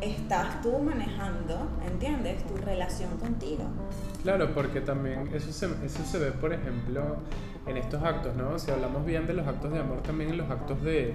estás 0.00 0.60
tú 0.62 0.78
manejando, 0.78 1.68
¿entiendes? 1.86 2.44
Tu 2.46 2.56
relación 2.56 3.16
contigo. 3.18 3.64
Claro, 4.22 4.50
porque 4.54 4.80
también 4.80 5.30
eso 5.32 5.50
se, 5.52 5.66
eso 5.84 6.04
se 6.04 6.18
ve, 6.18 6.32
por 6.32 6.52
ejemplo, 6.52 7.16
en 7.66 7.76
estos 7.76 8.02
actos, 8.02 8.36
¿no? 8.36 8.58
Si 8.58 8.70
hablamos 8.70 9.06
bien 9.06 9.26
de 9.26 9.32
los 9.32 9.46
actos 9.46 9.72
de 9.72 9.78
amor, 9.78 10.02
también 10.02 10.30
en 10.30 10.36
los 10.36 10.50
actos 10.50 10.82
de, 10.82 11.14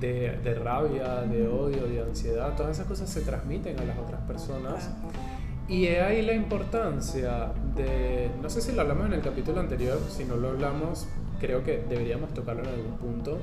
de, 0.00 0.38
de 0.42 0.54
rabia, 0.54 1.22
de 1.22 1.46
odio, 1.46 1.86
de 1.86 2.00
ansiedad, 2.00 2.56
todas 2.56 2.76
esas 2.76 2.86
cosas 2.86 3.10
se 3.10 3.20
transmiten 3.20 3.78
a 3.78 3.84
las 3.84 3.98
otras 3.98 4.20
personas. 4.22 4.90
Y 5.68 5.86
ahí 5.88 6.22
la 6.22 6.32
importancia 6.32 7.52
de, 7.76 8.30
no 8.40 8.48
sé 8.48 8.62
si 8.62 8.72
lo 8.72 8.80
hablamos 8.80 9.06
en 9.06 9.12
el 9.12 9.20
capítulo 9.20 9.60
anterior, 9.60 9.98
si 10.08 10.24
no 10.24 10.36
lo 10.36 10.48
hablamos, 10.48 11.06
creo 11.40 11.62
que 11.62 11.84
deberíamos 11.86 12.32
tocarlo 12.32 12.62
en 12.62 12.68
algún 12.70 12.96
punto, 12.96 13.38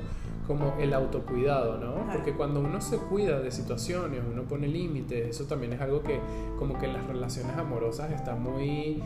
como 0.46 0.74
el 0.78 0.94
autocuidado, 0.94 1.78
¿no? 1.78 2.06
Porque 2.12 2.34
cuando 2.34 2.60
uno 2.60 2.80
se 2.80 2.98
cuida 2.98 3.40
de 3.40 3.50
situaciones, 3.50 4.22
uno 4.30 4.42
pone 4.42 4.68
límites, 4.68 5.28
eso 5.28 5.44
también 5.44 5.72
es 5.72 5.80
algo 5.80 6.02
que 6.02 6.20
como 6.58 6.78
que 6.78 6.86
en 6.86 6.94
las 6.94 7.06
relaciones 7.06 7.56
amorosas 7.56 8.12
está 8.12 8.34
muy 8.34 9.02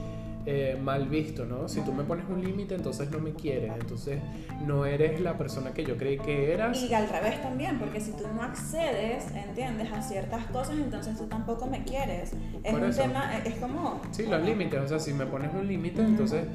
eh, 0.47 0.79
mal 0.83 1.09
visto, 1.09 1.45
¿no? 1.45 1.69
Si 1.69 1.81
tú 1.83 1.93
me 1.93 2.05
pones 2.05 2.25
un 2.29 2.43
límite, 2.43 2.75
entonces 2.75 3.11
no 3.11 3.19
me 3.19 3.33
quieres, 3.33 3.73
entonces 3.79 4.21
no 4.67 4.87
eres 4.87 5.21
la 5.21 5.37
persona 5.37 5.73
que 5.73 5.85
yo 5.85 5.97
creí 5.97 6.19
que 6.19 6.53
eras. 6.53 6.81
Y 6.83 6.93
al 6.95 7.09
revés 7.09 7.43
también, 7.43 7.79
porque 7.79 8.01
si 8.01 8.13
tú 8.13 8.25
no 8.35 8.43
accedes, 8.43 9.25
¿entiendes? 9.35 9.93
A 9.93 10.03
ciertas 10.03 10.47
cosas, 10.47 10.77
entonces 10.79 11.17
tú 11.17 11.27
tampoco 11.27 11.67
me 11.67 11.85
quieres. 11.85 12.33
Es 12.63 12.73
un 12.75 12.91
tema, 12.91 13.39
es 13.39 13.55
como... 13.57 14.01
Sí, 14.11 14.27
los 14.27 14.43
límites, 14.43 14.81
o 14.81 14.89
sea, 14.89 14.99
si 14.99 15.13
me 15.13 15.27
pones 15.27 15.53
un 15.55 15.67
límite, 15.67 16.01
entonces 16.01 16.47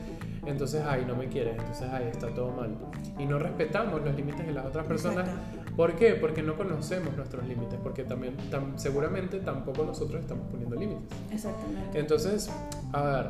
entonces 0.45 0.83
ahí 0.83 1.03
no 1.07 1.15
me 1.15 1.27
quieres, 1.27 1.57
entonces 1.57 1.89
ahí 1.89 2.07
está 2.11 2.33
todo 2.33 2.51
mal. 2.51 2.75
Y 3.17 3.25
no 3.25 3.39
respetamos 3.39 4.01
los 4.03 4.15
límites 4.15 4.45
de 4.45 4.53
las 4.53 4.65
otras 4.65 4.85
personas. 4.85 5.27
¿Por 5.75 5.93
qué? 5.95 6.13
Porque 6.13 6.41
no 6.41 6.55
conocemos 6.55 7.15
nuestros 7.15 7.45
límites, 7.47 7.79
porque 7.83 8.03
también 8.03 8.35
seguramente 8.75 9.39
tampoco 9.39 9.83
nosotros 9.83 10.21
estamos 10.21 10.47
poniendo 10.49 10.75
límites. 10.75 11.17
Exactamente. 11.31 11.99
Entonces, 11.99 12.49
a 12.93 13.01
ver, 13.01 13.27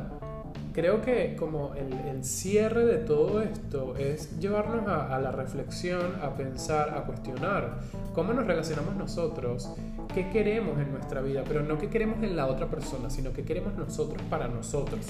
creo 0.76 1.00
que 1.00 1.34
como 1.36 1.72
el, 1.74 2.22
cierre 2.22 2.84
de 2.84 2.98
todo 2.98 3.40
esto 3.40 3.96
es 3.96 4.38
llevarnos 4.38 4.86
a, 4.86 5.18
la 5.18 5.30
reflexión, 5.30 6.16
a 6.22 6.34
pensar, 6.34 6.90
a 6.90 7.04
cuestionar 7.04 7.78
cómo 8.14 8.34
nos 8.34 8.46
relacionamos 8.46 8.94
nosotros, 8.94 9.70
qué 10.14 10.28
queremos 10.28 10.78
en 10.78 10.92
nuestra 10.92 11.22
vida, 11.22 11.44
pero 11.48 11.62
no 11.62 11.78
qué 11.78 11.88
queremos 11.88 12.22
en 12.22 12.36
la 12.36 12.46
otra 12.46 12.66
persona, 12.66 13.08
sino 13.08 13.32
qué 13.32 13.42
queremos 13.42 13.74
nosotros 13.74 14.20
para 14.28 14.48
nosotros. 14.48 15.06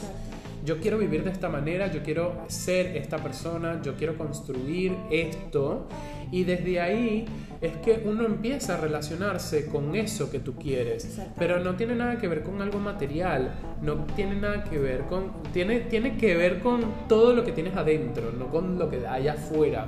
Yo 0.67 0.81
quiero 0.81 0.99
vivir 0.99 1.23
de 1.23 1.31
esta 1.31 1.49
manera, 1.49 1.93
yo 1.93 2.03
quiero 2.03 2.43
ser 2.49 2.97
esta 2.97 3.19
persona, 3.19 3.81
yo 3.83 3.95
quiero 3.95 4.19
construir 4.19 4.97
esto 5.13 5.87
y 6.33 6.43
desde 6.43 6.81
ahí 6.81 7.25
es 7.61 7.77
que 7.77 8.03
uno 8.05 8.27
empieza 8.27 8.75
a 8.75 8.81
relacionarse 8.81 9.67
con 9.67 9.95
eso 9.95 10.29
que 10.29 10.41
tú 10.41 10.57
quieres. 10.57 11.21
Pero 11.39 11.61
no 11.61 11.77
tiene 11.77 11.95
nada 11.95 12.19
que 12.19 12.27
ver 12.27 12.43
con 12.43 12.61
algo 12.61 12.81
material, 12.81 13.55
no 13.81 14.07
tiene 14.17 14.35
nada 14.35 14.65
que 14.65 14.77
ver 14.77 15.03
con... 15.03 15.31
Tiene, 15.53 15.83
tiene 15.83 16.17
que 16.17 16.35
ver 16.35 16.59
con 16.59 16.83
todo 17.09 17.33
lo 17.33 17.45
que 17.45 17.53
tienes 17.53 17.77
adentro, 17.77 18.33
no 18.37 18.49
con 18.49 18.77
lo 18.77 18.91
que 18.91 19.07
hay 19.07 19.29
afuera. 19.29 19.87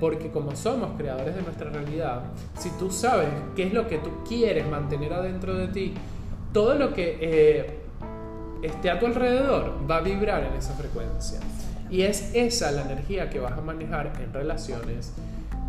Porque 0.00 0.32
como 0.32 0.56
somos 0.56 0.96
creadores 0.98 1.36
de 1.36 1.42
nuestra 1.42 1.70
realidad, 1.70 2.24
si 2.58 2.70
tú 2.80 2.90
sabes 2.90 3.28
qué 3.54 3.68
es 3.68 3.72
lo 3.72 3.86
que 3.86 3.98
tú 3.98 4.10
quieres 4.28 4.68
mantener 4.68 5.12
adentro 5.12 5.56
de 5.56 5.68
ti, 5.68 5.94
todo 6.52 6.74
lo 6.74 6.92
que 6.92 7.16
eh, 7.20 7.75
esté 8.66 8.90
a 8.90 8.98
tu 8.98 9.06
alrededor 9.06 9.74
va 9.88 9.98
a 9.98 10.00
vibrar 10.00 10.44
en 10.44 10.54
esa 10.54 10.74
frecuencia. 10.74 11.40
Y 11.90 12.02
es 12.02 12.34
esa 12.34 12.70
la 12.72 12.82
energía 12.82 13.30
que 13.30 13.38
vas 13.38 13.52
a 13.52 13.60
manejar 13.60 14.12
en 14.22 14.32
relaciones 14.32 15.12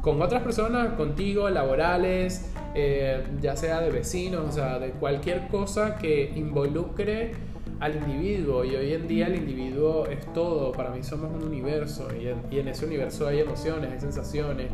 con 0.02 0.22
otras 0.22 0.42
personas, 0.42 0.94
contigo, 0.94 1.50
laborales, 1.50 2.50
eh, 2.76 3.26
ya 3.42 3.56
sea 3.56 3.82
de 3.82 3.92
vecinos, 3.92 4.46
o 4.50 4.52
sea, 4.52 4.80
de 4.80 4.92
cualquier 4.92 5.48
cosa 5.48 5.98
que 5.98 6.32
involucre 6.36 7.34
al 7.80 7.96
individuo. 7.96 8.64
Y 8.64 8.76
hoy 8.76 8.94
en 8.94 9.08
día 9.08 9.28
el 9.28 9.36
individuo 9.36 10.06
es 10.06 10.32
todo, 10.34 10.72
para 10.72 10.92
mí 10.92 11.04
somos 11.04 11.32
un 11.34 11.44
universo 11.48 12.08
y 12.16 12.28
en, 12.58 12.68
ese 12.68 12.86
universo 12.86 13.28
hay 13.28 13.40
emociones, 13.40 13.92
hay 13.92 14.00
sensaciones, 14.00 14.68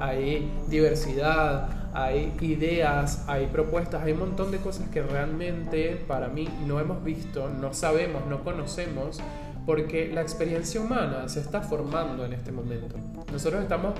hay 0.00 0.50
diversidad, 0.68 1.68
hay 1.92 2.32
ideas, 2.40 3.24
hay 3.28 3.46
propuestas, 3.46 4.02
hay 4.02 4.12
un 4.12 4.20
montón 4.20 4.50
de 4.50 4.58
cosas 4.58 4.88
que 4.88 5.02
realmente 5.02 6.02
para 6.08 6.28
mí 6.28 6.48
no 6.66 6.80
hemos 6.80 7.04
visto, 7.04 7.48
no 7.48 7.74
sabemos, 7.74 8.26
no 8.26 8.42
conocemos, 8.42 9.20
porque 9.66 10.10
la 10.12 10.22
experiencia 10.22 10.80
humana 10.80 11.28
se 11.28 11.40
está 11.40 11.60
formando 11.60 12.24
en 12.24 12.32
este 12.32 12.50
momento. 12.50 12.96
Nosotros 13.30 13.62
estamos 13.62 13.94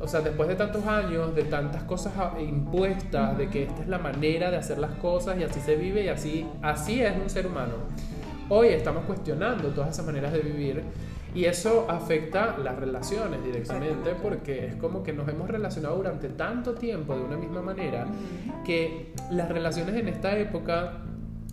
o 0.00 0.08
sea, 0.08 0.20
después 0.20 0.48
de 0.48 0.54
tantos 0.54 0.86
años, 0.86 1.34
de 1.34 1.44
tantas 1.44 1.82
cosas 1.82 2.14
impuestas, 2.40 3.36
de 3.36 3.50
que 3.50 3.64
esta 3.64 3.82
es 3.82 3.88
la 3.88 3.98
manera 3.98 4.50
de 4.50 4.56
hacer 4.56 4.78
las 4.78 4.92
cosas 4.92 5.38
y 5.38 5.42
así 5.42 5.60
se 5.60 5.76
vive 5.76 6.04
y 6.04 6.08
así, 6.08 6.46
así 6.62 7.02
es 7.02 7.12
un 7.20 7.28
ser 7.28 7.46
humano. 7.46 7.74
Hoy 8.48 8.68
estamos 8.68 9.04
cuestionando 9.04 9.68
todas 9.68 9.90
esas 9.90 10.06
maneras 10.06 10.32
de 10.32 10.40
vivir 10.40 10.82
y 11.34 11.44
eso 11.44 11.86
afecta 11.88 12.58
las 12.58 12.76
relaciones 12.76 13.42
directamente 13.44 14.14
porque 14.20 14.66
es 14.66 14.76
como 14.76 15.02
que 15.02 15.12
nos 15.12 15.28
hemos 15.28 15.48
relacionado 15.48 15.96
durante 15.96 16.28
tanto 16.28 16.74
tiempo 16.74 17.16
de 17.16 17.22
una 17.22 17.36
misma 17.36 17.62
manera 17.62 18.06
que 18.64 19.12
las 19.30 19.48
relaciones 19.48 19.96
en 19.96 20.08
esta 20.08 20.36
época 20.36 21.02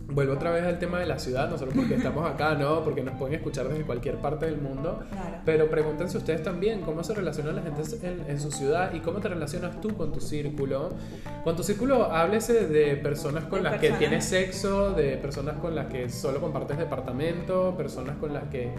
vuelvo 0.09 0.34
otra 0.34 0.51
vez 0.51 0.63
al 0.63 0.80
tema 0.80 0.99
de 0.99 1.05
la 1.05 1.19
ciudad, 1.19 1.49
no 1.49 1.57
solo 1.57 1.71
porque 1.75 1.95
estamos 1.95 2.30
acá, 2.30 2.55
no, 2.55 2.84
porque 2.84 3.03
nos 3.03 3.15
pueden 3.15 3.36
escuchar 3.36 3.67
desde 3.67 3.84
cualquier 3.84 4.15
parte 4.15 4.45
del 4.45 4.57
mundo, 4.57 5.01
pero 5.45 5.69
pregúntense 5.69 6.17
ustedes 6.17 6.43
también 6.43 6.82
cómo 6.82 7.03
se 7.03 7.13
relaciona 7.13 7.51
la 7.51 7.61
gente 7.61 7.82
en, 8.28 8.39
su 8.39 8.51
ciudad 8.51 8.93
y 8.93 8.99
cómo 8.99 9.19
te 9.19 9.28
relacionas 9.30 9.82
tú 9.82 9.95
con 9.95 10.13
tu 10.13 10.21
círculo. 10.21 10.91
Con 11.43 11.55
tu 11.55 11.63
círculo, 11.63 12.11
háblese 12.11 12.67
de 12.67 12.95
personas 12.97 13.45
con 13.45 13.63
las 13.63 13.80
que 13.80 13.91
tienes 13.91 14.25
sexo, 14.25 14.91
de 14.91 15.17
personas 15.17 15.57
con 15.57 15.75
las 15.75 15.88
que 15.88 16.09
solo 16.09 16.39
compartes 16.39 16.78
departamento, 16.78 17.75
personas 17.75 18.15
con 18.17 18.34
las 18.34 18.45
que 18.45 18.71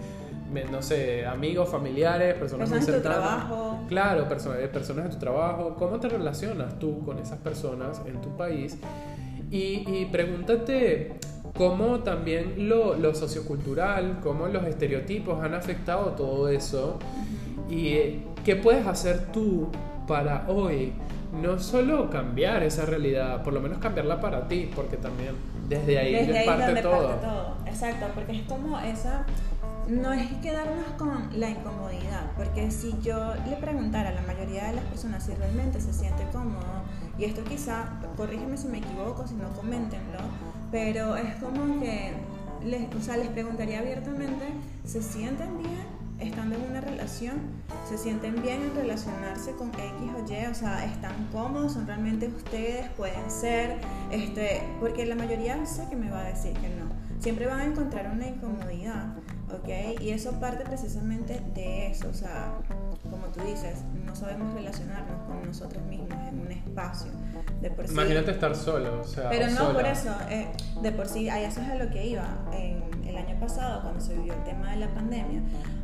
no 0.71 0.81
sé, 0.81 1.25
amigos, 1.25 1.69
familiares, 1.69 2.35
personas, 2.35 2.69
personas 2.69 2.87
muy 2.87 3.01
cercanas. 3.01 3.19
trabajo. 3.19 3.79
Claro, 3.87 4.27
personas, 4.27 4.59
eh, 4.59 4.67
personas 4.67 5.05
en 5.05 5.11
tu 5.11 5.17
trabajo. 5.17 5.75
¿Cómo 5.77 5.99
te 5.99 6.09
relacionas 6.09 6.79
tú 6.79 7.03
con 7.05 7.19
esas 7.19 7.39
personas 7.39 8.01
en 8.05 8.19
tu 8.21 8.35
país? 8.35 8.77
Y, 9.51 10.05
pregúntate 10.11 11.13
cómo 11.57 11.99
también 11.99 12.69
lo, 12.69 12.95
lo, 12.95 13.15
sociocultural, 13.15 14.19
cómo 14.21 14.47
los 14.47 14.63
estereotipos 14.65 15.43
han 15.43 15.55
afectado 15.55 16.11
todo 16.11 16.49
eso 16.49 16.99
y 17.67 17.87
eh, 17.87 18.23
qué 18.45 18.55
puedes 18.55 18.85
hacer 18.85 19.31
tú 19.31 19.69
para 20.07 20.45
hoy 20.47 20.93
no 21.41 21.59
solo 21.59 22.09
cambiar 22.09 22.63
esa 22.63 22.85
realidad, 22.85 23.43
por 23.43 23.53
lo 23.53 23.61
menos 23.61 23.77
cambiarla 23.79 24.19
para 24.19 24.47
ti, 24.47 24.69
porque 24.75 24.97
también 24.97 25.35
desde 25.67 25.99
ahí, 25.99 26.13
desde 26.13 26.39
ahí 26.39 26.45
parte, 26.47 26.81
todo. 26.81 27.07
parte 27.07 27.25
todo. 27.25 27.55
Exacto, 27.67 28.05
porque 28.15 28.31
es 28.37 28.41
como 28.43 28.79
esa 28.79 29.25
no 29.89 30.13
es 30.13 30.31
quedarnos 30.41 30.85
con 30.97 31.29
la 31.39 31.49
incomodidad, 31.49 32.31
porque 32.35 32.71
si 32.71 32.95
yo 33.01 33.33
le 33.47 33.55
preguntara 33.57 34.09
a 34.09 34.13
la 34.13 34.21
mayoría 34.21 34.67
de 34.67 34.73
las 34.73 34.85
personas 34.85 35.23
si 35.23 35.33
realmente 35.33 35.81
se 35.81 35.93
siente 35.93 36.25
cómodo, 36.31 36.83
y 37.17 37.25
esto 37.25 37.43
quizá, 37.43 37.99
corrígeme 38.15 38.57
si 38.57 38.67
me 38.67 38.77
equivoco, 38.79 39.27
si 39.27 39.35
no, 39.35 39.49
coméntenlo, 39.53 40.19
pero 40.71 41.15
es 41.15 41.35
como 41.35 41.79
que 41.79 42.13
les, 42.63 42.93
o 42.95 43.01
sea, 43.01 43.17
les 43.17 43.29
preguntaría 43.29 43.79
abiertamente, 43.79 44.45
¿se 44.85 45.01
sienten 45.01 45.57
bien? 45.57 45.99
estando 46.19 46.55
en 46.55 46.63
una 46.63 46.81
relación, 46.81 47.37
se 47.87 47.97
sienten 47.97 48.41
bien 48.41 48.61
en 48.61 48.75
relacionarse 48.75 49.53
con 49.53 49.69
X 49.69 49.81
o 50.15 50.31
Y, 50.31 50.45
o 50.47 50.53
sea, 50.53 50.85
están 50.85 51.27
cómodos, 51.31 51.73
son 51.73 51.87
realmente 51.87 52.27
ustedes, 52.27 52.89
pueden 52.97 53.31
ser, 53.31 53.77
este, 54.11 54.61
porque 54.79 55.05
la 55.05 55.15
mayoría 55.15 55.65
sé 55.65 55.87
que 55.89 55.95
me 55.95 56.09
va 56.11 56.19
a 56.19 56.27
decir 56.29 56.53
que 56.53 56.69
no. 56.69 56.89
Siempre 57.19 57.47
van 57.47 57.59
a 57.59 57.65
encontrar 57.65 58.09
una 58.11 58.27
incomodidad, 58.27 59.07
¿ok? 59.51 60.01
Y 60.01 60.11
eso 60.11 60.39
parte 60.39 60.63
precisamente 60.63 61.41
de 61.53 61.87
eso, 61.87 62.07
o 62.09 62.13
sea, 62.13 62.53
como 63.09 63.27
tú 63.27 63.41
dices, 63.41 63.79
no 64.05 64.15
sabemos 64.15 64.53
relacionarnos 64.53 65.27
con 65.27 65.45
nosotros 65.45 65.83
mismos 65.85 66.17
en 66.27 66.39
un 66.39 66.51
espacio. 66.51 67.11
De 67.61 67.69
por 67.69 67.87
sí, 67.87 67.93
Imagínate 67.93 68.31
estar 68.31 68.55
solo, 68.55 69.01
o 69.01 69.03
sea. 69.03 69.29
Pero 69.29 69.49
no 69.51 69.73
por 69.73 69.85
eso, 69.85 70.15
eh, 70.29 70.47
de 70.81 70.91
por 70.93 71.07
sí, 71.07 71.29
ahí 71.29 71.43
eso 71.43 71.61
es 71.61 71.67
a 71.67 71.75
lo 71.75 71.89
que 71.89 72.07
iba. 72.07 72.25
En 72.53 72.83
el 73.05 73.17
año 73.17 73.37
pasado, 73.39 73.81
cuando 73.81 73.99
se 73.99 74.13
vivió 74.13 74.33
el 74.33 74.43
tema 74.43 74.71
de 74.71 74.77
la 74.77 74.87
pandemia, 74.93 75.41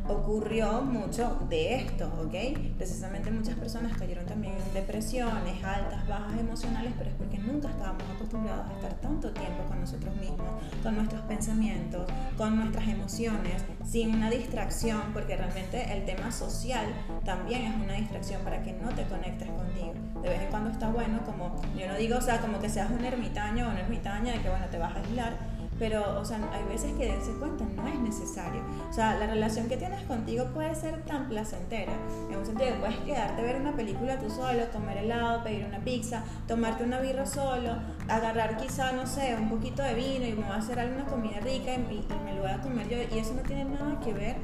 ocurrió 0.08 0.82
mucho 0.82 1.38
de 1.48 1.76
esto, 1.76 2.06
¿ok? 2.20 2.58
Precisamente 2.76 3.30
muchas 3.30 3.56
personas 3.56 3.96
cayeron 3.96 4.26
también 4.26 4.54
en 4.54 4.74
depresiones, 4.74 5.62
altas, 5.64 6.06
bajas 6.06 6.38
emocionales, 6.38 6.92
pero 6.96 7.10
es 7.10 7.16
porque 7.16 7.38
nunca 7.38 7.68
estábamos 7.68 8.02
acostumbrados 8.14 8.66
a 8.68 8.72
estar 8.74 8.94
tanto 9.00 9.32
tiempo 9.32 9.64
con 9.68 9.80
nosotros 9.80 10.14
mismos, 10.16 10.48
con 10.82 10.96
nuestros 10.96 11.22
pensamientos, 11.22 12.06
con 12.36 12.56
nuestras 12.56 12.88
emociones, 12.88 13.64
sin 13.84 14.14
una 14.14 14.30
distracción, 14.30 15.00
porque 15.12 15.36
realmente 15.36 15.92
el 15.92 16.04
tema 16.04 16.30
social 16.30 16.86
también 17.24 17.62
es 17.62 17.74
una 17.74 17.94
distracción 17.94 18.42
para 18.42 18.62
que 18.62 18.72
no 18.72 18.90
te 18.90 19.04
conectes 19.04 19.48
contigo. 19.48 19.94
De 20.22 20.28
vez 20.28 20.42
en 20.42 20.50
cuando 20.50 20.70
está 20.70 20.88
bueno, 20.88 21.20
como 21.24 21.60
yo 21.76 21.86
no 21.86 21.96
digo, 21.96 22.18
o 22.18 22.20
sea, 22.20 22.40
como 22.40 22.58
que 22.58 22.68
seas 22.68 22.90
un 22.90 23.04
ermitaño 23.04 23.66
o 23.66 23.70
una 23.70 23.80
ermitaña 23.80 24.32
de 24.32 24.40
que, 24.40 24.48
bueno, 24.48 24.66
te 24.70 24.78
vas 24.78 24.94
a 24.94 25.00
aislar, 25.00 25.55
pero, 25.78 26.18
o 26.18 26.24
sea, 26.24 26.38
hay 26.52 26.64
veces 26.64 26.92
que 26.94 27.08
darse 27.08 27.32
cuenta 27.32 27.64
no 27.76 27.86
es 27.88 27.98
necesario. 27.98 28.62
O 28.88 28.92
sea, 28.92 29.18
la 29.18 29.26
relación 29.26 29.68
que 29.68 29.76
tienes 29.76 30.02
contigo 30.04 30.46
puede 30.54 30.74
ser 30.74 31.02
tan 31.04 31.28
placentera, 31.28 31.92
en 32.30 32.36
un 32.36 32.46
sentido 32.46 32.76
puedes 32.80 32.96
quedarte 32.98 33.42
ver 33.42 33.60
una 33.60 33.74
película 33.74 34.18
tú 34.18 34.30
solo, 34.30 34.70
comer 34.72 34.98
helado, 34.98 35.42
pedir 35.42 35.64
una 35.66 35.80
pizza, 35.80 36.24
tomarte 36.46 36.84
una 36.84 37.00
birra 37.00 37.26
solo, 37.26 37.76
agarrar 38.08 38.56
quizá, 38.56 38.92
no 38.92 39.06
sé, 39.06 39.36
un 39.36 39.48
poquito 39.48 39.82
de 39.82 39.94
vino 39.94 40.26
y 40.26 40.32
me 40.32 40.44
voy 40.44 40.52
a 40.52 40.56
hacer 40.56 40.78
alguna 40.78 41.04
comida 41.06 41.40
rica 41.40 41.72
y, 41.74 41.76
y 41.76 42.24
me 42.24 42.34
lo 42.34 42.42
voy 42.42 42.50
a 42.50 42.60
comer 42.60 42.88
yo, 42.88 42.96
y 43.14 43.18
eso 43.18 43.34
no 43.34 43.42
tiene 43.42 43.64
nada 43.64 44.00
que 44.00 44.12
ver 44.12 44.36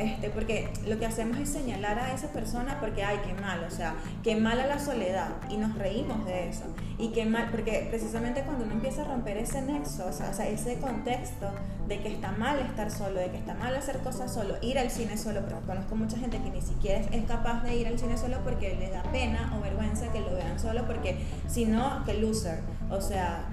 este, 0.00 0.30
porque 0.30 0.68
lo 0.86 0.98
que 0.98 1.06
hacemos 1.06 1.38
es 1.38 1.50
señalar 1.50 1.98
a 1.98 2.14
esa 2.14 2.28
persona 2.28 2.78
porque, 2.80 3.04
ay, 3.04 3.18
qué 3.24 3.34
mal, 3.40 3.62
o 3.64 3.70
sea, 3.70 3.94
qué 4.22 4.34
mala 4.34 4.66
la 4.66 4.78
soledad, 4.78 5.28
y 5.50 5.58
nos 5.58 5.76
reímos 5.76 6.24
de 6.24 6.48
eso, 6.48 6.64
y 6.98 7.08
qué 7.08 7.26
mal, 7.26 7.48
porque 7.50 7.86
precisamente 7.90 8.42
cuando 8.42 8.64
uno 8.64 8.72
empieza 8.72 9.02
a 9.02 9.04
romper 9.04 9.36
ese 9.36 9.60
nexo, 9.60 10.06
o 10.06 10.12
sea, 10.12 10.30
ese 10.48 10.78
contexto 10.78 11.50
de 11.86 12.00
que 12.00 12.08
está 12.08 12.32
mal 12.32 12.58
estar 12.60 12.90
solo, 12.90 13.20
de 13.20 13.30
que 13.30 13.36
está 13.36 13.54
mal 13.54 13.74
hacer 13.74 13.98
cosas 13.98 14.32
solo, 14.32 14.54
ir 14.62 14.78
al 14.78 14.90
cine 14.90 15.18
solo, 15.18 15.40
porque 15.40 15.66
conozco 15.66 15.96
mucha 15.96 16.16
gente 16.16 16.38
que 16.38 16.50
ni 16.50 16.62
siquiera 16.62 17.00
es 17.00 17.24
capaz 17.26 17.62
de 17.62 17.76
ir 17.76 17.86
al 17.86 17.98
cine 17.98 18.16
solo 18.16 18.38
porque 18.42 18.74
le 18.76 18.90
da 18.90 19.02
pena 19.04 19.54
o 19.56 19.60
vergüenza 19.60 20.10
que 20.12 20.20
lo 20.20 20.34
vean 20.34 20.58
solo, 20.58 20.86
porque 20.86 21.18
si 21.46 21.66
no, 21.66 22.04
que 22.04 22.14
loser, 22.14 22.60
o 22.90 23.00
sea, 23.00 23.44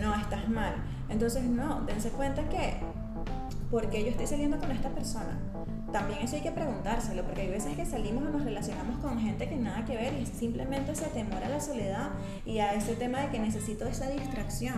no, 0.00 0.14
estás 0.14 0.48
mal. 0.48 0.74
Entonces, 1.08 1.44
no, 1.44 1.82
dense 1.82 2.10
cuenta 2.10 2.48
que 2.48 2.78
¿por 3.74 3.90
qué 3.90 4.04
yo 4.04 4.10
estoy 4.10 4.28
saliendo 4.28 4.56
con 4.60 4.70
esta 4.70 4.88
persona? 4.90 5.36
También 5.92 6.20
eso 6.20 6.36
hay 6.36 6.42
que 6.42 6.52
preguntárselo, 6.52 7.24
porque 7.24 7.40
hay 7.40 7.48
veces 7.50 7.74
que 7.74 7.84
salimos 7.84 8.22
o 8.24 8.30
nos 8.30 8.44
relacionamos 8.44 8.98
con 8.98 9.18
gente 9.18 9.48
que 9.48 9.56
nada 9.56 9.84
que 9.84 9.96
ver 9.96 10.14
y 10.14 10.26
simplemente 10.26 10.92
ese 10.92 11.06
temor 11.06 11.42
a 11.42 11.48
la 11.48 11.60
soledad 11.60 12.10
y 12.46 12.58
a 12.60 12.72
ese 12.74 12.94
tema 12.94 13.18
de 13.22 13.30
que 13.30 13.40
necesito 13.40 13.84
esa 13.86 14.08
distracción. 14.08 14.76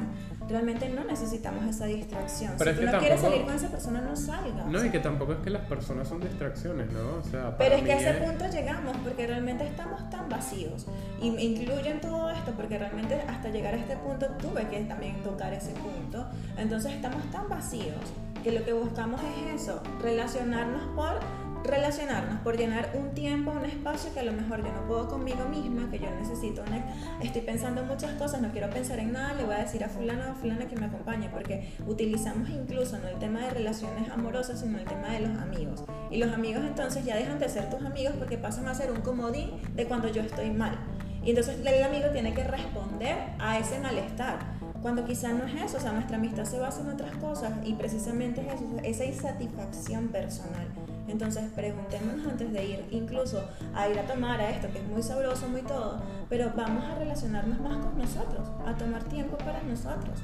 Realmente 0.49 0.89
no 0.89 1.05
necesitamos 1.05 1.67
esa 1.67 1.85
distracción. 1.85 2.55
Pero 2.57 2.71
si 2.73 2.79
es 2.79 2.87
tú 2.87 2.93
no 2.93 2.99
quieres 2.99 3.21
tampoco- 3.21 3.33
salir 3.33 3.47
con 3.47 3.55
esa 3.55 3.69
persona, 3.69 4.01
no 4.01 4.17
salgas. 4.17 4.67
No, 4.67 4.83
y 4.83 4.89
que 4.89 4.99
tampoco 4.99 5.33
es 5.35 5.39
que 5.41 5.51
las 5.51 5.67
personas 5.67 6.09
son 6.09 6.21
distracciones, 6.23 6.91
¿no? 6.91 7.19
O 7.21 7.23
sea, 7.23 7.55
Pero 7.59 7.75
es 7.75 7.83
que 7.83 7.93
a 7.93 7.99
ese 7.99 8.15
punto 8.25 8.47
llegamos 8.51 8.97
porque 9.05 9.27
realmente 9.27 9.67
estamos 9.67 10.09
tan 10.09 10.31
vacíos 10.31 10.87
y 11.21 11.31
me 11.31 11.45
incluyen 11.45 12.01
todo 12.01 12.31
esto 12.31 12.53
porque 12.53 12.79
realmente 12.79 13.21
hasta 13.29 13.51
llegar 13.51 13.75
a 13.75 13.77
este 13.77 13.97
punto 13.99 14.27
tuve 14.41 14.67
que 14.69 14.81
también 14.85 15.23
tocar 15.23 15.53
ese 15.53 15.73
punto. 15.73 16.27
Entonces 16.57 16.93
estamos 16.95 17.23
tan 17.31 17.47
vacíos 17.51 18.01
que 18.47 18.53
lo 18.53 18.65
que 18.65 18.73
buscamos 18.75 19.21
es 19.23 19.63
eso, 19.63 19.83
relacionarnos 20.01 20.83
por 20.95 21.19
relacionarnos, 21.65 22.39
por 22.43 22.57
llenar 22.57 22.93
un 22.95 23.11
tiempo, 23.11 23.51
un 23.51 23.65
espacio 23.65 24.15
que 24.15 24.21
a 24.21 24.23
lo 24.23 24.31
mejor 24.31 24.65
yo 24.65 24.73
no 24.73 24.87
puedo 24.87 25.09
conmigo 25.09 25.47
misma, 25.47 25.91
que 25.91 25.99
yo 25.99 26.09
necesito, 26.15 26.63
una, 26.63 26.77
estoy 27.21 27.43
pensando 27.43 27.81
en 27.81 27.89
muchas 27.89 28.13
cosas, 28.13 28.41
no 28.41 28.53
quiero 28.53 28.71
pensar 28.71 29.01
en 29.01 29.15
nada, 29.15 29.35
le 29.35 29.43
voy 29.43 29.57
a 29.57 29.59
decir 29.59 29.83
a 29.83 29.89
fulano 29.89 30.31
o 30.31 30.35
fulana 30.37 30.69
que 30.69 30.77
me 30.77 30.87
acompañe, 30.87 31.29
porque 31.29 31.75
utilizamos 31.89 32.49
incluso 32.51 32.97
no 32.99 33.09
el 33.09 33.19
tema 33.19 33.41
de 33.41 33.51
relaciones 33.51 34.09
amorosas, 34.11 34.61
sino 34.61 34.79
el 34.79 34.85
tema 34.85 35.09
de 35.09 35.27
los 35.27 35.37
amigos. 35.41 35.83
Y 36.13 36.19
los 36.19 36.33
amigos 36.33 36.63
entonces 36.65 37.05
ya 37.05 37.17
dejan 37.17 37.41
de 37.41 37.49
ser 37.49 37.69
tus 37.69 37.85
amigos 37.85 38.15
porque 38.17 38.39
pasan 38.39 38.69
a 38.69 38.77
ser 38.77 38.93
un 38.93 39.01
comodín 39.01 39.61
de 39.75 39.87
cuando 39.87 40.07
yo 40.07 40.23
estoy 40.23 40.53
mal. 40.53 40.79
Y 41.25 41.31
entonces 41.31 41.59
el 41.67 41.83
amigo 41.83 42.11
tiene 42.13 42.33
que 42.33 42.45
responder 42.45 43.17
a 43.41 43.59
ese 43.59 43.81
malestar. 43.81 44.56
Cuando 44.87 45.05
quizás 45.05 45.35
no 45.35 45.45
es 45.47 45.63
eso, 45.65 45.79
o 45.79 45.81
sea, 45.81 45.91
nuestra 45.91 46.17
amistad 46.17 46.45
se 46.45 46.61
basa 46.61 46.81
en 46.83 46.91
otras 46.91 47.11
cosas 47.17 47.51
y 47.65 47.73
precisamente 47.75 48.41
es 48.43 48.55
eso, 48.55 48.65
esa 48.85 49.05
insatisfacción 49.05 50.07
personal. 50.11 50.65
Entonces 51.09 51.43
preguntémonos 51.57 52.25
antes 52.25 52.53
de 52.53 52.65
ir 52.65 52.85
incluso 52.93 53.43
a 53.75 53.89
ir 53.89 53.99
a 53.99 54.03
tomar 54.07 54.41
a 54.41 54.49
esto, 54.49 54.69
que 54.73 54.79
es 54.79 54.85
muy 54.87 55.03
sabroso, 55.03 55.49
muy 55.49 55.63
todo, 55.63 56.01
pero 56.29 56.53
vamos 56.57 56.85
a 56.85 56.95
relacionarnos 57.01 57.59
más 57.59 57.79
con 57.85 57.99
nosotros, 57.99 58.47
a 58.65 58.77
tomar 58.77 59.03
tiempo 59.03 59.37
para 59.39 59.61
nosotros. 59.65 60.21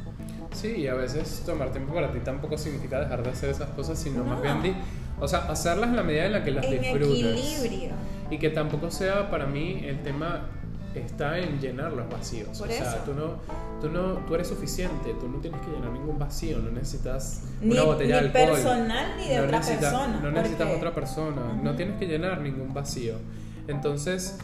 Sí, 0.53 0.69
y 0.77 0.87
a 0.87 0.95
veces 0.95 1.43
tomar 1.45 1.73
tiempo 1.73 1.93
para 1.93 2.13
ti 2.13 2.21
tampoco 2.21 2.57
significa 2.57 3.01
dejar 3.01 3.25
de 3.25 3.31
hacer 3.31 3.51
esas 3.51 3.71
cosas, 3.71 3.99
sino 3.99 4.23
más 4.23 4.37
No. 4.37 4.43
bien, 4.43 4.63
di- 4.63 4.77
o 5.21 5.27
sea, 5.27 5.41
hacerlas 5.51 5.91
en 5.91 5.97
la 5.97 6.05
medida 6.05 6.27
en 6.27 6.33
la 6.35 6.45
que 6.45 6.53
las 6.53 6.65
en 6.67 6.81
disfrutes. 6.81 7.09
equilibrio. 7.09 7.95
Y 8.31 8.39
que 8.39 8.51
tampoco 8.51 8.93
sea 8.93 9.29
para 9.29 9.45
mí 9.47 9.83
el 9.85 10.03
tema 10.05 10.47
está 10.95 11.39
en 11.39 11.61
llenar 11.61 11.93
los 11.93 12.09
vacíos. 12.09 12.59
Por 12.59 12.69
o 12.69 12.71
sea, 12.73 12.95
eso. 12.95 13.03
tú 13.05 13.15
no, 13.15 13.37
tú 13.81 13.89
no, 13.89 14.15
tú 14.27 14.35
eres 14.35 14.49
suficiente, 14.49 15.15
tú 15.21 15.29
no 15.29 15.39
tienes 15.39 15.61
que 15.61 15.71
llenar 15.71 15.91
ningún 15.91 16.19
vacío, 16.19 16.59
no 16.59 16.71
necesitas 16.71 17.43
Ni, 17.61 17.73
una 17.73 17.83
botella 17.85 18.23
ni 18.23 18.29
de 18.29 18.39
alcohol. 18.39 18.57
personal 18.59 19.17
ni 19.17 19.29
de 19.29 19.37
no 19.37 19.45
otra 19.45 19.59
necesitas, 19.59 19.93
persona. 19.93 20.21
No 20.21 20.31
necesitas 20.31 20.77
otra 20.77 20.95
persona, 20.95 21.61
no 21.63 21.75
tienes 21.77 21.99
que 21.99 22.07
llenar 22.07 22.41
ningún 22.41 22.73
vacío. 22.75 23.15
Entonces, 23.69 24.39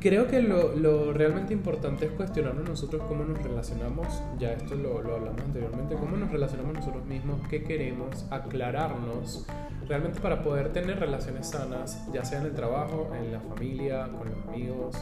creo 0.00 0.28
que 0.28 0.42
lo, 0.42 0.74
lo 0.74 1.12
realmente 1.12 1.52
importante 1.52 2.06
es 2.06 2.12
cuestionarnos 2.12 2.68
nosotros 2.68 3.02
cómo 3.08 3.24
nos 3.24 3.42
relacionamos, 3.42 4.06
ya 4.38 4.52
esto 4.52 4.74
lo, 4.74 5.02
lo 5.02 5.16
hablamos 5.16 5.40
anteriormente, 5.42 5.96
cómo 5.96 6.16
nos 6.16 6.30
relacionamos 6.30 6.74
nosotros 6.74 7.04
mismos, 7.04 7.40
qué 7.48 7.64
queremos, 7.64 8.26
aclararnos, 8.30 9.46
realmente 9.88 10.20
para 10.20 10.42
poder 10.42 10.72
tener 10.72 11.00
relaciones 11.00 11.48
sanas, 11.48 12.06
ya 12.12 12.24
sea 12.24 12.40
en 12.40 12.46
el 12.46 12.54
trabajo, 12.54 13.10
en 13.18 13.32
la 13.32 13.40
familia, 13.40 14.08
con 14.16 14.28
los 14.30 14.48
amigos 14.48 14.96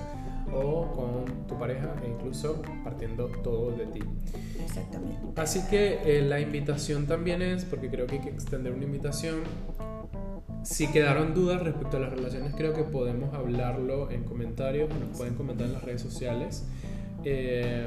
o 0.53 0.91
con 0.93 1.47
tu 1.47 1.59
pareja 1.59 1.95
e 2.05 2.09
incluso 2.09 2.63
partiendo 2.85 3.27
todo 3.43 3.71
de 3.73 3.87
ti. 3.87 4.01
Exactamente. 4.65 5.41
Así 5.41 5.63
que 5.69 6.01
eh, 6.05 6.23
la 6.23 6.41
invitación 6.41 7.07
también 7.07 7.43
es, 7.43 7.65
porque 7.65 7.91
creo 7.91 8.07
que 8.07 8.17
hay 8.17 8.23
que 8.23 8.31
extender 8.31 8.73
una 8.73 8.85
invitación. 8.85 9.41
Si 10.63 10.89
quedaron 10.89 11.33
dudas 11.35 11.63
respecto 11.63 11.97
a 11.97 12.01
las 12.01 12.11
relaciones, 12.11 12.55
creo 12.57 12.73
que 12.75 12.83
podemos 12.83 13.33
hablarlo 13.35 14.11
en 14.11 14.25
comentarios, 14.25 14.91
nos 14.91 15.17
pueden 15.17 15.35
comentar 15.35 15.67
en 15.67 15.75
las 15.75 15.85
redes 15.85 16.03
sociales. 16.03 16.65
Eh, 17.25 17.87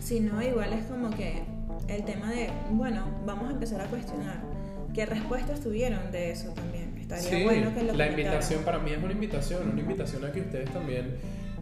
Si 0.00 0.20
no, 0.20 0.42
igual 0.42 0.72
es 0.72 0.84
como 0.86 1.10
que 1.10 1.42
el 1.88 2.04
tema 2.04 2.30
de, 2.30 2.50
bueno, 2.70 3.04
vamos 3.26 3.48
a 3.48 3.52
empezar 3.52 3.80
a 3.80 3.86
cuestionar 3.86 4.42
qué 4.94 5.06
respuestas 5.06 5.60
tuvieron 5.60 6.10
de 6.12 6.30
eso 6.30 6.50
también. 6.50 6.91
Estaría 7.02 7.30
sí, 7.30 7.44
bueno 7.44 7.74
que 7.74 7.82
lo 7.84 7.92
la 7.94 8.08
invitación 8.10 8.62
para 8.64 8.78
mí 8.78 8.90
es 8.92 9.02
una 9.02 9.12
invitación, 9.12 9.68
una 9.70 9.80
invitación 9.80 10.24
a 10.24 10.32
que 10.32 10.40
ustedes 10.40 10.70
también 10.72 11.16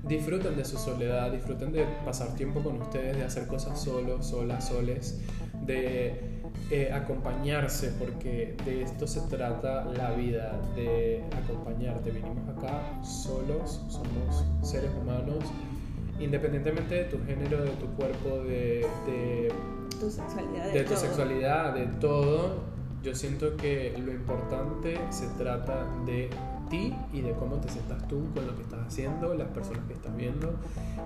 disfruten 0.04 0.56
de 0.56 0.64
su 0.64 0.78
soledad, 0.78 1.30
disfruten 1.32 1.72
de 1.72 1.84
pasar 2.04 2.34
tiempo 2.34 2.62
con 2.62 2.80
ustedes, 2.80 3.16
de 3.16 3.24
hacer 3.24 3.46
cosas 3.46 3.78
solos, 3.80 4.26
solas, 4.26 4.66
soles, 4.68 5.20
de 5.66 6.40
eh, 6.70 6.90
acompañarse, 6.92 7.92
porque 7.98 8.56
de 8.64 8.82
esto 8.82 9.06
se 9.06 9.20
trata 9.22 9.84
la 9.84 10.12
vida, 10.12 10.60
de 10.74 11.22
acompañarte. 11.44 12.10
Vinimos 12.10 12.48
acá 12.48 13.02
solos, 13.04 13.84
somos 13.88 14.44
seres 14.62 14.90
humanos, 15.00 15.44
independientemente 16.18 16.94
de 16.94 17.04
tu 17.04 17.18
género, 17.26 17.62
de 17.62 17.70
tu 17.72 17.86
cuerpo, 17.96 18.38
de- 18.44 18.86
de 19.06 19.52
Tu 20.00 20.10
sexualidad 20.10 20.64
de, 20.66 20.72
de 20.72 20.84
tu 20.84 20.90
todo. 20.94 21.00
sexualidad, 21.00 21.74
de 21.74 21.86
todo, 22.00 22.62
yo 23.02 23.14
siento 23.14 23.56
que 23.56 23.94
lo 24.04 24.12
importante 24.12 24.98
se 25.10 25.26
trata 25.38 25.86
de 26.04 26.30
ti 26.70 26.94
y 27.12 27.20
de 27.20 27.32
cómo 27.32 27.56
te 27.56 27.68
sientas 27.68 28.06
tú 28.08 28.24
con 28.34 28.46
lo 28.46 28.56
que 28.56 28.62
estás 28.62 28.86
haciendo, 28.86 29.34
las 29.34 29.48
personas 29.48 29.84
que 29.86 29.92
estás 29.92 30.16
viendo, 30.16 30.54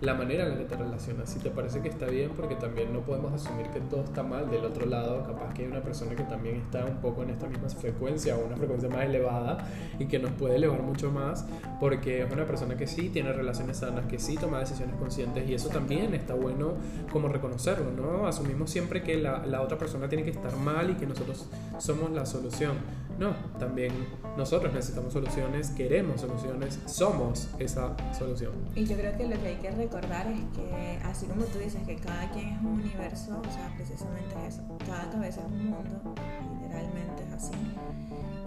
la 0.00 0.14
manera 0.14 0.44
en 0.44 0.50
la 0.50 0.58
que 0.58 0.64
te 0.64 0.76
relacionas. 0.76 1.28
Si 1.30 1.40
te 1.40 1.50
parece 1.50 1.80
que 1.80 1.88
está 1.88 2.06
bien, 2.06 2.30
porque 2.36 2.54
también 2.54 2.92
no 2.92 3.00
podemos 3.00 3.32
asumir 3.32 3.66
que 3.68 3.80
todo 3.80 4.04
está 4.04 4.22
mal 4.22 4.50
del 4.50 4.64
otro 4.64 4.86
lado, 4.86 5.24
capaz 5.24 5.52
que 5.54 5.62
hay 5.62 5.68
una 5.68 5.82
persona 5.82 6.14
que 6.14 6.22
también 6.24 6.56
está 6.56 6.84
un 6.84 6.98
poco 6.98 7.22
en 7.22 7.30
esta 7.30 7.46
misma 7.48 7.68
frecuencia 7.68 8.36
o 8.36 8.46
una 8.46 8.56
frecuencia 8.56 8.88
más 8.88 9.04
elevada 9.04 9.66
y 9.98 10.06
que 10.06 10.18
nos 10.18 10.32
puede 10.32 10.56
elevar 10.56 10.82
mucho 10.82 11.10
más, 11.10 11.46
porque 11.80 12.22
es 12.22 12.32
una 12.32 12.44
persona 12.44 12.76
que 12.76 12.86
sí 12.86 13.08
tiene 13.08 13.32
relaciones 13.32 13.78
sanas, 13.78 14.06
que 14.06 14.18
sí 14.18 14.36
toma 14.36 14.60
decisiones 14.60 14.94
conscientes 14.96 15.48
y 15.48 15.54
eso 15.54 15.70
también 15.70 16.14
está 16.14 16.34
bueno 16.34 16.74
como 17.10 17.28
reconocerlo, 17.28 17.90
¿no? 17.90 18.26
Asumimos 18.26 18.70
siempre 18.70 19.02
que 19.02 19.16
la, 19.16 19.46
la 19.46 19.62
otra 19.62 19.78
persona 19.78 20.08
tiene 20.08 20.24
que 20.24 20.30
estar 20.30 20.54
mal 20.56 20.90
y 20.90 20.94
que 20.94 21.06
nosotros 21.06 21.48
somos 21.78 22.10
la 22.10 22.26
solución. 22.26 22.72
No, 23.18 23.34
también 23.58 23.92
nosotros 24.36 24.72
necesitamos 24.72 25.12
soluciones, 25.12 25.70
queremos 25.70 26.20
soluciones, 26.20 26.80
somos 26.86 27.48
esa 27.58 27.96
solución. 28.12 28.52
Y 28.74 28.84
yo 28.84 28.96
creo 28.96 29.16
que 29.16 29.28
lo 29.28 29.40
que 29.40 29.48
hay 29.48 29.56
que 29.56 29.70
recordar 29.70 30.26
es 30.26 30.40
que, 30.56 30.98
así 31.04 31.26
como 31.26 31.44
tú 31.44 31.58
dices, 31.58 31.82
que 31.86 31.96
cada 31.96 32.30
quien 32.32 32.48
es 32.48 32.60
un 32.60 32.80
universo, 32.80 33.40
o 33.40 33.52
sea, 33.52 33.72
precisamente 33.76 34.34
es 34.46 34.54
eso, 34.54 34.62
cada 34.86 35.10
cabeza 35.10 35.40
es 35.40 35.46
un 35.46 35.70
mundo, 35.70 36.14
literalmente 36.60 37.24
es 37.28 37.32
así. 37.34 37.52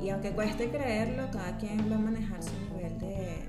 Y 0.02 0.10
aunque 0.10 0.32
cueste 0.32 0.70
creerlo, 0.70 1.24
cada 1.32 1.58
quien 1.58 1.90
va 1.92 1.96
a 1.96 2.00
manejar 2.00 2.44
su 2.44 2.54
nivel 2.74 3.00
de 3.00 3.46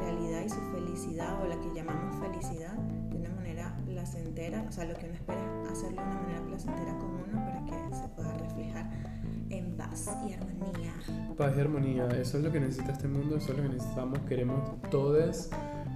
realidad 0.00 0.42
y 0.44 0.48
su 0.48 0.60
felicidad, 0.72 1.40
o 1.42 1.46
la 1.46 1.58
que 1.60 1.72
llamamos 1.74 2.16
felicidad, 2.20 2.74
de 2.74 3.16
una 3.16 3.30
manera 3.30 3.76
placentera, 3.86 4.64
o 4.68 4.72
sea, 4.72 4.84
lo 4.84 4.94
que 4.94 5.06
uno 5.06 5.14
espera 5.14 5.62
es 5.64 5.70
hacerlo 5.70 6.02
de 6.02 6.08
una 6.08 6.20
manera 6.22 6.42
placentera 6.44 6.98
con 6.98 7.10
uno 7.10 7.44
para 7.44 7.64
que 7.64 7.94
se 7.94 8.08
pueda 8.08 8.32
reflejar 8.34 8.90
paz 9.76 10.10
y 10.28 10.32
armonía. 10.32 10.94
Paz 11.36 11.54
y 11.56 11.60
armonía, 11.60 12.06
eso 12.20 12.38
es 12.38 12.44
lo 12.44 12.52
que 12.52 12.60
necesita 12.60 12.92
este 12.92 13.08
mundo, 13.08 13.36
eso 13.36 13.52
es 13.52 13.58
lo 13.58 13.62
que 13.64 13.68
necesitamos, 13.70 14.18
queremos 14.28 14.80
todos, 14.90 15.50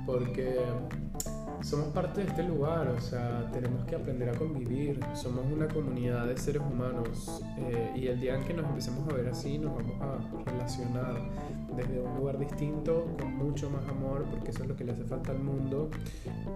porque 0.06 0.58
somos 1.62 1.88
parte 1.88 2.22
de 2.22 2.28
este 2.28 2.42
lugar, 2.42 2.88
o 2.88 3.00
sea, 3.00 3.48
tenemos 3.52 3.84
que 3.84 3.94
aprender 3.94 4.28
a 4.30 4.32
convivir, 4.32 4.98
somos 5.14 5.44
una 5.52 5.68
comunidad 5.68 6.26
de 6.26 6.36
seres 6.36 6.62
humanos 6.62 7.42
eh, 7.58 7.92
y 7.94 8.06
el 8.06 8.20
día 8.20 8.34
en 8.34 8.44
que 8.44 8.54
nos 8.54 8.66
empecemos 8.66 9.08
a 9.08 9.14
ver 9.14 9.28
así, 9.28 9.58
nos 9.58 9.74
vamos 9.74 10.00
a 10.00 10.50
relacionar 10.50 11.16
desde 11.76 12.00
un 12.00 12.16
lugar 12.16 12.38
distinto, 12.38 13.06
con 13.18 13.36
mucho 13.36 13.70
más 13.70 13.86
amor, 13.88 14.26
porque 14.30 14.50
eso 14.50 14.62
es 14.62 14.68
lo 14.68 14.76
que 14.76 14.84
le 14.84 14.92
hace 14.92 15.04
falta 15.04 15.32
al 15.32 15.38
mundo. 15.38 15.90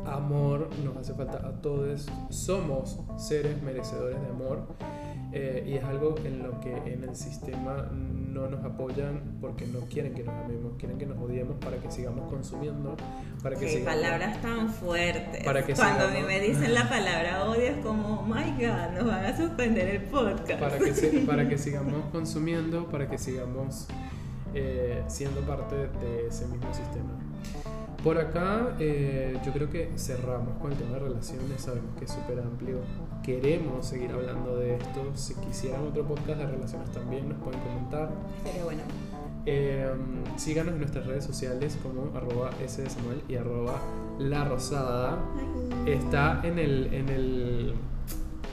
Amor 0.05 0.69
nos 0.85 0.97
hace 0.97 1.15
falta 1.15 1.47
a 1.47 1.53
todos, 1.61 2.09
somos 2.31 2.99
seres 3.17 3.63
merecedores 3.63 4.21
de 4.21 4.29
amor. 4.29 4.67
Eh, 5.37 5.65
y 5.67 5.75
es 5.75 5.83
algo 5.83 6.15
en 6.25 6.45
lo 6.45 6.61
que 6.61 6.77
en 6.93 7.03
el 7.03 7.17
sistema 7.17 7.91
no 7.93 8.49
nos 8.49 8.65
apoyan 8.65 9.37
porque 9.41 9.67
no 9.67 9.81
quieren 9.81 10.15
que 10.15 10.23
nos 10.23 10.33
amemos, 10.33 10.75
quieren 10.79 10.97
que 10.97 11.07
nos 11.07 11.19
odiemos 11.19 11.57
para 11.57 11.77
que 11.79 11.91
sigamos 11.91 12.31
consumiendo, 12.31 12.97
para 13.43 13.57
que 13.57 13.67
Qué 13.67 13.73
sigamos... 13.73 13.95
palabras 13.95 14.41
tan 14.41 14.69
fuertes. 14.69 14.94
Para 15.45 15.65
que 15.65 15.75
Cuando 15.75 16.07
a 16.07 16.11
mí 16.11 16.21
me 16.27 16.41
dicen 16.41 16.73
la 16.75 16.89
palabra 16.89 17.45
odio 17.45 17.63
es 17.63 17.77
como, 17.79 18.21
oh 18.21 18.23
my 18.23 18.53
god, 18.53 18.97
nos 18.97 19.07
van 19.07 19.25
a 19.25 19.37
suspender 19.37 19.89
el 19.89 20.03
podcast. 20.03 20.61
para 20.61 20.79
que, 20.79 21.25
para 21.27 21.49
que 21.49 21.59
sigamos 21.65 22.05
consumiendo, 22.13 22.87
para 22.87 23.09
que 23.09 23.19
sigamos 23.19 23.87
eh, 24.55 25.03
siendo 25.09 25.41
parte 25.41 25.75
de 25.75 26.29
ese 26.29 26.47
mismo 26.47 26.73
sistema. 26.73 27.11
Por 28.05 28.19
acá 28.19 28.77
eh, 28.79 29.37
yo 29.45 29.53
creo 29.53 29.71
que 29.71 29.91
cerramos 29.97 30.59
con 30.59 30.71
el 30.73 30.79
tema 30.79 30.93
de 30.93 31.01
relaciones, 31.01 31.63
sabemos 31.63 31.97
que 31.99 32.05
es 32.05 32.11
súper 32.11 32.39
amplio, 32.39 32.81
queremos 33.23 33.87
seguir 33.87 34.13
hablando 34.13 34.59
de 34.59 34.77
esto, 34.77 35.11
si 35.15 35.35
quisieran 35.37 35.87
otro 35.89 36.07
podcast 36.07 36.39
de 36.39 36.47
relaciones 36.47 36.93
también 36.93 37.31
nos 37.31 37.39
pueden 37.39 37.61
comentar. 37.61 38.11
Pero 38.45 38.67
bueno, 38.67 38.83
Eh, 39.47 39.93
síganos 40.37 40.75
en 40.75 40.81
nuestras 40.81 41.07
redes 41.07 41.25
sociales 41.25 41.79
como 41.83 42.17
arroba 42.17 42.51
Samuel 42.67 43.23
y 43.29 43.37
arroba 43.37 43.79
La 44.19 44.45
Rosada. 44.45 45.19
Está 45.87 46.41
en 46.45 46.59
el, 46.59 46.93
en 46.95 47.09
el 47.09 47.75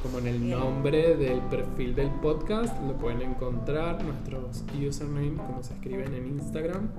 como 0.01 0.19
en 0.19 0.27
el 0.27 0.39
Bien. 0.39 0.59
nombre 0.59 1.15
del 1.15 1.39
perfil 1.41 1.95
del 1.95 2.09
podcast. 2.09 2.75
Lo 2.83 2.97
pueden 2.97 3.21
encontrar, 3.21 4.03
nuestros 4.03 4.63
username, 4.87 5.35
como 5.37 5.61
se 5.63 5.73
escriben 5.73 6.13
en 6.13 6.27
Instagram. 6.27 6.89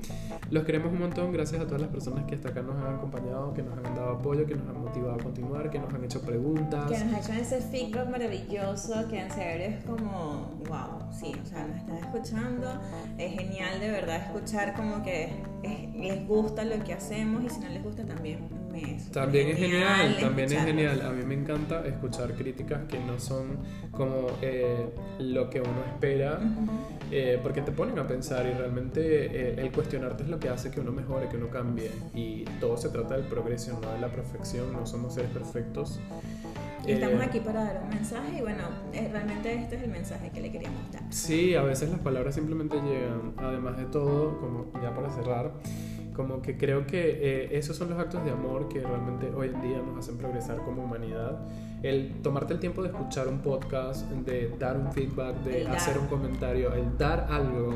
Los 0.51 0.65
queremos 0.65 0.93
un 0.93 1.01
montón, 1.01 1.33
gracias 1.33 1.61
a 1.61 1.65
todas 1.67 1.81
las 1.81 1.91
personas 1.91 2.25
que 2.27 2.35
hasta 2.37 2.51
acá 2.51 2.63
nos 2.63 2.77
han 2.77 2.95
acompañado, 2.97 3.53
que 3.55 3.63
nos 3.63 3.77
han 3.77 3.95
dado 3.95 4.11
apoyo, 4.17 4.47
que 4.47 4.55
nos 4.55 4.69
han 4.69 4.81
motivado 4.81 5.15
a 5.15 5.19
continuar, 5.19 5.71
que 5.71 5.79
nos 5.79 5.93
han 5.93 6.05
hecho 6.05 6.21
preguntas. 6.23 6.91
Que 6.91 7.05
nos 7.05 7.25
echan 7.25 7.39
ese 7.39 7.61
feedback 7.61 8.09
maravilloso, 8.09 9.09
que 9.09 9.21
en 9.21 9.31
serio 9.31 9.67
es 9.79 9.85
como, 9.85 10.51
wow, 10.69 11.11
sí, 11.13 11.33
o 11.43 11.47
sea, 11.47 11.67
nos 11.67 11.77
están 11.79 11.97
escuchando, 11.97 12.69
es 13.19 13.33
genial 13.33 13.81
de 13.81 13.91
verdad 13.91 14.17
escuchar 14.17 14.75
como 14.75 15.03
que 15.03 15.31
es- 15.63 15.95
les 15.97 16.27
gusta 16.27 16.65
lo 16.65 16.83
que 16.85 16.93
hacemos 16.95 17.45
y 17.45 17.49
si 17.51 17.61
no 17.61 17.69
les 17.69 17.83
gusta 17.83 18.05
también 18.05 18.39
me 18.73 18.99
También 19.13 19.49
es 19.49 19.57
genial, 19.59 20.17
también 20.21 20.53
es 20.53 20.65
genial. 20.65 21.03
A 21.03 21.11
mí 21.11 21.23
me 21.25 21.35
encanta 21.35 21.87
escuchar 21.87 22.33
críticas 22.35 22.81
que 22.89 22.99
no 22.99 23.19
son 23.21 23.59
como 23.91 24.29
eh, 24.41 24.87
lo 25.19 25.51
que 25.51 25.61
uno 25.61 25.85
espera, 25.89 26.39
Ujú. 26.41 26.71
eh, 27.11 27.39
porque 27.43 27.61
te 27.63 27.73
ponen 27.73 27.99
a 27.99 28.07
pensar 28.07 28.47
y 28.47 28.53
realmente 28.57 29.01
eh, 29.27 29.55
el 29.59 29.71
cuestionarte 29.71 30.23
es 30.25 30.29
lo 30.31 30.39
que 30.41 30.49
hace 30.49 30.71
que 30.71 30.81
uno 30.81 30.93
mejore, 30.93 31.29
que 31.29 31.37
uno 31.37 31.49
cambie. 31.51 31.91
Y 32.15 32.45
todo 32.61 32.77
se 32.77 32.89
trata 32.89 33.15
del 33.17 33.25
progreso, 33.27 33.79
no 33.83 33.93
de 33.93 34.01
la 34.01 34.09
perfección, 34.09 34.73
no 34.73 34.87
somos 34.87 35.15
seres 35.15 35.31
perfectos. 35.31 36.01
Estamos 36.87 37.21
Eh, 37.21 37.25
aquí 37.27 37.39
para 37.39 37.63
dar 37.65 37.81
un 37.85 37.91
mensaje 37.91 38.39
y 38.39 38.41
bueno, 38.41 38.65
eh, 38.93 39.09
realmente 39.13 39.55
este 39.55 39.77
es 39.77 39.83
el 39.85 39.91
mensaje 39.91 40.31
que 40.31 40.41
le 40.41 40.51
queríamos 40.51 40.91
dar. 40.91 41.03
Sí, 41.11 41.55
a 41.55 41.63
veces 41.63 41.91
las 41.91 42.01
palabras 42.01 42.35
simplemente 42.35 42.77
llegan. 42.83 43.35
Además 43.37 43.77
de 43.77 43.85
todo, 43.85 44.41
como 44.41 44.67
ya 44.83 44.93
para 44.93 45.09
cerrar, 45.11 45.53
como 46.15 46.43
que 46.43 46.57
creo 46.57 46.87
que 46.87 47.01
eh, 47.01 47.59
esos 47.59 47.77
son 47.77 47.91
los 47.91 47.99
actos 47.99 48.25
de 48.25 48.31
amor 48.31 48.69
que 48.69 48.81
realmente 48.81 49.31
hoy 49.35 49.49
en 49.49 49.61
día 49.61 49.79
nos 49.79 49.99
hacen 49.99 50.17
progresar 50.19 50.59
como 50.59 50.85
humanidad. 50.85 51.39
El 51.83 52.23
tomarte 52.23 52.55
el 52.55 52.61
tiempo 52.61 52.83
de 52.83 52.89
escuchar 52.91 53.29
un 53.29 53.41
podcast, 53.41 54.09
de 54.11 54.55
dar 54.59 54.77
un 54.77 54.93
feedback, 54.93 55.37
de 55.43 55.67
hacer 55.67 55.99
un 55.99 56.07
comentario, 56.07 56.73
el 56.75 56.97
dar 56.97 57.27
algo, 57.31 57.73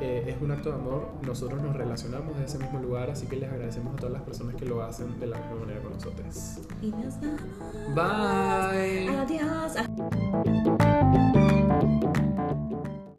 eh, 0.00 0.24
es 0.26 0.36
un 0.42 0.50
acto 0.50 0.70
de 0.70 0.74
amor. 0.74 1.08
Nosotros 1.26 1.62
nos 1.62 1.74
relacionamos 1.76 2.36
de 2.36 2.44
ese 2.44 2.58
mismo 2.58 2.80
lugar, 2.80 3.10
así 3.10 3.26
que 3.26 3.36
les 3.36 3.50
agradecemos 3.50 3.94
a 3.94 3.96
todas 3.96 4.12
las 4.12 4.22
personas 4.22 4.56
que 4.56 4.66
lo 4.66 4.82
hacen 4.82 5.18
de 5.18 5.26
la 5.26 5.38
misma 5.38 5.56
manera 5.60 5.80
con 5.80 5.92
nosotros. 5.92 6.58
Y 6.82 6.90
nos 6.90 7.18
vamos. 7.94 8.72
Bye. 9.74 11.31